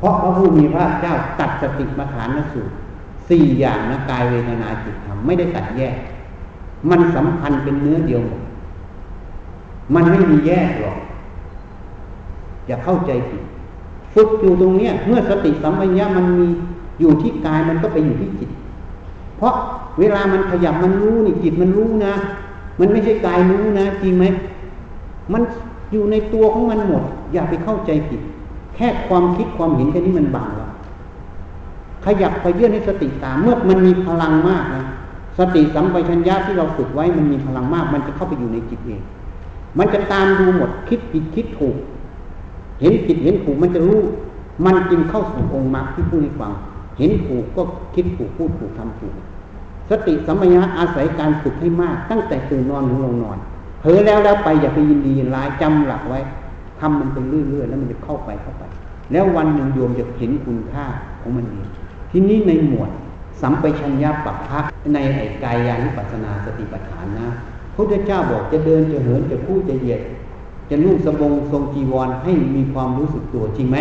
[0.00, 2.72] เพราะพระผู้มีพระเจ้าตัดสติมาฐานนสูตร
[3.28, 5.94] สี่อย่างนะกายเวทนาจิตธรรมไม่ได้ตัดแยก
[6.90, 8.22] มันสัมพันธ์เป็นเนื้อเดียว
[9.94, 10.98] มันไม่มีแยกหรอก
[12.66, 13.42] อย่าเข้าใจผิด
[14.14, 16.48] ฝึกอยู่ตรงเนี้ย เมื่อสติสัมปชัญญะมันมี
[17.00, 18.50] อยู่ที่กายมันก็ไปอยู่ที่จิต
[19.38, 19.54] เพราะ
[19.98, 22.14] เวลามันขยับมันรู้นี่จิตมันรู้นะ
[22.80, 24.24] มันไม่ใช่กายรู้นะ จริงไหม
[25.32, 25.42] มัน
[25.92, 27.02] อยู่ในตัวของมันหมด
[27.32, 28.20] อย่าไปเข้าใจผิด
[28.74, 30.70] แค่ความคิด ความเห็นแค่นี้มันบังแล้ว
[32.04, 34.84] ขยับไปเยื่อนให้สติตามเมื่อมันมีพลังมากนะ
[35.38, 39.00] สติสัมปชัญญะที่เราฝึกไว้มันมีพลังมาก มันจะเข้าไปอยู่ในจิตเอง
[39.78, 41.76] มันจะตามดูหมดคิดผิดคิดถูก
[42.80, 44.00] เห็นผิดเห็นถูกมันจะรู้
[44.64, 46.52] มันจึงเข้าสู่องค์มรรคที่พูดให้ฟัง
[46.98, 47.62] เห็นถูกก็
[47.94, 49.14] คิดถูกพูดถูกทำถูก
[49.90, 53.38] สติสัมปชัญญะอาศัยการฝึกให้มาก ตั้งแต่ตื่นนอนถึงลงนอน
[53.80, 56.20] เผลอแล้วแล้วไปอย่าไปยินดีร้ายจำหลักไว้
[56.80, 58.64] ทำมันไปเรื่อยๆแล้วมันจะเข้าไปเข้าไป
[59.12, 60.84] แล้ววันหนึ่งโยมจะเห็นคุณค่า
[61.20, 61.66] ของมันเอง
[62.10, 62.90] ทีนี้ในหมวด
[63.40, 64.60] สัมปชัญญะปัปพะ
[64.94, 67.26] ในไอ้กายานุปัสนาสติปัฏฐานนะ
[67.74, 70.00] พระพุทธเจ้าบอกจะเดินจะเหินจะพูดจะเหยียด
[70.70, 73.78] จะนุ่งสบงทรงจีวรให้มีความรู้สึกตัวจริงไหม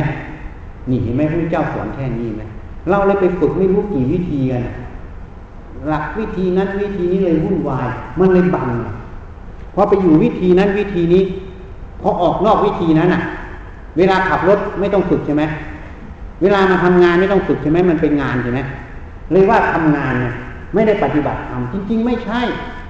[0.90, 2.42] นี่เห็นไหมพระเจ้าสอนแค่นี้ไหม
[2.90, 4.64] เราเลยไปฝึกไม่รู้กี่วิธีกัน
[5.88, 7.88] หลักวิธีนั้นวิธีนี้เลยวุ่นวาย
[8.20, 8.68] มันเลยบัง
[9.76, 11.24] พอไปอยู่วิธีนั้นวิธีนี้
[12.02, 13.22] พอออกนอกวิธีนั้นอะ
[13.98, 15.44] เวลาขับรถไม่ต้องฝึกใช่ไหม
[16.42, 18.60] เวลามาทำงานไม่ต้องฝึกใช่ไหมมันเป็นงานใช่ไหม
[19.32, 20.34] เลยกว่าทำงานเนี่ย
[20.74, 22.42] ไม่ได้ปฏิบัติธรรมจริง ๆ ไม่ใช่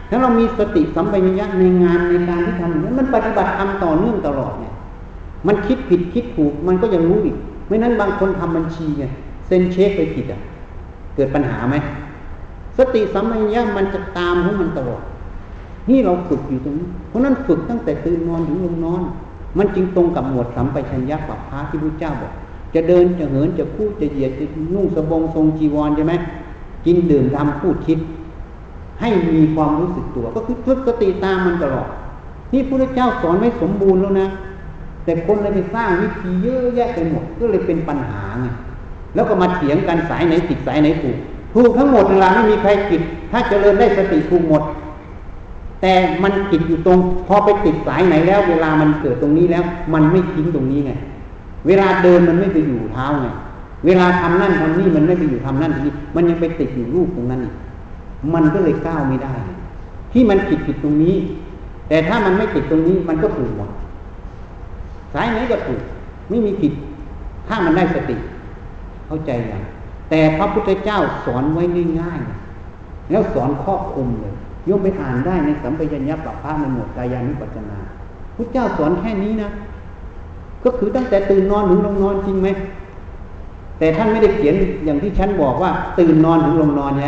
[0.09, 4.73] ถ้าเรามีสติสัมปชัญญะในงานในการที่ทำนั้นมันปฏิบัติธรรมต่อเนื่องตลอดเนี่ย
[5.47, 9.05] มันคิดผิดคิดถูกมันก็ยังรู้อีก ไม่นั้นบางคนทำบัญชีไง
[9.47, 10.41] เซ็นเช็คไปผิดอะ
[11.15, 11.75] เกิดปัญหาไหม
[12.77, 15.01] สติสัมปชัญญะมันจะตามของมันตลอด
[15.89, 19.01] นี่เราฝึกอยู่ตรงนี้เพราะนั้นฝึกตั้งแต่ตื่นนอนถึงลงนอน
[19.57, 22.31] มันจึงตรงกับหมวดสัมปชัญญะปัปพาที่พระเจ้าบอก
[22.75, 26.13] จะเดินจะเหินจะคู่จะเหยียดจะนุ่งสบงทรงจีวรใช่ไหม
[26.85, 27.99] กินดื่มทำพูดคิด
[29.01, 31.87] ให้มีความรู้สึกตัว ก็คือฝึกสติตามมันตลอด
[32.53, 34.27] นี่พระเจ้าสอนไม่สมบูรณ์แล้วนะ
[35.05, 38.47] แต่คนเลยไปสร้างวิธีเยอะแยะไปหมดก็เลยเป็นปัญหาไง
[39.15, 41.17] แล้วก็มาเถียงกันสายไหนผิดสายไหนถูก
[41.55, 43.01] ถูกทั้งหมดเวลาไม่มีใครผิด
[43.31, 44.63] ถ้าเจริญได้สติถูกหมด
[45.81, 45.93] แต่
[46.23, 46.97] มันติดอยู่ตรง
[47.27, 50.91] พอไปติดสายไหนแล้ว เวลามันเกิดตรงนี้แล้ว มันไม่ทิ้งตรงนี้ไง
[51.67, 53.27] เวลาเดินมันไม่ไปอยู่เท้าไง
[53.85, 57.53] เวลาทำนั่นทำนี่มันไม่ไปอยู่ทำนั่นที่มันยังไปติดอยู่รูปตรงนั้นอีก
[58.33, 59.35] มันก็เลยก้าวไม่ได้
[60.13, 61.15] ที่มันผิดผิดตรงนี้
[61.89, 63.69] แต่ถ้ามันไม่ติดตรงนี้มันก็ถูกหมด
[65.13, 65.81] สายไหนก็ถูก
[66.29, 66.73] ไม่มีผิด
[67.47, 68.15] ถ้ามันได้สติ
[69.07, 69.63] เข้าใจอย่าง
[70.09, 71.63] แต่พระพุทธเจ้าสอนไว้
[72.01, 74.35] ง่ายๆแล้วสอนครอบคลุมเลย
[74.69, 77.77] ยกไปอ่านได้ในสัมปยัญญะปัปพาในหมวดกายานุปัจนา
[78.35, 79.49] พุทธเจ้าสอนแค่นี้นะ
[80.63, 82.47] ก็คือตั้งแต่ตื่นนอนถึงลงนอนจริงไหม
[83.79, 84.55] แต่ท่านไม่ได้เขียน
[84.85, 87.07] อย่างที่ฉันบอกว่า ตื่นนอนถึงลงนอนไง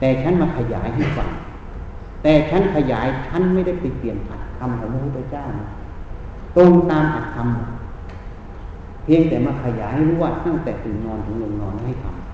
[0.00, 1.28] แต่ฉันมาขยายให้ฟัง
[2.22, 5.44] แต่ฉันขยายฉันไม่ได้ไปเปลี่ยนอัตคำของพระพุทธเจ้า
[6.56, 12.25] ตรงตามอัตคำเพียงแต่มาขยายรู้ว่าตั้งแต่ตื่นนอนถึงลงนอนให้ทำ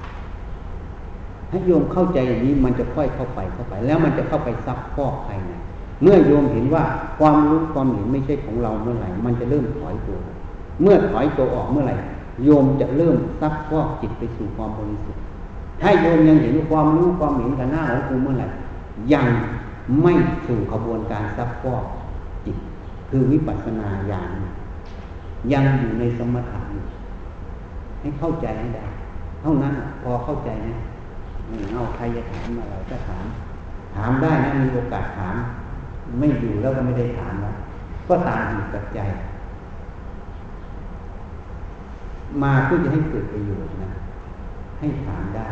[1.52, 5.52] ให้โยมเข้าใจอย่างนี้มันจะค่อยเข้าไปเข้าไป แล้วมันจะเข้าไปซับฟอกภายใน
[6.02, 6.84] เมื่อโยมเห็นว่า
[7.18, 10.18] ความรู้ความเห็นไม่ใช่ของเราเมื่อไหร่ มันจะเริ่มถอยตัว
[10.82, 11.96] เมื่อถอยตัวออกเมื่อไหร่
[12.44, 15.22] โยมจะเริ่มซักฟอกจิตไปสู่ความบริสุทธิ์
[15.80, 18.48] ถ้าโยมยังเห็นความรู้ความเห็นกันหน้าของกูเมื่อไหร่
[19.12, 19.26] ยัง
[20.02, 20.12] ไม่
[20.46, 21.84] สู่ขบวนการซักฟอก
[22.46, 22.56] จิต
[23.10, 24.30] คือวิปัสสนาญาณ
[25.52, 26.60] ยังอยู่ในสมถะ
[28.00, 28.86] ให้เข้าใจให้ได้
[29.42, 30.76] เท่านั้นพอเข้าใจนะ
[31.74, 33.24] เอาใครจะถามอะไรก็ถาม
[33.94, 35.36] ถามได้นะมีโอกาสถาม
[36.18, 37.54] ไม่อยู่แล้วก็ไม่ได้ถามแล้ว
[38.08, 39.00] ก็ตามอยู่กับใจ
[42.42, 43.92] มาเพื่อจะให้เกิดประโยชน์นะ
[44.78, 45.48] ให้ถามได้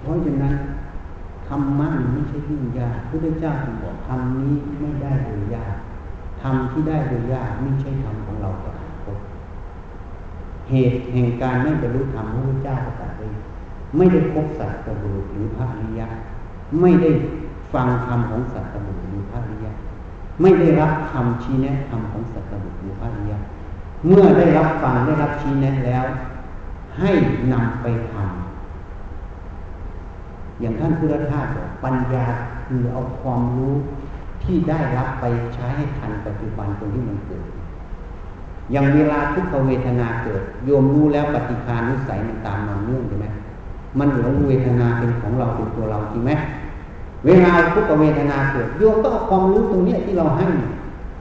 [0.00, 0.54] เพราะฉะนั้น
[1.48, 5.76] ธรรมะไม่ใช่ยุ่งยากพระเจ้าทรงบอกธรรมนี้ไม่ได้โดยยาก
[6.42, 8.81] ธรรมที่ได้โดยยากไม่ใช่ธรรมของเราตถาคต
[10.70, 13.26] เหตุแห่งการไม่บรรลุธรรมพระพุทธเจ้าประกาศไว้
[13.96, 16.06] ไม่ได้พบสัตว์ตบุหรือพระอริยะ
[16.80, 17.10] ไม่ได้
[17.72, 19.72] ฟังธรรมของสัตว์ตบุหรือพระอริยะ
[20.40, 23.38] ไม่ได้รับคำชี้แนะธรรมของสัตว์ตบุหรือพระอริยะ
[24.06, 26.04] เมื่อได้รับฟังได้รับชี้แนะแล้ว
[26.98, 27.10] ให้
[27.52, 28.52] นำไปทำ
[30.60, 32.26] อย่างท่านพุทธทาสบอกปัญญา
[32.66, 33.74] คือเอาความรู้
[34.44, 35.24] ที่ได้รับไป
[35.54, 37.44] ใช้ให้ทันปัจจุบันตรงที่มันเกิด
[38.70, 43.26] อย่างเวลาทุกขเวทนาเกิด โยมรู้แล้วปฏิคานุสัยมันตามมาเนื่องใช่ไหม
[43.98, 46.32] มันหลงเวทนาเป็นของเราเป็นตัวเราจริงไหม
[47.26, 50.46] เวลาทุกขเวทนาเกิด โยมก็เอาความรู้ตรงนี้ที่เราให้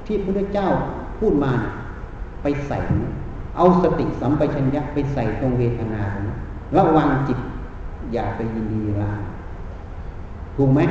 [0.06, 0.68] ที่พระเจ้า
[1.20, 1.52] พูดมา
[2.42, 2.78] ไปใส่
[3.56, 6.36] เอาสติสัมปชัญญะไปใส่ตรงเวทนาตรงนี้
[6.78, 7.40] ระวังจิต
[8.14, 9.20] อย่าไปยินดีร้าย
[10.56, 10.82] ถูกไหม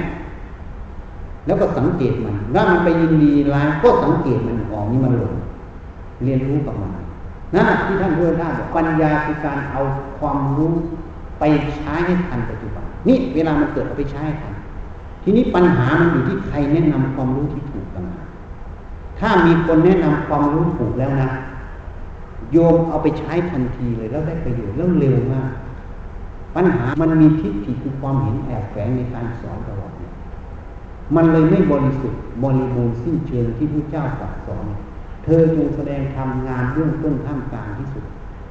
[1.47, 5.35] แล้วก็สังเกตมันถ้ามันไปยินดีร้ายก็สังเกตมันออกนี่มันหลง
[6.25, 6.93] เรียนรู้กับมัน
[7.55, 9.81] นั่นที่ท่านพูดได้บอกปัญญาคือการเอา
[10.19, 10.73] ความรู้
[11.39, 11.45] ไป
[11.77, 14.55] ใช้ให้ทันปัจจุบันนี่เวลามันเกิดเอาไปใช้ให้ทัน
[15.23, 18.05] ทีนี้ปัญหามันอยู่ที่ใครแนะนำความรู้ที่ถูกกัน
[19.19, 21.31] ถ้ามีคนแนะนำความรู้ถูกแล้วนะ
[22.53, 25.51] โยมเอาไปใช้ทันทีเลยแล้วได้ประโยชน์แล้วเร็วมาก
[26.57, 29.93] ปัญหามันมีทิฏฐิคือความเห็นแอบแฝงในการสอนตลอด
[31.17, 34.65] มันเลยไม่บริสุทธิ์บริบูรณ์สิ้นเชิงที่พระเจ้าตรัสสอน
[35.25, 38.05] เธอจงแสดงทำงานเรื่องต้นท่ามกลางที่สุด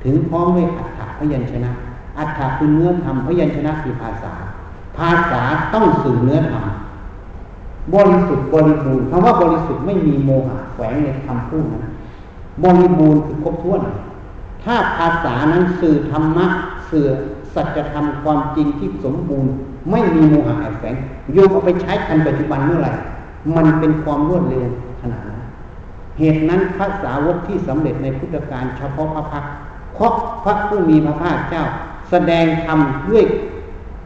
[0.03, 1.71] ถึงพร้อมด้วยอัฏฐพยัญชนะ
[2.17, 4.33] อัฏฐคือเนื้อธรรมพยัญชนะคือภาษา
[4.97, 5.41] ภาษา
[5.73, 6.65] ต้องสื่อเนื้อธรรม
[7.95, 11.83] บริสุทธิ์บริบูรณ์คำว่าบริสุทธิ์ไม่มีโมหะแฝงในคำพูดนั้น
[12.63, 13.81] บริบูรณ์คือครบถ้วน
[14.63, 16.47] ถ้าภาษานั้นสื่อธรรมะ
[16.91, 17.05] สื่อ
[17.55, 19.51] สัจธรรมความจริงที่สมบูรณ์
[19.91, 20.95] ไม่มีโมหะแอบแฝง
[21.33, 22.93] โยมเอาไปใช้ทันปัจจุบันเมื่อไหร่
[23.55, 24.65] มันเป็นความรวดเร็ว
[25.01, 25.38] ขนาดนั้น
[26.19, 29.43] เหตุนั้นพระสาวกที่สำเร็จในพุทธการเฉพาะพระพัก
[29.95, 30.13] เพราะ
[30.43, 31.63] พระผู้มีพระภาคเจ้า
[32.09, 32.79] แสดงธรรม
[33.09, 33.23] ด้วย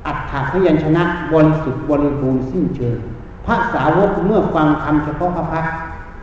[0.06, 1.04] อัฏฐถาพยัญชนะ
[1.34, 2.98] บริสุทธิ์บริบูรณ์สิ้นเชิง
[3.46, 5.66] พระสาวกเมื่อฟังธรรมเฉพาะพระพัก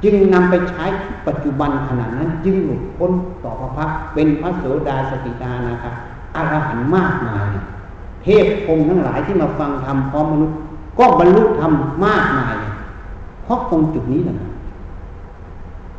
[0.05, 0.85] จึงนำไปใช้
[1.27, 3.13] ปัจจุบันขณะนั้นจึงหลุดพ้น
[3.45, 5.95] ต่อพระพักเป็นพระโสดาสติตานะครับ
[6.37, 7.51] อรหันต์มากมาย
[8.23, 10.57] เทพพรมทั้งหลายที่มาฟังธรรมพร้อมมนุษย์
[10.99, 11.73] ก็บรรลุธรรม
[12.05, 12.57] มากมาย
[13.45, 14.50] เพราะตรงจุดนี้แหละ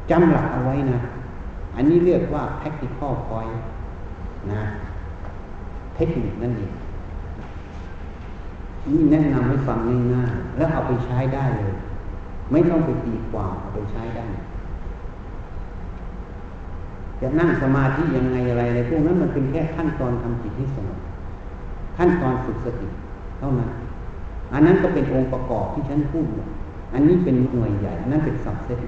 [0.09, 0.99] จำหลักเอาไว้นะ
[1.75, 3.55] อันนี้เรียกว่า practical point
[4.51, 4.61] นะ
[5.95, 6.71] เทคนิคนั่นเอง
[8.91, 9.77] นี่แนะนำให้ฟัง
[10.13, 11.73] ง่ายๆแล้วเอาไปใช้ได้เลย
[12.51, 14.27] ไม่ต้องไปตีความเอาไปใช้ได้
[17.21, 20.99] จะนั่งสมาธิยังไงอะไรอะไรพวกนั้นมันเป็นแค่ขั้นตอนทำจิตให้สงบ
[21.97, 22.87] ขั้นตอนฝึกสติ
[23.39, 23.69] เท่านั้น
[24.53, 26.25] อันนั้นก็เป็นองค์ประกอบที่ฉันพูด
[26.93, 28.79] อันนี้เป็นหน่วยใหญ่นนั้นเป็นสับเซต